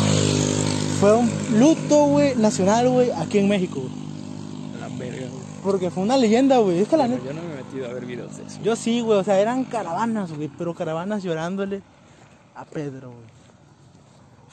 fue 1.00 1.16
un 1.16 1.30
luto, 1.58 2.04
güey, 2.06 2.36
nacional, 2.36 2.88
güey, 2.90 3.10
aquí 3.12 3.38
en 3.38 3.48
México, 3.48 3.80
güey. 3.80 4.80
La 4.80 4.88
verga, 4.88 5.26
güey. 5.28 5.40
Porque 5.62 5.90
fue 5.90 6.02
una 6.02 6.16
leyenda, 6.16 6.58
güey. 6.58 6.80
Es 6.80 6.88
que 6.88 6.96
la 6.96 7.06
Bueno, 7.06 7.22
neta- 7.22 7.34
yo 7.34 7.40
no 7.40 7.48
me 7.48 7.54
he 7.54 7.56
metido 7.64 7.86
a 7.88 7.92
ver 7.92 8.06
videos 8.06 8.36
de 8.36 8.42
eso. 8.44 8.60
Yo 8.62 8.76
sí, 8.76 9.00
güey, 9.00 9.18
o 9.18 9.24
sea, 9.24 9.40
eran 9.40 9.64
caravanas, 9.64 10.32
güey, 10.32 10.48
pero 10.58 10.74
caravanas 10.74 11.22
llorándole 11.22 11.82
a 12.54 12.64
Pedro, 12.64 13.08
güey. 13.08 13.30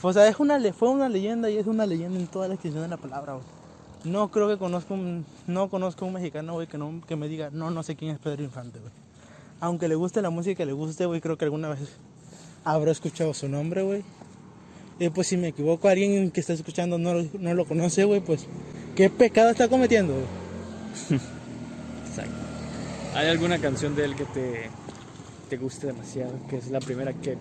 O 0.02 0.14
sea, 0.14 0.28
es 0.28 0.39
una, 0.39 0.60
fue 0.74 0.89
una 0.89 1.10
leyenda 1.10 1.50
y 1.50 1.58
es 1.58 1.66
una 1.68 1.86
leyenda 1.86 2.20
en 2.20 2.28
toda 2.28 2.48
la 2.48 2.54
extensión 2.54 2.84
de 2.84 2.89
la 2.89 2.98
palabra, 2.98 3.34
güey. 3.34 3.45
No 4.04 4.30
creo 4.30 4.48
que 4.48 4.58
conozco 4.58 4.93
un, 4.93 5.26
no 5.48 5.70
conozco 5.70 6.06
un 6.06 6.14
mexicano, 6.14 6.54
güey, 6.54 6.68
que, 6.68 6.78
no, 6.78 7.02
que 7.08 7.16
me 7.16 7.28
diga, 7.28 7.50
no, 7.52 7.72
no 7.72 7.84
sé 7.84 7.95
quién 7.95 8.12
es 8.12 8.20
Pedro 8.20 8.43
Infante, 8.43 8.80
güey. 8.80 8.91
Aunque 9.60 9.88
le 9.88 9.95
guste 9.95 10.22
la 10.22 10.30
música 10.30 10.56
que 10.56 10.66
le 10.66 10.74
guste, 10.74 11.06
güey, 11.08 11.20
creo 11.20 11.38
que 11.38 11.45
alguna 11.45 11.70
vez 11.70 11.80
habrá 12.64 12.91
escuchado 12.91 13.34
su 13.34 13.50
nombre, 13.50 13.82
güey. 13.82 14.04
Y 15.00 15.10
pues 15.10 15.28
si 15.28 15.38
me 15.38 15.50
equivoco, 15.50 15.88
alguien 15.88 16.32
que 16.32 16.39
está 16.39 16.54
escuchando 16.54 16.98
no, 16.98 17.14
lo- 17.14 17.28
no 17.39 17.54
lo 17.54 17.66
conoce, 17.66 18.04
güey, 18.04 18.20
pues, 18.20 18.45
¿qué 18.95 19.10
pecado 19.10 19.52
está 19.52 19.68
cometiendo? 19.68 20.14
Exacto. 22.10 22.32
¿Hay 23.16 23.28
alguna 23.28 23.60
canción 23.60 23.95
de 23.95 24.06
él 24.06 24.16
que 24.16 24.26
te, 24.26 24.70
te 25.50 25.58
guste 25.58 25.88
demasiado? 25.88 26.34
Que 26.50 26.58
es 26.58 26.70
la 26.70 26.80
primera 26.80 27.14
que 27.14 27.38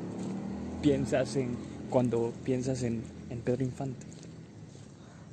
piensas 0.83 1.37
en 1.37 1.57
cuando 1.91 2.33
piensas 2.45 2.83
en, 2.83 3.03
en 3.31 3.41
Pedro 3.41 3.65
Infante. 3.65 4.07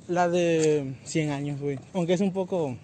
La 0.08 0.28
de 0.28 0.94
100 1.04 1.30
años, 1.30 1.60
güey. 1.60 1.78
Aunque 1.94 2.12
es 2.14 2.20
un 2.20 2.32
poco. 2.32 2.76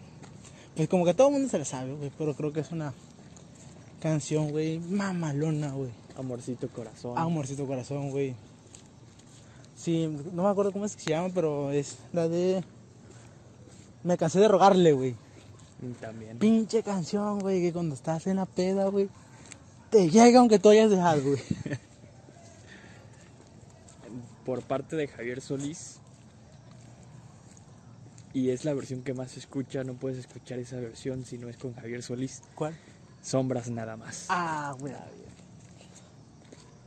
Pues 0.76 0.88
como 0.88 1.04
que 1.04 1.12
todo 1.14 1.28
el 1.28 1.34
mundo 1.34 1.48
se 1.48 1.58
la 1.58 1.64
sabe, 1.64 1.92
güey. 1.94 2.10
Pero 2.16 2.34
creo 2.34 2.52
que 2.52 2.60
es 2.60 2.70
una 2.72 2.94
canción, 4.00 4.50
güey, 4.50 4.78
mamalona, 4.78 5.70
güey. 5.72 5.90
Amorcito 6.16 6.68
corazón. 6.68 7.18
Amorcito 7.18 7.66
corazón, 7.66 8.10
güey. 8.10 8.34
Sí, 9.80 10.14
no 10.34 10.42
me 10.42 10.48
acuerdo 10.50 10.72
cómo 10.72 10.84
es 10.84 10.94
que 10.94 11.00
se 11.00 11.08
llama, 11.08 11.30
pero 11.34 11.70
es 11.70 11.96
la 12.12 12.28
de. 12.28 12.62
Me 14.04 14.18
cansé 14.18 14.38
de 14.38 14.46
rogarle, 14.46 14.92
güey. 14.92 15.12
Mm, 15.80 15.92
También. 15.98 16.38
Pinche 16.38 16.82
canción, 16.82 17.38
güey, 17.38 17.62
que 17.62 17.72
cuando 17.72 17.94
estás 17.94 18.26
en 18.26 18.36
la 18.36 18.44
peda, 18.44 18.88
güey, 18.88 19.08
te 19.88 20.10
llega 20.10 20.40
aunque 20.40 20.58
tú 20.58 20.68
hayas 20.68 20.90
dejado, 20.90 21.22
güey. 21.22 21.40
Por 24.44 24.60
parte 24.60 24.96
de 24.96 25.08
Javier 25.08 25.40
Solís. 25.40 25.96
Y 28.34 28.50
es 28.50 28.66
la 28.66 28.74
versión 28.74 29.00
que 29.00 29.14
más 29.14 29.30
se 29.30 29.38
escucha. 29.40 29.82
No 29.82 29.94
puedes 29.94 30.18
escuchar 30.18 30.58
esa 30.58 30.76
versión 30.76 31.24
si 31.24 31.38
no 31.38 31.48
es 31.48 31.56
con 31.56 31.72
Javier 31.74 32.02
Solís. 32.02 32.42
¿Cuál? 32.54 32.76
Sombras 33.22 33.70
nada 33.70 33.96
más. 33.96 34.26
Ah, 34.28 34.76
güey. 34.78 34.92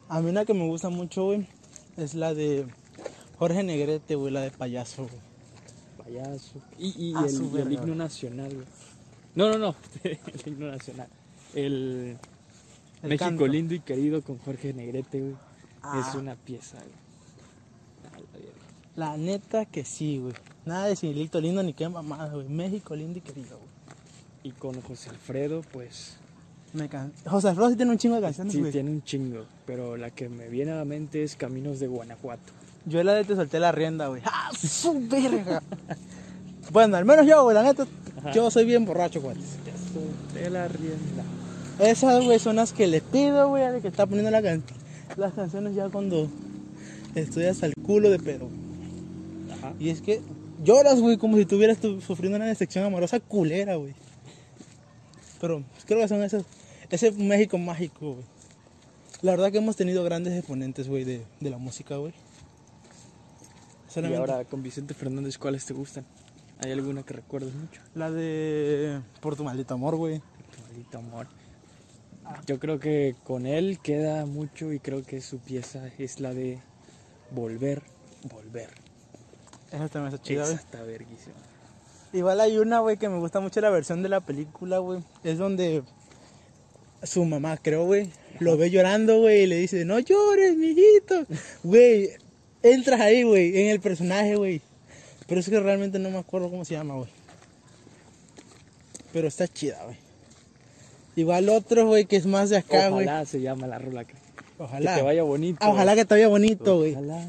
A 0.09 0.21
mí 0.21 0.29
una 0.29 0.45
que 0.45 0.53
me 0.53 0.67
gusta 0.67 0.89
mucho, 0.89 1.25
güey, 1.25 1.47
es 1.97 2.13
la 2.13 2.35
de 2.35 2.67
Jorge 3.37 3.63
Negrete, 3.63 4.15
güey, 4.15 4.31
la 4.33 4.41
de 4.41 4.51
payaso, 4.51 5.03
güey. 5.03 5.21
Payaso. 5.97 6.61
Y, 6.77 7.09
y 7.09 7.13
Ah, 7.15 7.25
el, 7.27 7.71
y 7.71 7.75
himno 7.75 7.95
nacional, 7.95 8.53
güey. 8.53 8.65
No, 9.35 9.49
no, 9.49 9.57
no. 9.57 9.75
el 10.03 10.19
himno 10.45 10.67
nacional. 10.71 11.07
El, 11.55 12.17
El 13.01 13.09
México 13.09 13.25
canto. 13.25 13.47
lindo 13.47 13.73
y 13.73 13.79
querido 13.79 14.21
con 14.21 14.37
Jorge 14.39 14.73
Negrete, 14.73 15.19
güey. 15.21 15.35
Ah. 15.81 16.05
Es 16.07 16.15
una 16.15 16.35
pieza, 16.35 16.77
güey. 16.77 17.03
La 18.95 19.17
neta 19.17 19.65
que 19.65 19.83
sí, 19.85 20.19
güey. 20.19 20.33
Nada 20.65 20.85
de 20.87 20.95
cielito 20.95 21.41
lindo 21.41 21.63
ni 21.63 21.73
qué 21.73 21.89
mamada, 21.89 22.31
güey. 22.33 22.47
México 22.47 22.95
lindo 22.95 23.17
y 23.17 23.21
querido, 23.21 23.57
güey. 23.57 23.69
Y 24.43 24.51
con 24.51 24.79
José 24.81 25.09
Alfredo, 25.09 25.61
pues 25.71 26.17
Me 26.73 26.87
can... 26.89 27.11
José 27.25 27.47
Alfredo 27.49 27.69
sí 27.71 27.75
tiene 27.75 27.91
un 27.91 27.97
chingo 27.97 28.15
de 28.17 28.21
canciones, 28.21 28.53
sí 28.53 28.59
güey. 28.59 28.71
tiene 28.71 28.91
un 28.91 29.03
chingo. 29.03 29.45
Pero 29.65 29.97
la 29.97 30.11
que 30.11 30.29
me 30.29 30.47
viene 30.47 30.71
a 30.73 30.75
la 30.75 30.85
mente 30.85 31.23
es 31.23 31.35
Caminos 31.35 31.79
de 31.79 31.87
Guanajuato. 31.87 32.53
Yo 32.85 33.03
la 33.03 33.13
de 33.13 33.23
te 33.23 33.35
solté 33.35 33.59
la 33.59 33.71
rienda, 33.71 34.07
güey. 34.07 34.21
¡Ah, 34.25 34.51
su 34.57 34.99
verga! 35.07 35.61
bueno, 36.71 36.97
al 36.97 37.05
menos 37.05 37.25
yo, 37.25 37.43
güey, 37.43 37.55
la 37.55 37.63
neta, 37.63 37.87
yo 38.33 38.49
soy 38.51 38.65
bien 38.65 38.85
borracho, 38.85 39.21
güey. 39.21 39.35
Ya 39.37 39.73
solté 39.93 40.49
la 40.49 40.67
rienda. 40.67 41.23
Esas, 41.79 42.23
güey, 42.23 42.39
son 42.39 42.57
las 42.57 42.73
que 42.73 42.87
le 42.87 43.01
pido, 43.01 43.49
güey, 43.49 43.63
al 43.63 43.81
que 43.81 43.87
está 43.87 44.05
poniendo 44.05 44.31
la 44.31 44.41
can- 44.41 44.63
las 45.17 45.33
canciones 45.33 45.75
ya 45.75 45.89
cuando 45.89 46.27
estoy 47.15 47.45
hasta 47.45 47.65
el 47.67 47.73
culo 47.75 48.09
de 48.09 48.19
pedo. 48.19 48.47
Ajá. 49.57 49.73
Y 49.79 49.89
es 49.89 50.01
que 50.01 50.21
lloras, 50.63 50.99
güey, 50.99 51.17
como 51.17 51.37
si 51.37 51.45
tuvieras 51.45 51.77
tu- 51.79 52.01
sufriendo 52.01 52.35
una 52.37 52.45
decepción 52.47 52.83
amorosa 52.85 53.19
culera, 53.19 53.75
güey. 53.75 53.93
Pero 55.41 55.63
creo 55.85 55.99
que 55.99 56.07
son 56.07 56.23
esos, 56.23 56.43
ese 56.89 57.11
México 57.11 57.57
mágico, 57.57 58.13
güey. 58.13 58.25
La 59.21 59.31
verdad 59.31 59.51
que 59.51 59.57
hemos 59.59 59.75
tenido 59.77 60.03
grandes 60.03 60.33
exponentes, 60.37 60.87
güey, 60.87 61.05
de, 61.05 61.21
de 61.39 61.49
la 61.49 61.57
música, 61.57 61.95
güey. 61.97 62.13
Y 63.95 64.13
ahora 64.15 64.43
con 64.45 64.63
Vicente 64.63 64.93
Fernández, 64.93 65.37
¿cuáles 65.37 65.65
te 65.65 65.73
gustan? 65.73 66.05
¿Hay 66.59 66.71
alguna 66.71 67.03
que 67.03 67.13
recuerdes 67.13 67.53
mucho? 67.53 67.81
la 67.93 68.09
de 68.09 69.01
Por 69.21 69.35
tu 69.35 69.43
maldito 69.43 69.73
amor, 69.75 69.95
güey. 69.95 70.21
Maldito 70.67 70.97
amor. 70.97 71.27
Yo 72.47 72.59
creo 72.59 72.79
que 72.79 73.15
con 73.23 73.45
él 73.45 73.79
queda 73.83 74.25
mucho 74.25 74.71
y 74.71 74.79
creo 74.79 75.03
que 75.03 75.21
su 75.21 75.39
pieza 75.39 75.91
es 75.97 76.19
la 76.19 76.33
de 76.33 76.59
Volver, 77.31 77.83
Volver. 78.31 78.69
Esa 79.71 79.89
también 79.89 80.13
está 80.13 80.23
chida, 80.23 80.43
Esa 80.43 80.53
está 80.53 80.81
verguísima. 80.83 81.35
Igual 82.13 82.41
hay 82.41 82.57
una, 82.57 82.79
güey, 82.79 82.97
que 82.97 83.09
me 83.09 83.19
gusta 83.19 83.39
mucho 83.41 83.59
la 83.61 83.69
versión 83.69 84.01
de 84.01 84.09
la 84.09 84.21
película, 84.21 84.77
güey. 84.77 85.03
Es 85.23 85.37
donde 85.37 85.83
su 87.03 87.25
mamá, 87.25 87.57
creo, 87.57 87.85
güey, 87.85 88.09
lo 88.39 88.55
ve 88.57 88.69
llorando, 88.69 89.19
güey, 89.19 89.43
y 89.43 89.47
le 89.47 89.57
dice, 89.57 89.83
no 89.83 89.99
llores, 89.99 90.55
mijito. 90.55 91.25
Güey, 91.63 92.11
entras 92.63 92.99
ahí, 93.01 93.23
güey, 93.23 93.59
en 93.61 93.67
el 93.69 93.79
personaje, 93.79 94.35
güey. 94.35 94.61
Pero 95.27 95.39
es 95.39 95.49
que 95.49 95.59
realmente 95.59 95.99
no 95.99 96.09
me 96.09 96.17
acuerdo 96.17 96.49
cómo 96.49 96.65
se 96.65 96.73
llama, 96.73 96.95
güey. 96.95 97.09
Pero 99.11 99.27
está 99.27 99.47
chida, 99.47 99.83
güey. 99.85 99.97
Igual 101.15 101.49
otro, 101.49 101.85
güey, 101.85 102.05
que 102.05 102.15
es 102.15 102.25
más 102.25 102.49
de 102.49 102.57
acá, 102.57 102.89
güey. 102.89 103.05
Ojalá 103.05 103.25
se 103.25 103.41
llama 103.41 103.67
la 103.67 103.77
rola. 103.77 104.03
Que, 104.05 104.15
Ojalá. 104.57 104.91
que 104.91 104.97
te 104.99 105.05
vaya 105.05 105.23
bonito. 105.23 105.59
Ah, 105.61 105.69
ojalá 105.69 105.95
que 105.95 106.05
te 106.05 106.13
vaya 106.15 106.27
bonito, 106.27 106.77
güey. 106.77 106.93
Ojalá 106.93 107.27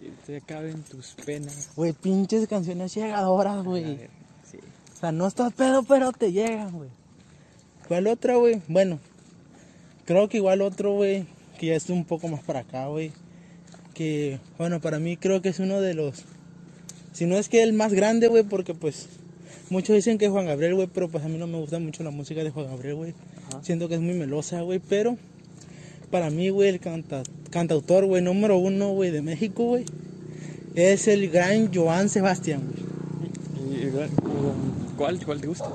que 0.00 0.10
te 0.26 0.36
acaben 0.38 0.82
tus 0.82 1.14
penas. 1.24 1.70
Güey, 1.76 1.92
pinches 1.92 2.48
canciones 2.48 2.94
llegadoras, 2.94 3.62
güey. 3.64 4.08
sí. 4.50 4.58
O 4.92 4.96
sea, 4.98 5.12
no 5.12 5.26
estás 5.26 5.52
pedo, 5.52 5.84
pero 5.84 6.12
te 6.12 6.32
llegan, 6.32 6.72
güey. 6.72 6.90
¿Cuál 7.86 8.06
otra, 8.08 8.36
güey? 8.36 8.62
Bueno, 8.66 8.98
creo 10.04 10.28
que 10.28 10.38
igual 10.38 10.62
otro, 10.62 10.92
güey, 10.92 11.26
que 11.58 11.66
ya 11.66 11.74
es 11.76 11.90
un 11.90 12.04
poco 12.04 12.28
más 12.28 12.42
para 12.42 12.60
acá, 12.60 12.86
güey. 12.86 13.12
Que, 13.94 14.38
bueno, 14.58 14.80
para 14.80 14.98
mí 14.98 15.16
creo 15.16 15.40
que 15.40 15.48
es 15.50 15.58
uno 15.60 15.80
de 15.80 15.94
los... 15.94 16.24
Si 17.12 17.26
no 17.26 17.36
es 17.36 17.48
que 17.48 17.62
el 17.62 17.72
más 17.72 17.92
grande, 17.92 18.28
güey, 18.28 18.42
porque 18.42 18.74
pues... 18.74 19.06
Muchos 19.70 19.96
dicen 19.96 20.18
que 20.18 20.26
es 20.26 20.30
Juan 20.30 20.46
Gabriel, 20.46 20.74
güey, 20.74 20.88
pero 20.92 21.08
pues 21.08 21.24
a 21.24 21.28
mí 21.28 21.38
no 21.38 21.46
me 21.46 21.58
gusta 21.58 21.78
mucho 21.78 22.02
la 22.02 22.10
música 22.10 22.44
de 22.44 22.50
Juan 22.50 22.66
Gabriel, 22.66 22.96
güey. 22.96 23.14
Siento 23.62 23.88
que 23.88 23.94
es 23.94 24.00
muy 24.00 24.14
melosa, 24.14 24.60
güey, 24.62 24.78
pero... 24.78 25.16
Para 26.10 26.30
mí, 26.30 26.48
güey, 26.50 26.68
el 26.68 26.80
canta, 26.80 27.22
cantautor, 27.50 28.04
güey, 28.06 28.22
número 28.22 28.58
uno, 28.58 28.90
güey, 28.92 29.10
de 29.10 29.22
México, 29.22 29.64
güey. 29.64 29.84
Es 30.74 31.08
el 31.08 31.30
gran 31.30 31.72
Joan 31.74 32.08
Sebastián, 32.08 32.62
güey. 33.56 33.90
¿Cuál, 34.96 35.24
¿Cuál 35.24 35.40
te 35.40 35.46
gusta? 35.48 35.68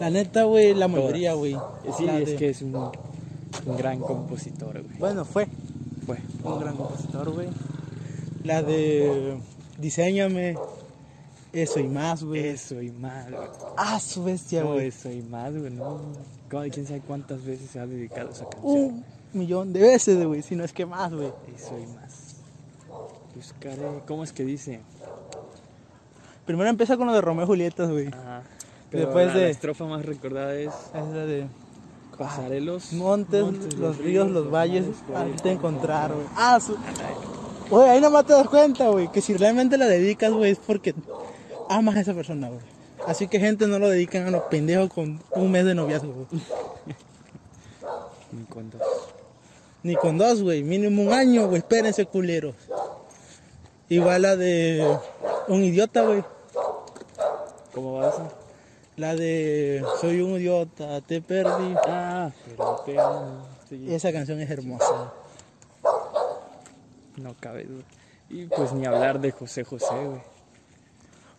La 0.00 0.10
neta, 0.10 0.44
güey, 0.44 0.74
la 0.74 0.88
mayoría, 0.88 1.34
güey. 1.34 1.56
Sí, 1.98 2.04
La 2.06 2.18
es 2.20 2.30
de- 2.30 2.36
que 2.36 2.50
es 2.50 2.62
un, 2.62 2.74
un 2.76 3.76
gran 3.76 3.98
compositor, 3.98 4.82
güey. 4.82 4.98
Bueno, 4.98 5.24
fue 5.24 5.48
Fue. 6.08 6.18
un 6.52 6.58
gran 6.60 6.76
compositor, 6.76 7.30
güey. 7.30 7.48
La 8.44 8.62
de 8.62 9.38
Diseñame, 9.78 10.56
eso 11.52 11.78
y 11.80 11.86
más, 11.88 12.22
güey. 12.24 12.48
Eso 12.48 12.80
y 12.82 12.90
más, 12.90 13.30
güey. 13.30 13.48
Ah, 13.76 14.00
su 14.00 14.24
bestia, 14.24 14.62
No, 14.64 14.72
güey. 14.74 14.88
eso 14.88 15.10
y 15.10 15.22
más, 15.22 15.56
güey. 15.56 15.70
No. 15.70 16.00
¿Cómo- 16.50 16.64
¿Quién 16.72 16.86
sabe 16.86 17.00
cuántas 17.06 17.44
veces 17.44 17.70
se 17.70 17.78
ha 17.78 17.86
dedicado 17.86 18.28
a 18.28 18.32
esa 18.32 18.48
canción? 18.48 18.74
Un 18.74 19.04
millón 19.34 19.72
de 19.72 19.80
veces, 19.82 20.24
güey, 20.26 20.42
si 20.42 20.56
no 20.56 20.64
es 20.64 20.72
que 20.72 20.86
más, 20.86 21.12
güey. 21.12 21.30
Eso 21.54 21.78
y 21.78 21.86
más. 21.94 22.36
Buscaré. 23.34 24.00
¿Cómo 24.06 24.24
es 24.24 24.32
que 24.32 24.44
dice? 24.44 24.80
Primero 26.46 26.70
empieza 26.70 26.96
con 26.96 27.06
lo 27.06 27.12
de 27.12 27.20
Romeo 27.20 27.44
y 27.44 27.46
Julieta, 27.46 27.86
güey. 27.86 28.08
Ajá. 28.08 28.42
Pero 28.90 29.04
Después 29.04 29.26
la, 29.28 29.34
de- 29.34 29.40
la 29.42 29.48
estrofa 29.50 29.84
más 29.84 30.04
recordada 30.06 30.54
es 30.54 30.72
Es 30.94 31.06
la 31.12 31.26
de 31.26 31.46
Pasaré 32.18 32.60
los 32.60 32.92
montes, 32.92 33.74
los 33.76 33.98
ríos, 33.98 34.28
los 34.28 34.50
valles, 34.50 34.86
mares, 35.12 35.34
al 35.34 35.42
te 35.42 35.52
encontrar, 35.52 36.12
güey. 36.12 36.26
Ah, 36.36 36.58
su... 36.60 36.76
Güey, 37.70 37.88
ahí 37.88 38.00
nomás 38.00 38.26
te 38.26 38.32
das 38.32 38.48
cuenta, 38.48 38.88
güey, 38.88 39.10
que 39.12 39.20
si 39.20 39.34
realmente 39.34 39.78
la 39.78 39.86
dedicas, 39.86 40.32
güey, 40.32 40.52
es 40.52 40.58
porque 40.58 40.94
amas 41.68 41.96
a 41.96 42.00
esa 42.00 42.14
persona, 42.14 42.48
güey. 42.48 42.60
Así 43.06 43.28
que 43.28 43.38
gente 43.38 43.66
no 43.66 43.78
lo 43.78 43.88
dedican 43.88 44.26
a 44.26 44.30
los 44.30 44.42
pendejos 44.44 44.92
con 44.92 45.22
un 45.30 45.50
mes 45.50 45.64
de 45.64 45.74
noviazgo, 45.74 46.12
güey. 46.12 46.26
Ni 48.32 48.44
con 48.44 48.70
dos. 48.70 48.82
Ni 49.82 49.94
con 49.96 50.18
dos, 50.18 50.42
güey. 50.42 50.62
Mínimo 50.62 51.02
un 51.02 51.12
año, 51.12 51.46
güey. 51.46 51.58
Espérense, 51.58 52.04
culeros. 52.06 52.54
Igual 53.88 54.22
la 54.22 54.36
de 54.36 54.98
un 55.46 55.62
idiota, 55.62 56.02
güey. 56.02 56.24
¿Cómo 57.72 57.94
va 57.94 58.08
eso? 58.08 58.28
La 58.98 59.14
de 59.14 59.84
soy 60.00 60.20
un 60.20 60.40
idiota, 60.40 61.00
te 61.00 61.22
perdí. 61.22 61.74
Ah, 61.86 62.30
pero. 62.84 63.46
Sí, 63.68 63.94
Esa 63.94 64.12
canción 64.12 64.40
es 64.40 64.50
hermosa. 64.50 65.12
no 67.16 67.34
cabe 67.38 67.64
duda. 67.64 67.84
Y 68.28 68.46
pues 68.46 68.72
ni 68.72 68.86
hablar 68.86 69.20
de 69.20 69.30
José 69.30 69.62
José, 69.62 69.86
güey. 70.04 70.20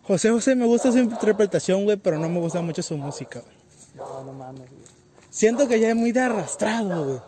José 0.04 0.30
José 0.30 0.54
me 0.56 0.66
gusta 0.66 0.90
su 0.90 0.98
interpretación, 0.98 1.84
güey, 1.84 1.98
pero 1.98 2.18
no 2.18 2.28
me 2.30 2.40
gusta 2.40 2.62
mucho 2.62 2.82
su 2.82 2.96
música, 2.96 3.40
güey. 3.40 3.56
No, 3.94 4.24
no 4.24 4.32
mames, 4.32 4.68
güey. 4.70 4.82
Siento 5.28 5.68
que 5.68 5.78
ya 5.78 5.90
es 5.90 5.96
muy 5.96 6.12
de 6.12 6.20
arrastrado, 6.20 7.04
güey. 7.04 7.20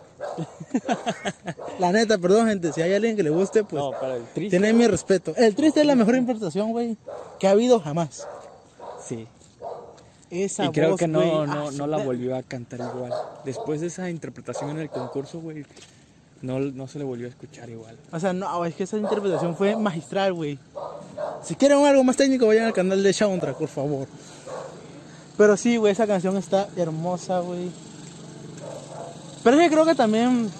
La 1.78 1.92
neta, 1.92 2.16
perdón, 2.16 2.48
gente. 2.48 2.72
Si 2.72 2.80
hay 2.80 2.94
alguien 2.94 3.16
que 3.16 3.22
le 3.22 3.30
guste, 3.30 3.64
pues 3.64 3.82
no, 3.82 3.90
para 3.92 4.16
el 4.16 4.24
triste. 4.28 4.58
tiene 4.58 4.72
mi 4.72 4.86
respeto. 4.86 5.34
El 5.36 5.54
triste 5.54 5.80
es 5.80 5.86
la 5.86 5.94
mejor 5.94 6.16
interpretación, 6.16 6.72
güey, 6.72 6.96
que 7.38 7.46
ha 7.48 7.50
habido 7.50 7.78
jamás. 7.80 8.26
Sí. 9.04 9.28
Esa 10.32 10.64
Y 10.64 10.70
creo 10.70 10.90
voz, 10.92 10.98
que 10.98 11.06
no, 11.06 11.46
no, 11.46 11.68
ah, 11.68 11.70
no 11.76 11.86
la 11.86 11.98
volvió 11.98 12.34
a 12.34 12.42
cantar 12.42 12.80
igual. 12.80 13.12
Después 13.44 13.82
de 13.82 13.88
esa 13.88 14.08
interpretación 14.08 14.70
en 14.70 14.78
el 14.78 14.88
concurso, 14.88 15.40
güey, 15.40 15.66
no, 16.40 16.58
no 16.58 16.88
se 16.88 16.98
le 16.98 17.04
volvió 17.04 17.26
a 17.26 17.28
escuchar 17.28 17.68
igual. 17.68 17.98
O 18.10 18.18
sea, 18.18 18.32
no, 18.32 18.64
es 18.64 18.74
que 18.74 18.84
esa 18.84 18.96
interpretación 18.96 19.54
fue 19.56 19.76
magistral, 19.76 20.32
güey. 20.32 20.58
Si 21.44 21.54
quieren 21.54 21.84
algo 21.84 22.02
más 22.02 22.16
técnico, 22.16 22.46
vayan 22.46 22.64
al 22.64 22.72
canal 22.72 23.02
de 23.02 23.12
Soundtrack, 23.12 23.58
por 23.58 23.68
favor. 23.68 24.08
Pero 25.36 25.56
sí, 25.58 25.76
güey, 25.76 25.92
esa 25.92 26.06
canción 26.06 26.38
está 26.38 26.66
hermosa, 26.76 27.40
güey. 27.40 27.68
Pero 29.44 29.60
es 29.60 29.68
que 29.68 29.74
creo 29.74 29.84
que 29.84 29.94
también 29.94 30.50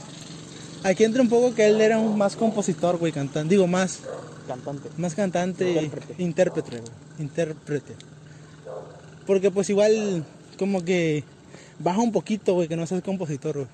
aquí 0.83 1.05
entra 1.05 1.23
un 1.23 1.31
poco 1.31 1.55
que 1.55 1.67
él 1.67 1.81
era 1.81 1.99
un 1.99 2.19
más 2.19 2.37
compositor, 2.37 2.99
güey, 2.99 3.11
cantante. 3.13 3.49
Digo, 3.55 3.67
más, 3.67 4.01
Cantante. 4.47 4.91
más 4.99 5.15
cantante, 5.15 5.71
Intérprete. 5.83 6.23
intérprete, 6.23 6.71
güey. 6.81 6.93
Intérprete. 7.21 7.95
Porque 9.27 9.51
pues 9.51 9.71
igual 9.71 10.25
como 10.59 10.85
que 10.85 11.25
baja 11.79 12.01
un 12.01 12.13
poquito, 12.13 12.55
güey, 12.55 12.69
que 12.69 12.77
no 12.77 12.87
seas 12.87 13.03
compositor, 13.03 13.55
güey. 13.57 13.69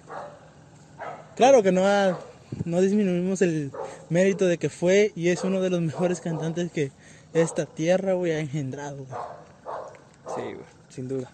Claro 1.36 1.62
que 1.62 1.72
no, 1.72 1.86
ha- 1.86 2.18
no 2.64 2.80
disminuimos 2.80 3.42
el 3.42 3.70
mérito 4.10 4.46
de 4.46 4.58
que 4.58 4.68
fue 4.68 5.12
y 5.14 5.28
es 5.28 5.44
uno 5.44 5.60
de 5.60 5.70
los 5.70 5.80
mejores 5.80 6.20
cantantes 6.20 6.70
que 6.72 6.90
esta 7.34 7.66
tierra, 7.66 8.14
güey, 8.14 8.32
ha 8.32 8.40
engendrado, 8.40 9.04
güey. 9.04 9.20
Sí, 10.34 10.42
güey, 10.54 10.66
sin 10.88 11.08
duda. 11.08 11.30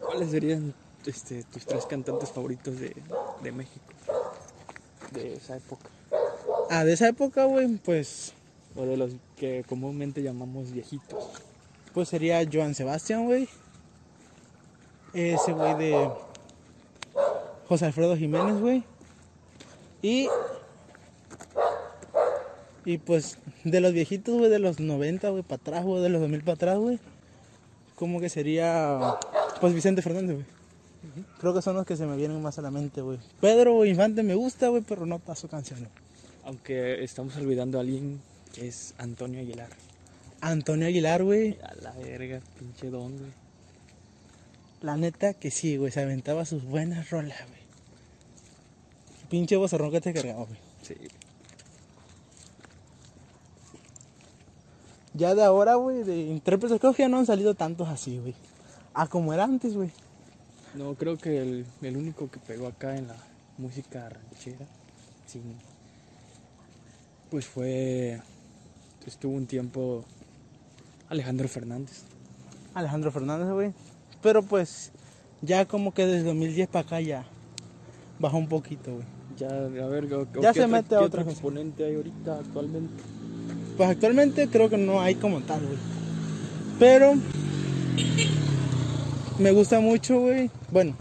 ¿Cuáles 0.00 0.30
serían 0.30 0.74
este, 1.06 1.44
tus 1.44 1.64
tres 1.66 1.86
cantantes 1.86 2.30
favoritos 2.30 2.78
de, 2.78 2.94
de 3.42 3.52
México? 3.52 3.84
De 5.12 5.34
esa 5.34 5.56
época. 5.56 5.88
Ah, 6.68 6.84
de 6.84 6.92
esa 6.92 7.08
época, 7.08 7.44
güey, 7.44 7.66
pues, 7.84 8.32
O 8.76 8.82
de 8.84 8.96
los 8.96 9.12
que 9.36 9.64
comúnmente 9.68 10.22
llamamos 10.22 10.70
viejitos. 10.72 11.24
Pues 11.94 12.08
sería 12.08 12.46
Joan 12.50 12.74
Sebastián, 12.74 13.26
güey. 13.26 13.48
Ese 15.12 15.52
güey 15.52 15.74
de 15.76 16.10
José 17.68 17.86
Alfredo 17.86 18.16
Jiménez, 18.16 18.60
güey. 18.60 18.84
Y 20.02 20.28
y 22.84 22.98
pues 22.98 23.38
de 23.64 23.80
los 23.80 23.92
viejitos, 23.92 24.36
güey, 24.36 24.50
de 24.50 24.58
los 24.58 24.80
90, 24.80 25.28
güey, 25.30 25.42
para 25.42 25.60
atrás, 25.60 25.84
güey, 25.84 26.02
de 26.02 26.08
los 26.08 26.20
2000 26.20 26.40
para 26.40 26.54
atrás, 26.54 26.78
güey. 26.78 26.98
Como 27.96 28.20
que 28.20 28.28
sería 28.28 29.18
pues 29.60 29.74
Vicente 29.74 30.02
Fernández, 30.02 30.36
güey. 30.36 30.60
Creo 31.38 31.54
que 31.54 31.62
son 31.62 31.76
los 31.76 31.86
que 31.86 31.96
se 31.96 32.06
me 32.06 32.16
vienen 32.16 32.42
más 32.42 32.58
a 32.58 32.62
la 32.62 32.70
mente, 32.70 33.00
güey. 33.00 33.18
Pedro 33.40 33.84
Infante 33.84 34.22
me 34.22 34.34
gusta, 34.34 34.68
güey, 34.68 34.82
pero 34.82 35.06
no 35.06 35.20
su 35.34 35.48
canción. 35.48 35.88
Aunque 36.44 37.02
estamos 37.04 37.36
olvidando 37.36 37.78
a 37.78 37.82
alguien 37.82 38.20
que 38.54 38.68
es 38.68 38.94
Antonio 38.98 39.40
Aguilar. 39.40 39.68
Antonio 40.40 40.86
Aguilar, 40.86 41.22
güey. 41.22 41.58
A 41.62 41.74
la 41.82 41.92
verga, 41.92 42.40
pinche 42.58 42.90
don, 42.90 43.16
güey. 43.16 43.30
La 44.82 44.96
neta 44.96 45.34
que 45.34 45.50
sí, 45.50 45.76
güey, 45.76 45.92
se 45.92 46.00
aventaba 46.00 46.44
sus 46.44 46.64
buenas 46.64 47.10
rolas, 47.10 47.38
güey. 47.48 47.60
Pinche 49.28 49.56
bozarrón 49.56 49.90
que 49.90 50.00
te 50.00 50.14
cargaba, 50.14 50.44
güey. 50.44 50.58
Sí. 50.82 50.94
Ya 55.12 55.34
de 55.34 55.44
ahora, 55.44 55.74
güey, 55.74 56.02
de 56.02 56.16
intérpretes, 56.22 56.80
creo 56.80 56.94
que 56.94 57.02
ya 57.02 57.08
no 57.08 57.18
han 57.18 57.26
salido 57.26 57.54
tantos 57.54 57.88
así, 57.88 58.18
güey. 58.18 58.34
A 58.94 59.06
como 59.06 59.34
era 59.34 59.44
antes, 59.44 59.74
güey. 59.74 59.90
No, 60.74 60.94
creo 60.94 61.18
que 61.18 61.40
el, 61.40 61.66
el 61.82 61.96
único 61.96 62.30
que 62.30 62.38
pegó 62.38 62.68
acá 62.68 62.96
en 62.96 63.08
la 63.08 63.16
música 63.58 64.08
ranchera, 64.08 64.66
sí, 65.26 65.42
pues 67.30 67.46
fue, 67.46 68.20
estuvo 69.06 69.34
un 69.34 69.46
tiempo 69.46 70.04
Alejandro 71.10 71.48
Fernández. 71.48 72.04
Alejandro 72.72 73.12
Fernández, 73.12 73.48
güey. 73.52 73.72
Pero 74.22 74.42
pues 74.42 74.92
ya 75.42 75.66
como 75.66 75.92
que 75.92 76.06
desde 76.06 76.24
2010 76.24 76.68
para 76.68 76.86
acá 76.86 77.00
ya 77.00 77.26
bajó 78.18 78.38
un 78.38 78.48
poquito, 78.48 78.94
güey. 78.94 79.06
Ya, 79.36 79.48
a 79.48 79.88
ver, 79.88 80.06
¿qué 80.06 80.40
Ya 80.40 80.52
qué 80.52 80.60
se 80.60 80.66
mete 80.66 80.94
a 80.94 81.00
otro 81.00 81.24
cosa. 81.24 81.32
exponente 81.32 81.84
hay 81.84 81.96
ahorita 81.96 82.38
actualmente? 82.38 83.02
Pues 83.76 83.88
actualmente 83.88 84.48
creo 84.48 84.68
que 84.68 84.76
no 84.76 85.00
hay 85.00 85.14
como 85.14 85.40
tal, 85.40 85.64
güey. 85.64 85.78
Pero 86.78 87.14
me 89.38 89.52
gusta 89.52 89.80
mucho, 89.80 90.20
güey. 90.20 90.50
Bueno, 90.70 90.94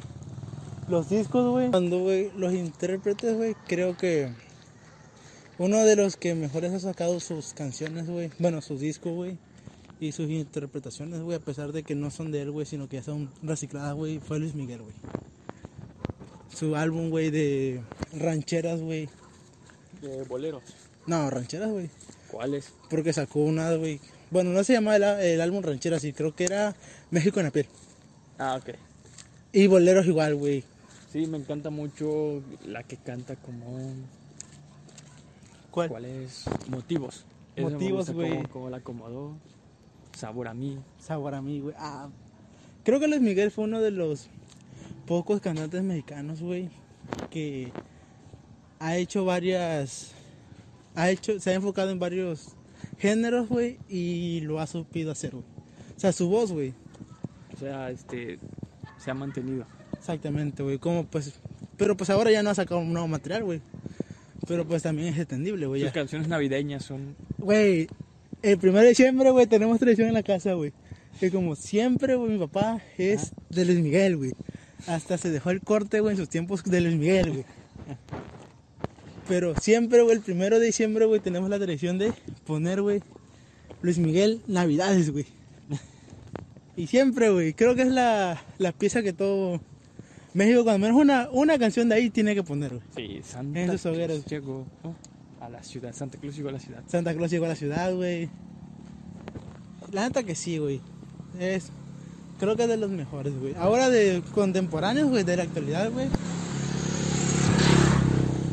los 0.88 1.10
discos, 1.10 1.52
güey. 1.52 1.70
Cuando, 1.70 2.00
güey, 2.00 2.32
los 2.38 2.54
intérpretes, 2.54 3.36
güey, 3.36 3.56
creo 3.68 3.98
que 3.98 4.32
uno 5.58 5.84
de 5.84 5.96
los 5.98 6.16
que 6.16 6.34
mejores 6.36 6.74
ha 6.74 6.80
sacado 6.80 7.20
sus 7.20 7.54
canciones, 7.54 8.10
güey. 8.10 8.32
Bueno, 8.40 8.62
sus 8.62 8.80
discos, 8.80 9.14
güey. 9.14 9.38
Y 10.00 10.14
sus 10.14 10.30
interpretaciones, 10.30 11.22
güey, 11.22 11.38
a 11.38 11.42
pesar 11.42 11.74
de 11.74 11.84
que 11.84 11.94
no 11.94 12.10
son 12.10 12.32
de 12.32 12.42
él, 12.42 12.52
güey, 12.52 12.66
sino 12.66 12.88
que 12.88 12.98
ya 12.98 13.04
son 13.04 13.30
recicladas, 13.44 13.94
güey, 13.96 14.20
fue 14.20 14.40
Luis 14.40 14.56
Miguel, 14.56 14.82
güey. 14.82 14.94
Su 16.56 16.76
álbum, 16.76 17.10
güey, 17.10 17.30
de 17.30 17.82
rancheras, 18.14 18.82
güey. 18.82 19.10
De 20.02 20.24
boleros. 20.24 20.64
No, 21.06 21.30
rancheras, 21.30 21.70
güey. 21.70 21.90
¿Cuáles? 22.32 22.72
Porque 22.90 23.12
sacó 23.12 23.40
una, 23.40 23.74
güey. 23.74 24.00
Bueno, 24.32 24.52
no 24.52 24.64
se 24.64 24.74
llamaba 24.74 24.96
el, 24.96 25.04
el 25.04 25.42
álbum 25.42 25.64
Ranchera, 25.64 26.00
sí, 26.00 26.14
creo 26.14 26.36
que 26.36 26.46
era 26.46 26.76
México 27.10 27.40
en 27.40 27.48
la 27.48 27.52
piel. 27.52 27.66
Ah, 28.38 28.58
ok. 28.62 28.76
Y 29.52 29.68
Boleros 29.68 30.06
igual, 30.06 30.36
güey. 30.36 30.64
Sí, 31.12 31.26
me 31.26 31.38
encanta 31.38 31.72
mucho 31.72 32.44
la 32.66 32.84
que 32.84 32.98
canta 32.98 33.36
como... 33.36 33.80
¿Cuál? 35.72 35.90
¿Cuál 35.90 36.06
es? 36.06 36.46
Motivos. 36.68 37.26
Motivos, 37.58 38.12
güey. 38.12 38.30
Cómo, 38.30 38.50
cómo 38.50 38.70
la 38.70 38.78
acomodó. 38.78 39.36
Sabor 40.20 40.50
a 40.50 40.54
mí. 40.54 40.78
Sabor 41.00 41.34
a 41.34 41.42
mí, 41.42 41.62
güey. 41.62 41.74
Ah, 41.78 42.10
creo 42.84 43.00
que 43.00 43.08
Luis 43.08 43.22
Miguel 43.22 43.52
fue 43.52 43.64
uno 43.64 43.80
de 43.80 43.92
los 43.92 44.28
pocos 45.08 45.40
cantantes 45.40 45.82
mexicanos, 45.82 46.42
güey, 46.42 46.70
que 47.30 47.72
ha 48.80 48.98
hecho 48.98 49.24
varias. 49.24 50.12
Ha 50.96 51.10
hecho, 51.10 51.40
se 51.40 51.52
ha 51.52 51.54
enfocado 51.54 51.92
en 51.92 52.00
varios 52.00 52.50
géneros, 52.98 53.48
güey, 53.48 53.80
y 53.88 54.42
lo 54.42 54.60
ha 54.60 54.68
supido 54.68 55.12
hacer, 55.12 55.32
güey. 55.32 55.46
O 55.96 56.00
sea, 56.00 56.12
su 56.12 56.28
voz, 56.28 56.52
güey. 56.52 56.74
O 57.56 57.58
sea, 57.58 57.90
este... 57.90 58.40
Se 58.98 59.12
ha 59.12 59.14
mantenido. 59.14 59.66
Exactamente, 59.98 60.64
güey. 60.64 60.78
Como 60.80 61.06
pues. 61.06 61.34
Pero 61.78 61.96
pues 61.96 62.10
ahora 62.10 62.30
ya 62.32 62.44
no 62.44 62.50
ha 62.50 62.56
sacado 62.56 62.82
un 62.82 62.92
nuevo 62.92 63.08
material, 63.08 63.46
güey. 63.46 63.62
Pero 64.48 64.68
pues 64.68 64.84
también 64.84 65.14
es 65.14 65.20
entendible, 65.20 65.66
güey. 65.68 65.82
Sus 65.82 65.92
canciones 65.92 66.28
navideñas 66.28 66.84
son... 66.84 67.16
Güey, 67.38 67.88
el 68.42 68.58
primer 68.58 68.84
de 68.84 68.90
diciembre, 68.90 69.32
güey, 69.32 69.48
tenemos 69.48 69.80
tradición 69.80 70.08
en 70.08 70.14
la 70.14 70.24
casa, 70.24 70.54
güey. 70.54 70.74
Que 71.20 71.32
como 71.32 71.56
siempre, 71.56 72.16
güey, 72.16 72.32
mi 72.32 72.40
papá 72.40 72.82
es 72.98 73.32
de 73.50 73.66
Luis 73.66 73.80
Miguel, 73.80 74.18
güey. 74.18 74.32
Hasta 74.88 75.18
se 75.18 75.30
dejó 75.30 75.50
el 75.50 75.62
corte, 75.62 76.00
güey, 76.00 76.14
en 76.14 76.18
sus 76.18 76.30
tiempos 76.30 76.64
de 76.64 76.82
Luis 76.82 76.96
Miguel, 76.96 77.32
güey. 77.32 77.46
Pero 79.28 79.56
siempre, 79.56 80.02
güey, 80.02 80.16
el 80.16 80.22
primero 80.22 80.60
de 80.60 80.66
diciembre, 80.68 81.06
güey, 81.06 81.20
tenemos 81.20 81.50
la 81.50 81.58
tradición 81.58 81.98
de 81.98 82.14
poner, 82.46 82.82
güey, 82.82 83.02
Luis 83.82 83.98
Miguel 84.00 84.42
Navidades, 84.48 85.12
güey. 85.12 85.26
Y 86.76 86.88
siempre, 86.88 87.30
güey, 87.30 87.54
creo 87.54 87.76
que 87.76 87.82
es 87.82 87.90
la, 87.90 88.42
la 88.58 88.72
pieza 88.72 89.04
que 89.04 89.12
todo 89.12 89.60
México, 90.34 90.64
cuando 90.64 90.80
menos 90.88 91.02
una, 91.02 91.28
una 91.32 91.60
canción 91.60 91.90
de 91.90 91.96
ahí, 91.96 92.10
tiene 92.10 92.34
que 92.34 92.44
poner, 92.44 92.72
güey. 92.76 92.84
Sí, 92.96 93.22
Santa 93.24 93.60
En 93.60 93.72
sus 93.72 93.86
hogueras. 93.86 94.26
llegó. 94.26 94.66
A 95.40 95.50
la 95.50 95.64
ciudad. 95.64 95.94
Santa 95.94 96.18
Claus 96.18 96.36
llegó 96.36 96.50
a 96.50 96.54
la 96.54 96.60
ciudad. 96.60 96.84
Santa 96.88 97.14
Claus 97.14 97.32
llegó 97.32 97.46
a 97.46 97.50
la 97.50 97.56
ciudad, 97.56 97.94
güey. 97.96 98.30
La 99.92 100.04
neta 100.08 100.24
que 100.24 100.36
sí, 100.36 100.58
güey. 100.58 100.82
Es. 101.40 101.72
Creo 102.40 102.56
que 102.56 102.64
es 102.64 102.70
de 102.70 102.78
los 102.78 102.90
mejores, 102.90 103.38
güey. 103.38 103.54
Ahora 103.56 103.90
de 103.90 104.22
contemporáneos, 104.34 105.10
güey, 105.10 105.24
de 105.24 105.38
la 105.38 105.44
actualidad, 105.44 105.92
güey. 105.92 106.08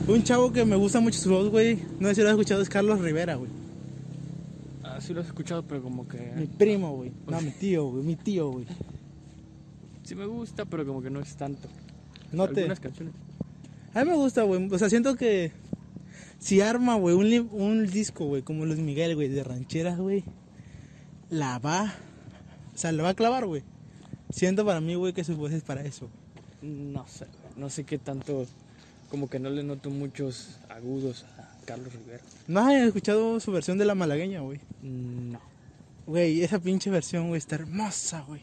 Un 0.08 0.22
chavo 0.22 0.52
que 0.52 0.64
me 0.64 0.76
gusta 0.76 1.00
mucho 1.00 1.18
su 1.18 1.30
voz, 1.30 1.50
güey. 1.50 1.82
No 1.98 2.08
sé 2.08 2.16
si 2.16 2.20
lo 2.22 2.28
has 2.28 2.32
escuchado, 2.34 2.62
es 2.62 2.68
Carlos 2.68 3.00
Rivera, 3.00 3.34
güey. 3.34 3.50
Ah, 4.84 5.00
sí 5.00 5.12
lo 5.12 5.20
has 5.20 5.26
escuchado, 5.26 5.64
pero 5.64 5.82
como 5.82 6.06
que... 6.06 6.32
Mi 6.36 6.46
primo, 6.46 6.94
güey. 6.96 7.12
No, 7.28 7.40
mi 7.40 7.50
tío, 7.50 7.86
güey. 7.86 8.04
Mi 8.04 8.16
tío, 8.16 8.50
güey. 8.50 8.66
Sí 10.04 10.14
me 10.14 10.26
gusta, 10.26 10.64
pero 10.64 10.86
como 10.86 11.02
que 11.02 11.10
no 11.10 11.20
es 11.20 11.36
tanto. 11.36 11.68
No 12.32 12.48
te. 12.48 12.60
Algunas 12.60 12.80
canciones. 12.80 13.14
A 13.94 14.04
mí 14.04 14.10
me 14.10 14.16
gusta, 14.16 14.42
güey. 14.42 14.68
O 14.70 14.78
sea, 14.78 14.88
siento 14.88 15.16
que 15.16 15.50
si 16.38 16.60
arma, 16.60 16.94
güey, 16.96 17.14
un, 17.14 17.48
un 17.52 17.86
disco, 17.86 18.26
güey, 18.26 18.42
como 18.42 18.64
Luis 18.64 18.78
Miguel, 18.78 19.14
güey, 19.14 19.28
de 19.28 19.42
rancheras, 19.44 19.98
güey, 19.98 20.24
la 21.30 21.58
va. 21.58 21.94
O 22.74 22.78
sea, 22.78 22.92
la 22.92 23.02
va 23.02 23.08
a 23.10 23.14
clavar, 23.14 23.46
güey. 23.46 23.62
Siento 24.30 24.64
para 24.64 24.80
mí, 24.80 24.94
güey, 24.94 25.12
que 25.12 25.24
su 25.24 25.36
voz 25.36 25.52
es 25.52 25.62
para 25.62 25.82
eso. 25.84 26.08
No 26.62 27.06
sé, 27.08 27.26
no 27.56 27.70
sé 27.70 27.84
qué 27.84 27.98
tanto... 27.98 28.46
Como 29.10 29.30
que 29.30 29.38
no 29.38 29.50
le 29.50 29.62
noto 29.62 29.88
muchos 29.88 30.58
agudos 30.68 31.24
a 31.38 31.48
Carlos 31.64 31.92
Rivera. 31.92 32.22
¿No 32.48 32.60
has 32.60 32.74
escuchado 32.74 33.38
su 33.38 33.52
versión 33.52 33.78
de 33.78 33.84
la 33.84 33.94
malagueña, 33.94 34.40
güey? 34.40 34.60
No, 34.82 35.40
Güey, 36.06 36.42
esa 36.42 36.58
pinche 36.58 36.90
versión, 36.90 37.28
güey, 37.28 37.38
está 37.38 37.54
hermosa, 37.54 38.24
güey. 38.26 38.42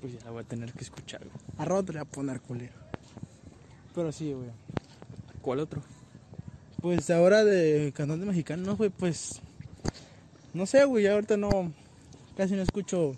pues 0.00 0.14
ya 0.14 0.24
la 0.24 0.30
voy 0.30 0.42
a 0.42 0.46
tener 0.46 0.72
que 0.72 0.84
escuchar. 0.84 1.20
güey. 1.24 1.36
A 1.58 1.64
te 1.82 1.92
la 1.92 2.02
voy 2.04 2.08
a 2.08 2.10
poner 2.10 2.40
culero. 2.40 2.72
Pero 3.94 4.12
sí, 4.12 4.32
güey. 4.32 4.48
¿Cuál 5.40 5.60
otro? 5.60 5.82
Pues 6.82 7.08
ahora 7.10 7.44
de 7.44 7.92
cantante 7.94 8.26
mexicano, 8.26 8.76
güey, 8.76 8.90
pues. 8.90 9.40
No 10.52 10.66
sé, 10.66 10.84
güey, 10.84 11.06
ahorita 11.06 11.36
no. 11.36 11.72
Casi 12.36 12.54
no 12.54 12.62
escucho 12.62 13.14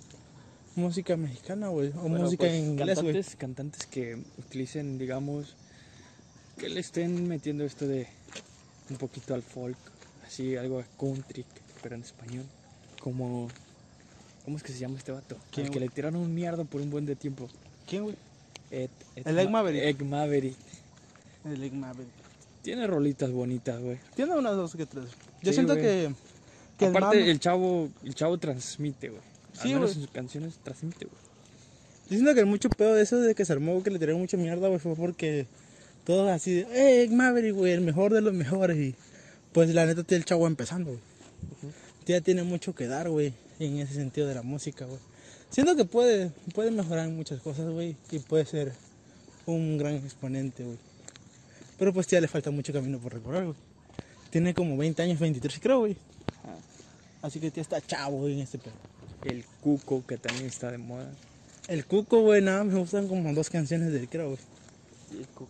música 0.76 1.16
mexicana, 1.16 1.68
güey. 1.68 1.88
O 1.90 2.02
Bueno, 2.02 2.18
música 2.26 2.44
pues, 2.44 2.52
en 2.52 2.64
inglés, 2.72 3.00
güey. 3.00 3.14
cantantes, 3.14 3.36
cantantes 3.36 3.86
que 3.86 4.22
utilicen, 4.38 4.98
digamos, 4.98 5.56
que 6.58 6.68
le 6.68 6.80
estén 6.80 7.26
metiendo 7.26 7.64
esto 7.64 7.86
de 7.86 8.06
un 8.90 8.96
poquito 8.96 9.34
al 9.34 9.42
folk, 9.42 9.78
así 10.26 10.56
algo 10.56 10.84
country, 10.98 11.44
pero 11.82 11.94
en 11.94 12.02
español. 12.02 12.44
Como, 13.00 13.48
¿cómo 14.44 14.56
es 14.56 14.62
que 14.62 14.72
se 14.72 14.78
llama 14.78 14.98
este 14.98 15.12
vato? 15.12 15.36
¿Quién, 15.50 15.66
El 15.66 15.72
que 15.72 15.80
le 15.80 15.88
tiraron 15.88 16.20
un 16.20 16.34
mierda 16.34 16.64
por 16.64 16.80
un 16.80 16.90
buen 16.90 17.06
de 17.06 17.16
tiempo. 17.16 17.48
¿Quién, 17.86 18.04
güey? 18.04 18.16
El 18.70 18.90
Ma- 19.46 19.50
Maverick. 19.62 19.82
Ed 19.84 20.00
Maverick. 20.06 20.56
El 21.44 21.64
Ig 21.64 21.72
Maverick. 21.72 22.23
Tiene 22.64 22.86
rolitas 22.88 23.30
bonitas, 23.30 23.80
güey. 23.80 23.98
Tiene 24.16 24.34
unas 24.36 24.56
dos 24.56 24.74
que 24.74 24.86
tres. 24.86 25.04
Yo 25.42 25.50
Sí, 25.52 25.54
siento 25.54 25.74
güey. 25.74 25.84
que. 25.84 26.14
que 26.78 26.86
el 26.86 26.96
Aparte, 26.96 27.30
el 27.30 27.38
chavo, 27.38 27.88
el 28.02 28.14
chavo 28.16 28.38
transmite, 28.38 29.10
güey. 29.10 29.20
Sí, 29.52 29.68
Al 29.68 29.74
menos 29.74 29.80
güey. 29.82 29.94
en 29.94 30.00
sus 30.02 30.10
canciones 30.10 30.54
transmite, 30.64 31.04
güey. 31.04 31.18
Yo 32.10 32.16
siento 32.16 32.34
que 32.34 32.40
el 32.40 32.46
mucho 32.46 32.68
pedo 32.70 32.94
de 32.94 33.02
eso 33.02 33.18
de 33.20 33.34
que 33.34 33.44
se 33.44 33.52
armó, 33.52 33.82
que 33.82 33.90
le 33.90 33.98
tiraron 33.98 34.20
mucha 34.20 34.36
mierda, 34.36 34.66
güey, 34.68 34.80
fue 34.80 34.96
porque 34.96 35.46
todos 36.04 36.28
así 36.30 36.54
de, 36.54 37.04
eh, 37.04 37.08
Maverick, 37.08 37.54
güey, 37.54 37.72
el 37.72 37.80
mejor 37.82 38.12
de 38.12 38.20
los 38.22 38.32
mejores. 38.34 38.76
Y 38.78 38.94
pues 39.52 39.72
la 39.74 39.86
neta, 39.86 40.02
tiene 40.02 40.20
el 40.20 40.24
chavo 40.24 40.46
empezando, 40.46 40.90
güey. 40.90 41.72
Ya 42.06 42.20
tiene 42.20 42.42
mucho 42.42 42.74
que 42.74 42.86
dar, 42.88 43.08
güey, 43.08 43.32
en 43.58 43.78
ese 43.78 43.94
sentido 43.94 44.26
de 44.26 44.34
la 44.34 44.42
música, 44.42 44.84
güey. 44.86 44.98
Siento 45.50 45.76
que 45.76 45.84
puede, 45.84 46.30
puede 46.54 46.70
mejorar 46.70 47.08
en 47.08 47.16
muchas 47.16 47.40
cosas, 47.40 47.70
güey, 47.70 47.96
y 48.10 48.18
puede 48.18 48.44
ser 48.46 48.72
un 49.46 49.78
gran 49.78 49.94
exponente, 49.94 50.64
güey. 50.64 50.78
Pero 51.78 51.92
pues 51.92 52.06
ya 52.06 52.20
le 52.20 52.28
falta 52.28 52.50
mucho 52.50 52.72
camino 52.72 52.98
por 52.98 53.12
recorrer, 53.12 53.44
güey. 53.44 53.56
Tiene 54.30 54.54
como 54.54 54.76
20 54.76 55.02
años, 55.02 55.18
23, 55.18 55.60
creo, 55.60 55.80
güey. 55.80 55.96
Ajá. 56.42 56.56
Así 57.22 57.40
que 57.40 57.50
ya 57.50 57.62
está 57.62 57.80
chavo, 57.80 58.18
güey, 58.18 58.34
en 58.34 58.40
este 58.40 58.58
pedo. 58.58 58.74
El 59.24 59.44
Cuco, 59.62 60.04
que 60.06 60.18
también 60.18 60.46
está 60.46 60.70
de 60.70 60.78
moda. 60.78 61.10
El 61.68 61.86
Cuco, 61.86 62.20
güey, 62.20 62.42
nada, 62.42 62.64
me 62.64 62.78
gustan 62.78 63.08
como 63.08 63.32
dos 63.32 63.48
canciones 63.48 63.92
del 63.92 64.08
creo, 64.08 64.26
güey. 64.28 64.38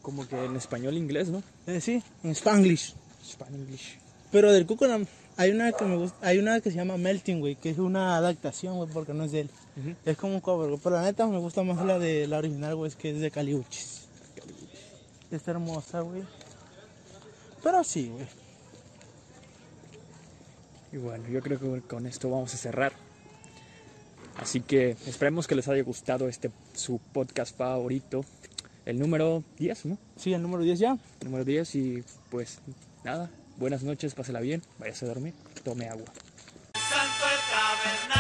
Como 0.03 0.29
que 0.29 0.45
en 0.45 0.55
español 0.57 0.97
inglés, 0.97 1.29
¿no? 1.29 1.43
Eh, 1.67 1.81
sí, 1.81 2.03
en 2.23 2.31
Spanglish. 2.31 2.95
Spanglish. 3.25 3.99
Pero 4.31 4.53
del 4.53 4.67
Cuco 4.67 4.87
hay 5.37 5.51
una 5.51 5.73
que 5.73 5.85
me 5.85 5.97
gusta, 5.97 6.17
hay 6.21 6.39
una 6.39 6.61
que 6.61 6.71
se 6.71 6.77
llama 6.77 6.97
Melting, 6.97 7.41
güey, 7.41 7.57
que 7.57 7.71
es 7.71 7.79
una 7.79 8.17
adaptación, 8.17 8.77
güey, 8.77 8.89
porque 8.93 9.13
no 9.13 9.25
es 9.25 9.33
de 9.33 9.41
él. 9.41 9.51
Es 10.05 10.17
como 10.17 10.35
un 10.35 10.41
cover, 10.41 10.69
güey. 10.69 10.81
Pero 10.83 10.97
la 10.97 11.03
neta 11.03 11.27
me 11.27 11.39
gusta 11.39 11.65
más 11.65 11.85
la 11.85 11.99
de 11.99 12.29
la 12.29 12.39
original, 12.39 12.77
güey, 12.77 12.91
es 12.91 12.97
que 12.97 13.11
es 13.11 13.21
de 13.21 13.31
Caliuchis. 13.33 14.04
Está 15.35 15.51
hermosa, 15.51 16.01
güey. 16.01 16.23
Pero 17.63 17.83
sí, 17.83 18.09
güey. 18.09 18.27
Y 20.93 20.97
bueno, 20.99 21.29
yo 21.29 21.41
creo 21.41 21.59
que 21.59 21.81
con 21.83 22.07
esto 22.07 22.31
vamos 22.31 22.55
a 22.55 22.57
cerrar. 22.57 22.93
Así 24.37 24.61
que 24.61 24.91
esperemos 25.07 25.49
que 25.49 25.57
les 25.57 25.67
haya 25.67 25.83
gustado 25.83 26.29
este 26.29 26.53
su 26.75 27.01
podcast 27.13 27.57
favorito. 27.57 28.25
El 28.85 29.01
número 29.01 29.43
10, 29.59 29.87
¿no? 29.87 29.99
Sí, 30.17 30.33
el 30.33 30.43
número 30.43 30.63
10 30.63 30.79
ya. 30.79 30.99
Número 31.25 31.45
10 31.45 31.75
y 31.75 32.05
pues 32.31 32.61
nada. 33.03 33.29
Buenas 33.57 33.83
noches, 33.83 34.15
pásela 34.15 34.41
bien, 34.41 34.63
váyase 34.79 35.05
a 35.05 35.09
dormir, 35.09 35.35
tome 35.63 35.89
agua. 35.89 36.07
Santo 36.75 37.25
el 37.25 37.41
tabernario. 37.51 38.14